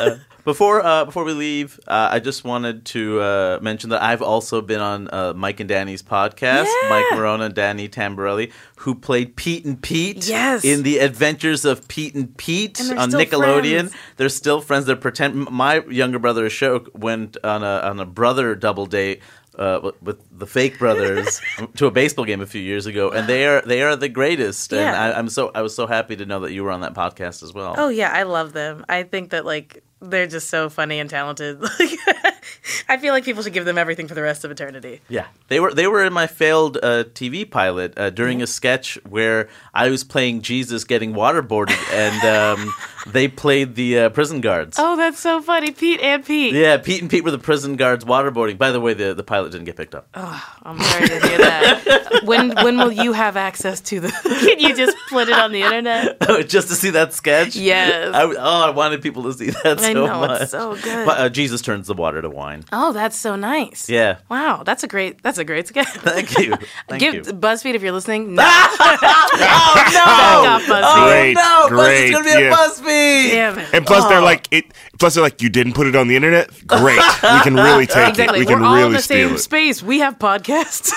Before 0.45 0.83
uh, 0.85 1.05
before 1.05 1.25
we 1.25 1.33
leave, 1.35 1.79
uh, 1.87 2.09
I 2.11 2.19
just 2.19 2.45
wanted 2.45 2.87
to 2.87 3.21
uh, 3.21 3.59
mention 3.61 3.91
that 3.91 4.03
I've 4.03 4.23
also 4.23 4.63
been 4.63 4.81
on 4.81 5.09
uh, 5.13 5.35
Mike 5.37 5.61
and 5.61 5.69
Danny's 5.69 6.03
podcast. 6.03 6.65
Yeah. 6.65 6.89
Mike 6.89 7.05
Maronna 7.13 7.45
and 7.47 7.55
Danny 7.55 7.89
Tamberelli, 7.91 8.51
who 8.77 8.95
played 8.95 9.37
Pete 9.37 9.67
and 9.67 9.81
Pete 9.81 10.27
Yes. 10.27 10.65
in 10.65 10.83
the 10.83 10.99
Adventures 10.99 11.67
of 11.67 11.87
Pete 11.89 12.15
and 12.15 12.35
Pete 12.39 12.81
And 12.81 12.99
on 12.99 13.11
Nickelodeon. 13.11 13.91
friends. 13.91 13.95
They're 14.17 14.29
still 14.31 14.63
friends. 14.63 14.87
They're 14.87 14.97
pretend. 14.97 15.51
My 15.51 15.85
younger 15.91 16.19
brother 16.19 16.47
Ashok 16.49 16.89
went 16.99 17.37
on 17.45 17.63
a 17.63 17.81
on 17.85 18.01
a 18.01 18.07
brother 18.07 18.55
double 18.55 18.87
date. 18.87 19.21
Uh, 19.59 19.91
with- 20.01 20.23
the 20.39 20.47
fake 20.47 20.79
brothers 20.79 21.41
to 21.77 21.87
a 21.87 21.91
baseball 21.91 22.25
game 22.25 22.41
a 22.41 22.47
few 22.47 22.61
years 22.63 22.87
ago, 22.87 23.11
and 23.11 23.29
they 23.29 23.47
are 23.47 23.61
they 23.63 23.83
are 23.83 23.97
the 23.97 24.09
greatest. 24.09 24.73
And 24.73 24.81
Yeah. 24.83 25.03
I, 25.03 25.19
I'm 25.19 25.29
so 25.29 25.51
I 25.55 25.61
was 25.63 25.75
so 25.75 25.87
happy 25.89 26.15
to 26.17 26.25
know 26.25 26.41
that 26.41 26.53
you 26.53 26.63
were 26.65 26.71
on 26.71 26.81
that 26.83 26.95
podcast 26.95 27.43
as 27.43 27.53
well. 27.53 27.75
oh, 27.77 27.89
yeah, 27.89 28.11
I 28.13 28.23
love 28.23 28.53
them. 28.53 28.85
I 28.89 29.03
think 29.03 29.31
that, 29.31 29.45
like, 29.45 29.83
they're 30.01 30.29
just 30.29 30.49
so 30.51 30.69
funny 30.71 30.99
and 31.01 31.11
talented. 31.11 31.61
I 32.89 32.97
feel 32.97 33.13
like 33.13 33.25
people 33.25 33.43
should 33.43 33.53
give 33.53 33.65
them 33.65 33.79
everything 33.79 34.09
for 34.09 34.15
the 34.15 34.23
rest 34.23 34.45
of 34.45 34.51
eternity. 34.51 35.01
Yeah, 35.09 35.27
they 35.49 35.61
were 35.61 35.73
they 35.73 35.87
were 35.87 36.05
in 36.05 36.13
my 36.13 36.27
failed 36.27 36.77
uh, 36.83 37.05
TV 37.05 37.49
pilot 37.49 37.95
uh, 37.97 38.11
during 38.11 38.43
a 38.43 38.47
sketch 38.47 38.99
where 39.09 39.49
I 39.75 39.89
was 39.91 40.05
playing 40.05 40.43
Jesus 40.43 40.85
getting 40.85 41.13
waterboarded, 41.13 41.79
and 41.93 42.25
um, 42.25 42.75
they 43.07 43.29
played 43.29 43.75
the 43.75 43.99
uh, 43.99 44.09
prison 44.11 44.41
guards. 44.41 44.77
Oh, 44.79 44.97
that's 44.97 45.19
so 45.19 45.41
funny. 45.43 45.73
Pete 45.73 46.01
and 46.01 46.25
Pete. 46.25 46.55
Yeah, 46.55 46.77
Pete 46.79 47.01
and 47.01 47.11
Pete 47.11 47.25
were 47.25 47.31
the 47.31 47.39
prison 47.39 47.77
guards 47.77 48.05
waterboarding. 48.05 48.59
By 48.59 48.73
the 48.73 48.81
way, 48.81 48.95
the, 48.95 49.15
the 49.15 49.25
pilot 49.25 49.53
didn't 49.53 49.67
get 49.67 49.77
picked 49.77 49.95
up. 49.95 50.09
I'm 50.15 50.79
sorry 50.79 51.09
to 51.09 51.21
hear 51.27 51.39
that. 51.39 52.21
when 52.25 52.51
when 52.63 52.79
will 52.79 52.93
you 52.93 53.13
have 53.13 53.37
access 53.37 53.81
to 53.83 54.01
the? 54.01 54.11
Can 54.11 54.61
you 54.61 54.75
just 54.75 54.97
put 55.09 55.29
it 55.29 55.35
on 55.35 55.53
the 55.53 55.63
internet? 55.63 56.19
Just 56.49 56.69
to 56.69 56.75
see 56.75 56.91
that 56.91 57.13
sketch. 57.13 57.57
Yes. 57.57 58.15
I, 58.15 58.23
oh, 58.25 58.67
I 58.67 58.71
wanted 58.71 59.03
people 59.03 59.25
to 59.25 59.33
see 59.33 59.51
that 59.51 59.81
so 59.81 59.87
I 59.87 59.93
know 59.93 60.21
much. 60.21 60.43
it's 60.43 60.51
so 60.51 60.75
good. 60.75 61.07
But, 61.07 61.19
uh, 61.19 61.29
Jesus 61.29 61.63
turns 61.63 61.87
the 61.87 61.95
water 61.95 62.21
to 62.21 62.29
wine. 62.31 62.40
Oh, 62.73 62.93
that's 62.93 63.17
so 63.17 63.37
nice. 63.37 63.89
Yeah. 63.89 64.19
Wow, 64.29 64.63
that's 64.65 64.83
a 64.83 64.89
great. 64.89 65.23
That's 65.23 65.39
a 65.39 65.45
great 65.45 65.69
sketch. 65.69 65.89
Thank 65.89 66.39
you. 66.39 66.55
Thank 66.89 67.01
Give 67.01 67.15
you. 67.15 67.23
BuzzFeed 67.23 67.75
if 67.75 67.83
you're 67.83 67.93
listening. 67.93 68.37
No, 68.41 68.43
oh 68.43 69.75
Back 69.75 69.95
off, 70.07 70.63
oh, 70.69 70.73
oh, 70.73 70.75
BuzzFeed. 70.75 71.07
Great, 71.07 71.35
no! 71.35 71.69
great, 71.69 71.81
BuzzFeed's 71.81 72.11
gonna 72.13 72.25
be 72.25 72.31
yeah. 72.31 72.49
a 72.49 72.57
BuzzFeed. 72.57 73.31
Damn 73.31 73.59
it. 73.59 73.75
And 73.75 73.87
plus, 73.87 74.09
they're 74.09 74.21
oh. 74.21 74.25
like 74.25 74.49
it. 74.51 74.73
Plus, 74.99 75.15
they're 75.15 75.23
like, 75.23 75.43
you 75.43 75.49
didn't 75.49 75.73
put 75.75 75.87
it 75.87 75.97
on 75.97 76.09
the 76.09 76.17
internet. 76.17 76.49
Great, 76.67 76.97
we 76.99 77.41
can 77.41 77.55
really 77.55 77.87
take 77.87 78.11
Exactly. 78.11 78.39
it. 78.39 78.41
We 78.41 78.47
can 78.47 78.61
We're 78.61 78.67
all 78.67 78.75
really 78.75 78.87
in 78.89 78.93
the 78.93 79.03
steal 79.03 79.29
same 79.29 79.37
it. 79.37 79.39
space. 79.41 79.83
We 79.83 80.01
have 80.01 80.19
podcasts. 80.19 80.93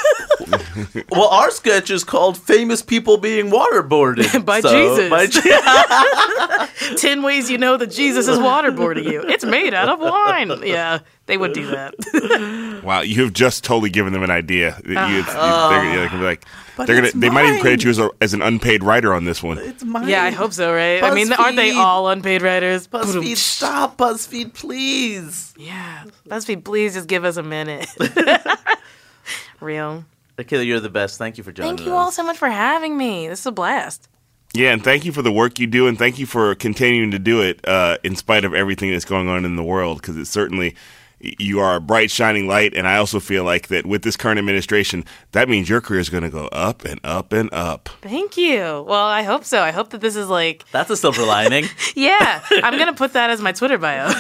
Well, 1.10 1.28
our 1.30 1.52
sketch 1.52 1.90
is 1.90 2.04
called 2.04 2.38
"Famous 2.38 2.82
People 2.82 3.18
Being 3.18 3.50
Waterboarded" 3.50 4.46
By 4.46 4.62
So- 4.62 4.70
Jesus. 4.70 5.10
By 5.10 5.28
Je- 5.28 6.96
Ten 6.98 7.24
ways 7.24 7.50
you 7.50 7.58
know 7.58 7.78
that 7.78 7.92
Jesus 7.92 8.28
is 8.28 8.38
waterboarding 8.38 9.06
you. 9.12 9.22
It's 9.22 9.46
made 9.46 9.74
out 9.74 9.90
of 9.90 10.00
wine. 10.00 10.52
Yeah, 10.64 11.00
they 11.34 11.38
would 11.38 11.54
do 11.54 11.66
that. 11.72 12.82
Wow, 12.84 13.02
you 13.02 13.24
have 13.24 13.34
just 13.34 13.64
totally 13.64 13.90
given 13.90 14.14
them 14.14 14.24
an 14.24 14.30
idea. 14.32 14.80
You- 14.86 14.94
Ah. 14.98 15.08
you- 15.10 15.24
they're, 15.24 15.96
they're 15.96 16.08
gonna 16.10 16.20
be 16.20 16.26
like, 16.26 16.46
they're 16.88 16.96
gonna. 16.96 17.12
They 17.14 17.30
might 17.30 17.46
even 17.48 17.60
credit 17.62 17.84
you 17.84 17.90
as, 17.90 18.00
a, 18.00 18.10
as 18.22 18.34
an 18.34 18.42
unpaid 18.42 18.84
writer 18.84 19.14
on 19.14 19.26
this 19.26 19.42
one. 19.44 19.58
it's 19.58 19.84
mine. 19.84 20.08
yeah, 20.08 20.24
I 20.24 20.32
hope 20.32 20.54
so. 20.54 20.74
Right? 20.74 21.02
I 21.04 21.14
mean, 21.14 21.32
aren't 21.34 21.56
they 21.56 21.72
all 21.72 22.10
unpaid 22.10 22.42
writers? 22.42 22.88
BuzzFeed, 22.88 23.38
stop! 23.38 23.98
BuzzFeed, 23.98 24.54
please. 24.54 25.54
Yeah, 25.58 26.04
BuzzFeed, 26.28 26.64
please 26.64 26.94
just 26.96 27.08
give 27.08 27.26
us 27.26 27.38
a 27.38 27.44
minute. 27.44 27.88
Real. 29.60 30.06
Akilah, 30.38 30.66
you're 30.66 30.80
the 30.80 30.90
best. 30.90 31.18
Thank 31.18 31.38
you 31.38 31.44
for 31.44 31.52
joining 31.52 31.74
us. 31.74 31.78
Thank 31.80 31.88
you 31.88 31.94
us. 31.96 31.98
all 32.06 32.12
so 32.12 32.24
much 32.24 32.38
for 32.38 32.50
having 32.50 32.98
me. 32.98 33.28
This 33.28 33.42
is 33.42 33.46
a 33.46 33.52
blast. 33.52 34.10
Yeah, 34.56 34.72
and 34.72 34.84
thank 34.84 35.06
you 35.06 35.12
for 35.12 35.22
the 35.22 35.32
work 35.32 35.58
you 35.60 35.68
do, 35.68 35.88
and 35.88 35.98
thank 35.98 36.20
you 36.20 36.26
for 36.26 36.54
continuing 36.56 37.12
to 37.12 37.20
do 37.20 37.42
it 37.42 37.60
uh, 37.68 37.98
in 38.04 38.16
spite 38.16 38.46
of 38.46 38.54
everything 38.54 38.92
that's 38.92 39.06
going 39.06 39.28
on 39.28 39.46
in 39.46 39.56
the 39.56 39.64
world. 39.64 40.02
Because 40.02 40.18
it's 40.18 40.30
certainly 40.30 40.76
you 41.24 41.60
are 41.60 41.78
a 41.78 41.82
bright, 41.82 42.12
shining 42.12 42.48
light, 42.48 42.74
and 42.74 42.88
I 42.88 42.98
also 42.98 43.20
feel 43.20 43.44
like 43.46 43.68
that 43.70 43.86
with 43.86 44.04
this 44.04 44.18
current 44.18 44.40
administration, 44.40 45.06
that 45.32 45.48
means 45.48 45.70
your 45.70 45.80
career 45.80 46.02
is 46.02 46.10
going 46.10 46.24
to 46.24 46.30
go 46.30 46.48
up 46.48 46.84
and 46.84 47.00
up 47.04 47.32
and 47.32 47.50
up. 47.54 47.90
Thank 48.02 48.36
you. 48.36 48.84
Well, 48.88 49.06
I 49.06 49.24
hope 49.24 49.46
so. 49.46 49.62
I 49.62 49.72
hope 49.72 49.92
that 49.92 50.02
this 50.02 50.16
is 50.16 50.28
like, 50.28 50.66
That's 50.72 50.90
a 50.90 50.98
silver 50.98 51.24
lining. 51.24 51.66
yeah, 51.96 52.44
I'm 52.52 52.76
going 52.76 52.88
to 52.88 52.94
put 52.94 53.14
that 53.14 53.30
as 53.30 53.42
my 53.42 53.54
Twitter 53.54 53.78
bio. 53.78 54.08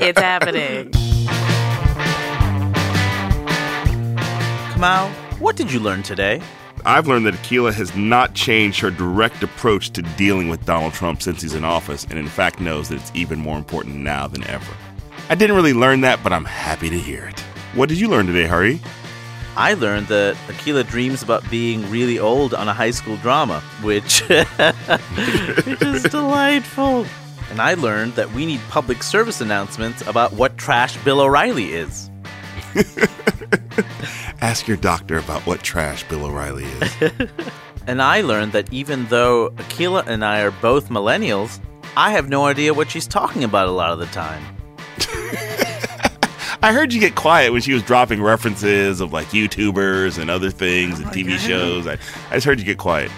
it's 0.00 0.20
happening. 0.20 0.92
Kamau, 4.74 5.10
what 5.40 5.56
did 5.56 5.72
you 5.72 5.80
learn 5.80 6.02
today? 6.02 6.40
I've 6.86 7.06
learned 7.06 7.24
that 7.26 7.34
Akilah 7.34 7.72
has 7.72 7.96
not 7.96 8.34
changed 8.34 8.78
her 8.80 8.90
direct 8.90 9.42
approach 9.42 9.90
to 9.90 10.02
dealing 10.02 10.50
with 10.50 10.66
Donald 10.66 10.92
Trump 10.92 11.22
since 11.22 11.40
he's 11.40 11.54
in 11.54 11.64
office, 11.64 12.06
and 12.10 12.18
in 12.18 12.28
fact 12.28 12.60
knows 12.60 12.90
that 12.90 12.96
it's 12.96 13.10
even 13.14 13.38
more 13.38 13.56
important 13.56 13.96
now 13.96 14.26
than 14.26 14.46
ever. 14.48 14.70
I 15.28 15.34
didn't 15.34 15.56
really 15.56 15.72
learn 15.72 16.02
that, 16.02 16.22
but 16.22 16.32
I'm 16.32 16.44
happy 16.44 16.90
to 16.90 16.98
hear 16.98 17.24
it. 17.26 17.40
What 17.74 17.88
did 17.88 17.98
you 17.98 18.08
learn 18.08 18.26
today, 18.26 18.46
Hari? 18.46 18.80
I 19.56 19.74
learned 19.74 20.08
that 20.08 20.34
Akilah 20.48 20.86
dreams 20.86 21.22
about 21.22 21.48
being 21.50 21.88
really 21.90 22.18
old 22.18 22.54
on 22.54 22.68
a 22.68 22.74
high 22.74 22.90
school 22.90 23.16
drama, 23.18 23.60
which, 23.82 24.20
which 24.28 25.82
is 25.82 26.02
delightful. 26.04 27.06
And 27.50 27.60
I 27.60 27.74
learned 27.74 28.14
that 28.14 28.32
we 28.32 28.46
need 28.46 28.60
public 28.68 29.02
service 29.02 29.40
announcements 29.40 30.06
about 30.06 30.32
what 30.32 30.58
trash 30.58 30.96
Bill 31.04 31.20
O'Reilly 31.20 31.72
is. 31.72 32.10
Ask 34.40 34.66
your 34.66 34.76
doctor 34.76 35.18
about 35.18 35.42
what 35.46 35.62
trash 35.62 36.02
Bill 36.08 36.24
O'Reilly 36.26 36.64
is. 36.64 37.12
And 37.86 38.00
I 38.00 38.22
learned 38.22 38.52
that 38.52 38.72
even 38.72 39.04
though 39.06 39.50
Akilah 39.50 40.06
and 40.06 40.24
I 40.24 40.40
are 40.40 40.50
both 40.50 40.88
millennials, 40.88 41.60
I 41.96 42.12
have 42.12 42.28
no 42.28 42.46
idea 42.46 42.72
what 42.72 42.90
she's 42.90 43.06
talking 43.06 43.44
about 43.44 43.68
a 43.68 43.72
lot 43.72 43.92
of 43.92 43.98
the 43.98 44.06
time. 44.06 44.42
I 46.62 46.72
heard 46.72 46.92
you 46.92 47.00
get 47.00 47.14
quiet 47.14 47.52
when 47.52 47.60
she 47.60 47.74
was 47.74 47.82
dropping 47.82 48.22
references 48.22 49.00
of 49.00 49.12
like 49.12 49.26
YouTubers 49.28 50.18
and 50.18 50.30
other 50.30 50.50
things 50.50 50.98
and 50.98 51.08
TV 51.08 51.36
shows. 51.38 51.86
I, 51.86 51.98
I 52.30 52.34
just 52.34 52.46
heard 52.46 52.58
you 52.58 52.64
get 52.64 52.78
quiet. 52.78 53.10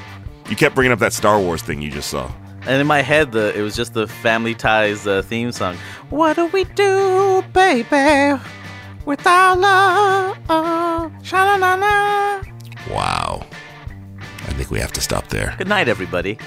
You 0.51 0.57
kept 0.57 0.75
bringing 0.75 0.93
up 0.93 0.99
that 0.99 1.13
Star 1.13 1.39
Wars 1.39 1.63
thing 1.63 1.81
you 1.81 1.91
just 1.91 2.11
saw. 2.11 2.33
And 2.63 2.81
in 2.81 2.87
my 2.89 3.01
head, 3.01 3.31
the 3.31 3.57
it 3.57 3.63
was 3.63 3.77
just 3.77 3.95
the 3.95 4.09
Family 4.09 4.55
Ties 4.55 5.07
uh, 5.07 5.23
theme 5.23 5.53
song. 5.53 5.77
What 6.11 6.35
do 6.35 6.47
we 6.47 6.65
do, 6.65 7.45
baby, 7.53 8.41
without 9.05 9.59
love? 9.61 10.37
Sha-la-la-la. 11.23 12.43
Wow. 12.91 13.47
I 14.19 14.53
think 14.55 14.71
we 14.71 14.81
have 14.81 14.93
to 14.93 15.01
stop 15.01 15.29
there. 15.29 15.55
Good 15.59 15.69
night, 15.69 15.87
everybody. 15.89 16.39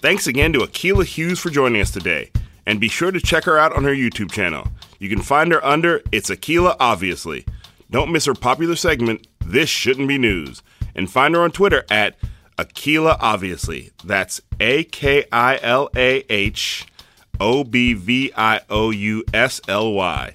Thanks 0.00 0.26
again 0.26 0.54
to 0.54 0.60
Akilah 0.60 1.04
Hughes 1.04 1.38
for 1.40 1.50
joining 1.50 1.82
us 1.82 1.90
today. 1.90 2.30
And 2.64 2.80
be 2.80 2.88
sure 2.88 3.10
to 3.10 3.20
check 3.20 3.44
her 3.44 3.58
out 3.58 3.76
on 3.76 3.84
her 3.84 3.94
YouTube 3.94 4.32
channel. 4.32 4.66
You 4.98 5.10
can 5.10 5.20
find 5.20 5.52
her 5.52 5.62
under 5.62 6.00
It's 6.10 6.30
Akilah 6.30 6.74
Obviously. 6.80 7.44
Don't 7.90 8.10
miss 8.10 8.24
her 8.24 8.32
popular 8.32 8.76
segment, 8.76 9.26
This 9.44 9.68
Shouldn't 9.68 10.08
Be 10.08 10.16
News. 10.16 10.62
And 10.94 11.10
find 11.10 11.34
her 11.34 11.42
on 11.42 11.50
Twitter 11.50 11.84
at 11.90 12.16
Akilah 12.56 13.18
Obviously. 13.20 13.90
That's 14.02 14.40
A 14.58 14.84
K 14.84 15.26
I 15.30 15.58
L 15.60 15.90
A 15.94 16.24
H 16.32 16.86
O 17.38 17.62
B 17.62 17.92
V 17.92 18.32
I 18.34 18.62
O 18.70 18.88
U 18.88 19.22
S 19.34 19.60
L 19.68 19.92
Y. 19.92 20.32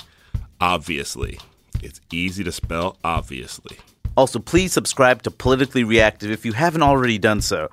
Obviously. 0.62 1.40
It's 1.82 2.02
easy 2.14 2.44
to 2.44 2.52
spell 2.52 3.00
obviously. 3.04 3.78
Also, 4.16 4.38
please 4.38 4.74
subscribe 4.74 5.24
to 5.24 5.32
Politically 5.32 5.84
Reactive 5.84 6.30
if 6.30 6.46
you 6.46 6.54
haven't 6.54 6.84
already 6.84 7.18
done 7.18 7.42
so. 7.42 7.70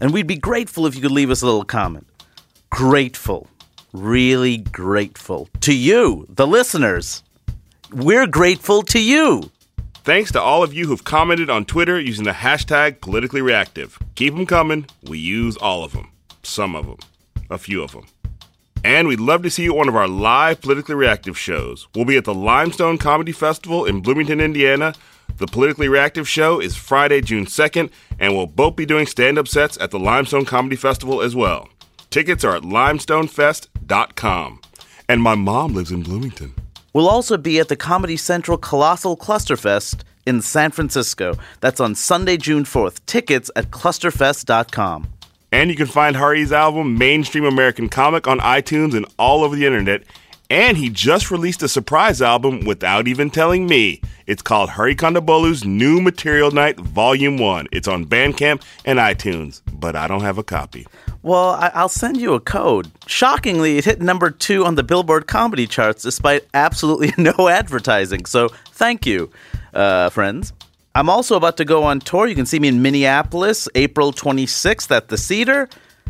And 0.00 0.12
we'd 0.12 0.26
be 0.26 0.36
grateful 0.36 0.86
if 0.86 0.94
you 0.94 1.00
could 1.00 1.10
leave 1.10 1.30
us 1.30 1.42
a 1.42 1.46
little 1.46 1.64
comment. 1.64 2.06
Grateful. 2.70 3.48
Really 3.92 4.58
grateful. 4.58 5.48
To 5.62 5.74
you, 5.74 6.26
the 6.28 6.46
listeners. 6.46 7.22
We're 7.92 8.26
grateful 8.26 8.82
to 8.82 9.02
you. 9.02 9.50
Thanks 10.04 10.32
to 10.32 10.40
all 10.40 10.62
of 10.62 10.72
you 10.72 10.86
who've 10.86 11.04
commented 11.04 11.50
on 11.50 11.64
Twitter 11.64 12.00
using 12.00 12.24
the 12.24 12.32
hashtag 12.32 13.00
politically 13.00 13.42
reactive. 13.42 13.98
Keep 14.14 14.34
them 14.34 14.46
coming. 14.46 14.86
We 15.02 15.18
use 15.18 15.56
all 15.56 15.84
of 15.84 15.92
them. 15.92 16.10
Some 16.42 16.74
of 16.74 16.86
them. 16.86 16.98
A 17.50 17.58
few 17.58 17.82
of 17.82 17.92
them. 17.92 18.06
And 18.84 19.08
we'd 19.08 19.20
love 19.20 19.42
to 19.42 19.50
see 19.50 19.64
you 19.64 19.72
at 19.72 19.76
one 19.76 19.88
of 19.88 19.96
our 19.96 20.06
live 20.06 20.60
politically 20.60 20.94
reactive 20.94 21.36
shows. 21.36 21.88
We'll 21.94 22.04
be 22.04 22.16
at 22.16 22.24
the 22.24 22.34
Limestone 22.34 22.96
Comedy 22.96 23.32
Festival 23.32 23.84
in 23.84 24.00
Bloomington, 24.00 24.40
Indiana. 24.40 24.94
The 25.38 25.46
Politically 25.46 25.88
Reactive 25.88 26.28
show 26.28 26.60
is 26.60 26.74
Friday, 26.74 27.20
June 27.20 27.46
2nd, 27.46 27.92
and 28.18 28.36
we'll 28.36 28.48
both 28.48 28.74
be 28.74 28.84
doing 28.84 29.06
stand 29.06 29.38
up 29.38 29.46
sets 29.46 29.78
at 29.78 29.92
the 29.92 29.98
Limestone 29.98 30.44
Comedy 30.44 30.74
Festival 30.74 31.22
as 31.22 31.36
well. 31.36 31.68
Tickets 32.10 32.42
are 32.42 32.56
at 32.56 32.64
limestonefest.com. 32.64 34.60
And 35.08 35.22
my 35.22 35.36
mom 35.36 35.74
lives 35.74 35.92
in 35.92 36.02
Bloomington. 36.02 36.54
We'll 36.92 37.08
also 37.08 37.36
be 37.36 37.60
at 37.60 37.68
the 37.68 37.76
Comedy 37.76 38.16
Central 38.16 38.58
Colossal 38.58 39.16
Clusterfest 39.16 40.02
in 40.26 40.42
San 40.42 40.72
Francisco. 40.72 41.38
That's 41.60 41.78
on 41.78 41.94
Sunday, 41.94 42.36
June 42.36 42.64
4th. 42.64 42.98
Tickets 43.06 43.48
at 43.54 43.70
clusterfest.com. 43.70 45.06
And 45.52 45.70
you 45.70 45.76
can 45.76 45.86
find 45.86 46.16
Hari's 46.16 46.50
album, 46.50 46.98
Mainstream 46.98 47.44
American 47.44 47.88
Comic, 47.88 48.26
on 48.26 48.40
iTunes 48.40 48.94
and 48.94 49.06
all 49.20 49.44
over 49.44 49.54
the 49.54 49.66
internet. 49.66 50.02
And 50.50 50.78
he 50.78 50.88
just 50.88 51.30
released 51.30 51.62
a 51.62 51.68
surprise 51.68 52.22
album 52.22 52.64
without 52.64 53.06
even 53.06 53.28
telling 53.28 53.66
me. 53.66 54.00
It's 54.26 54.40
called 54.40 54.70
Hari 54.70 54.96
Kondabolu's 54.96 55.64
New 55.66 56.00
Material 56.00 56.50
Night 56.50 56.80
Volume 56.80 57.36
1. 57.36 57.68
It's 57.70 57.86
on 57.86 58.06
Bandcamp 58.06 58.62
and 58.86 58.98
iTunes, 58.98 59.60
but 59.70 59.94
I 59.94 60.08
don't 60.08 60.22
have 60.22 60.38
a 60.38 60.42
copy. 60.42 60.86
Well, 61.22 61.50
I- 61.50 61.82
will 61.82 61.90
send 61.90 62.16
you 62.16 62.32
a 62.32 62.40
code. 62.40 62.90
Shockingly, 63.06 63.76
it 63.76 63.84
hit 63.84 64.00
number 64.00 64.30
two 64.30 64.64
on 64.64 64.74
the 64.76 64.82
Billboard 64.82 65.26
comedy 65.26 65.66
charts 65.66 66.02
despite 66.02 66.46
absolutely 66.54 67.12
no 67.22 67.48
advertising. 67.48 68.24
So 68.24 68.48
thank 68.72 69.04
you, 69.04 69.30
uh, 69.74 70.08
friends. 70.08 70.54
I'm 70.94 71.10
also 71.10 71.36
about 71.36 71.58
to 71.58 71.66
go 71.66 71.84
on 71.84 72.00
tour. 72.00 72.26
You 72.26 72.34
can 72.34 72.46
see 72.46 72.58
me 72.58 72.68
in 72.68 72.80
Minneapolis, 72.80 73.68
April 73.74 74.12
26th 74.12 74.90
at 74.90 75.08
the 75.08 75.18
Cedar, 75.18 75.68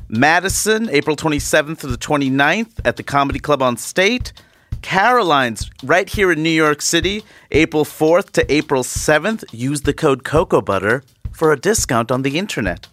Madison, 0.08 0.88
April 0.90 1.16
27th 1.16 1.80
to 1.80 1.86
the 1.86 1.98
29th 1.98 2.80
at 2.84 2.96
the 2.96 3.02
Comedy 3.02 3.38
Club 3.38 3.60
on 3.60 3.76
State, 3.76 4.32
Caroline's 4.80 5.70
right 5.82 6.08
here 6.08 6.32
in 6.32 6.42
New 6.42 6.48
York 6.48 6.80
City, 6.80 7.24
April 7.50 7.84
4th 7.84 8.30
to 8.30 8.52
April 8.52 8.82
7th. 8.82 9.44
Use 9.52 9.82
the 9.82 9.92
code 9.92 10.24
Cocoa 10.24 10.62
Butter 10.62 11.02
for 11.32 11.52
a 11.52 11.60
discount 11.60 12.10
on 12.10 12.22
the 12.22 12.38
internet. 12.38 12.86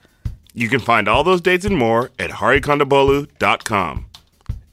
You 0.53 0.67
can 0.67 0.79
find 0.79 1.07
all 1.07 1.23
those 1.23 1.41
dates 1.41 1.65
and 1.65 1.77
more 1.77 2.11
at 2.19 2.31
harikondabolu.com. 2.31 4.05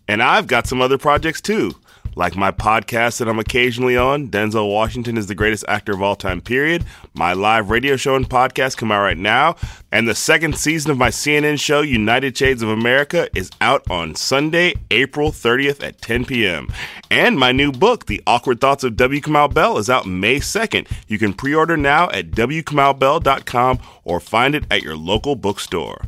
And 0.08 0.22
I've 0.22 0.46
got 0.46 0.66
some 0.66 0.80
other 0.80 0.98
projects 0.98 1.40
too 1.40 1.74
like 2.14 2.36
my 2.36 2.50
podcast 2.50 3.18
that 3.18 3.28
I'm 3.28 3.38
occasionally 3.38 3.96
on, 3.96 4.28
Denzel 4.28 4.70
Washington 4.70 5.16
is 5.16 5.26
the 5.26 5.34
greatest 5.34 5.64
actor 5.68 5.92
of 5.92 6.02
all 6.02 6.14
time, 6.16 6.40
period. 6.40 6.84
My 7.14 7.32
live 7.32 7.70
radio 7.70 7.96
show 7.96 8.16
and 8.16 8.28
podcast 8.28 8.76
come 8.76 8.92
out 8.92 9.02
right 9.02 9.16
now. 9.16 9.56
And 9.90 10.06
the 10.06 10.14
second 10.14 10.56
season 10.56 10.90
of 10.90 10.98
my 10.98 11.08
CNN 11.08 11.58
show, 11.58 11.80
United 11.80 12.36
Shades 12.36 12.62
of 12.62 12.68
America, 12.68 13.28
is 13.34 13.50
out 13.60 13.88
on 13.90 14.14
Sunday, 14.14 14.74
April 14.90 15.30
30th 15.30 15.82
at 15.82 16.00
10 16.02 16.24
p.m. 16.26 16.68
And 17.10 17.38
my 17.38 17.52
new 17.52 17.72
book, 17.72 18.06
The 18.06 18.22
Awkward 18.26 18.60
Thoughts 18.60 18.84
of 18.84 18.96
W. 18.96 19.20
Kamau 19.20 19.52
Bell, 19.52 19.78
is 19.78 19.90
out 19.90 20.06
May 20.06 20.36
2nd. 20.36 20.90
You 21.08 21.18
can 21.18 21.32
pre 21.32 21.54
order 21.54 21.76
now 21.76 22.10
at 22.10 22.30
WKamauBell.com 22.30 23.78
or 24.04 24.20
find 24.20 24.54
it 24.54 24.64
at 24.70 24.82
your 24.82 24.96
local 24.96 25.36
bookstore. 25.36 26.04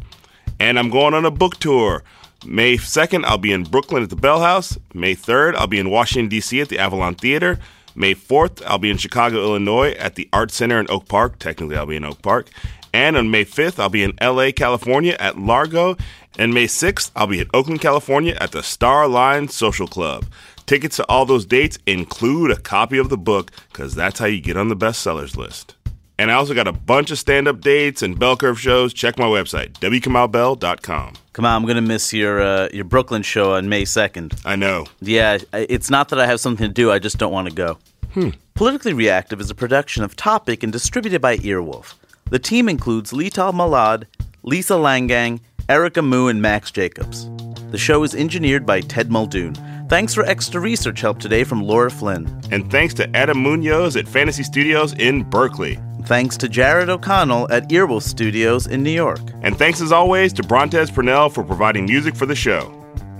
And 0.60 0.78
I'm 0.78 0.90
going 0.90 1.14
on 1.14 1.24
a 1.24 1.30
book 1.30 1.58
tour. 1.58 2.04
May 2.44 2.76
2nd, 2.76 3.24
I'll 3.24 3.38
be 3.38 3.52
in 3.52 3.64
Brooklyn 3.64 4.02
at 4.02 4.10
the 4.10 4.16
Bell 4.16 4.40
House. 4.40 4.78
May 4.92 5.14
3rd, 5.14 5.54
I'll 5.54 5.66
be 5.66 5.78
in 5.78 5.90
Washington, 5.90 6.28
D.C. 6.28 6.60
at 6.60 6.68
the 6.68 6.78
Avalon 6.78 7.14
Theater. 7.14 7.58
May 7.94 8.14
4th, 8.14 8.62
I'll 8.66 8.78
be 8.78 8.90
in 8.90 8.98
Chicago, 8.98 9.42
Illinois 9.42 9.92
at 9.92 10.16
the 10.16 10.28
Art 10.32 10.50
Center 10.50 10.78
in 10.78 10.86
Oak 10.90 11.08
Park. 11.08 11.38
Technically, 11.38 11.76
I'll 11.76 11.86
be 11.86 11.96
in 11.96 12.04
Oak 12.04 12.20
Park. 12.22 12.50
And 12.92 13.16
on 13.16 13.30
May 13.30 13.44
5th, 13.44 13.78
I'll 13.78 13.88
be 13.88 14.02
in 14.02 14.14
LA, 14.20 14.50
California 14.54 15.16
at 15.18 15.38
Largo. 15.38 15.96
And 16.38 16.52
May 16.52 16.66
6th, 16.66 17.12
I'll 17.16 17.28
be 17.28 17.40
in 17.40 17.48
Oakland, 17.54 17.80
California 17.80 18.36
at 18.40 18.52
the 18.52 18.60
Starline 18.60 19.50
Social 19.50 19.86
Club. 19.86 20.26
Tickets 20.66 20.96
to 20.96 21.04
all 21.08 21.26
those 21.26 21.46
dates 21.46 21.78
include 21.86 22.50
a 22.50 22.56
copy 22.56 22.98
of 22.98 23.08
the 23.08 23.18
book 23.18 23.52
because 23.70 23.94
that's 23.94 24.18
how 24.18 24.26
you 24.26 24.40
get 24.40 24.56
on 24.56 24.68
the 24.68 24.76
bestsellers 24.76 25.36
list. 25.36 25.74
And 26.18 26.30
I 26.30 26.34
also 26.34 26.54
got 26.54 26.68
a 26.68 26.72
bunch 26.72 27.10
of 27.10 27.18
stand 27.18 27.48
up 27.48 27.60
dates 27.60 28.02
and 28.02 28.18
bell 28.18 28.36
curve 28.36 28.60
shows. 28.60 28.94
Check 28.94 29.18
my 29.18 29.24
website, 29.24 29.72
wkamaubell.com. 29.74 31.14
Come 31.32 31.44
on, 31.44 31.52
I'm 31.62 31.66
gonna 31.66 31.82
miss 31.82 32.12
your 32.12 32.40
uh, 32.40 32.68
your 32.72 32.84
Brooklyn 32.84 33.22
show 33.22 33.54
on 33.54 33.68
May 33.68 33.84
second. 33.84 34.34
I 34.44 34.54
know. 34.54 34.86
Yeah, 35.00 35.38
it's 35.52 35.90
not 35.90 36.10
that 36.10 36.20
I 36.20 36.26
have 36.26 36.38
something 36.38 36.68
to 36.68 36.72
do. 36.72 36.92
I 36.92 37.00
just 37.00 37.18
don't 37.18 37.32
want 37.32 37.48
to 37.48 37.54
go. 37.54 37.78
Hmm. 38.12 38.30
Politically 38.54 38.92
Reactive 38.92 39.40
is 39.40 39.50
a 39.50 39.54
production 39.54 40.04
of 40.04 40.14
Topic 40.14 40.62
and 40.62 40.72
distributed 40.72 41.20
by 41.20 41.38
Earwolf. 41.38 41.94
The 42.30 42.38
team 42.38 42.68
includes 42.68 43.10
Lital 43.10 43.52
Malad, 43.52 44.04
Lisa 44.44 44.74
Langang, 44.74 45.40
Erica 45.68 46.02
Moo, 46.02 46.28
and 46.28 46.42
Max 46.42 46.70
Jacobs. 46.70 47.30
The 47.70 47.78
show 47.78 48.02
is 48.02 48.14
engineered 48.14 48.66
by 48.66 48.80
Ted 48.80 49.10
Muldoon. 49.10 49.54
Thanks 49.88 50.14
for 50.14 50.24
extra 50.24 50.60
research 50.60 51.00
help 51.00 51.18
today 51.18 51.44
from 51.44 51.62
Laura 51.62 51.90
Flynn. 51.90 52.28
And 52.50 52.70
thanks 52.70 52.94
to 52.94 53.16
Adam 53.16 53.42
Munoz 53.42 53.96
at 53.96 54.06
Fantasy 54.06 54.42
Studios 54.42 54.92
in 54.94 55.22
Berkeley. 55.22 55.78
Thanks 56.04 56.36
to 56.38 56.48
Jared 56.48 56.90
O'Connell 56.90 57.50
at 57.50 57.68
Earwolf 57.70 58.02
Studios 58.02 58.66
in 58.66 58.82
New 58.82 58.90
York. 58.90 59.20
And 59.42 59.56
thanks 59.56 59.80
as 59.80 59.92
always 59.92 60.32
to 60.34 60.42
Brontez 60.42 60.94
Purnell 60.94 61.30
for 61.30 61.42
providing 61.42 61.86
music 61.86 62.14
for 62.14 62.26
the 62.26 62.36
show. 62.36 62.72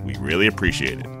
We 0.03 0.15
really 0.17 0.45
appreciate 0.45 0.99
it. 0.99 1.14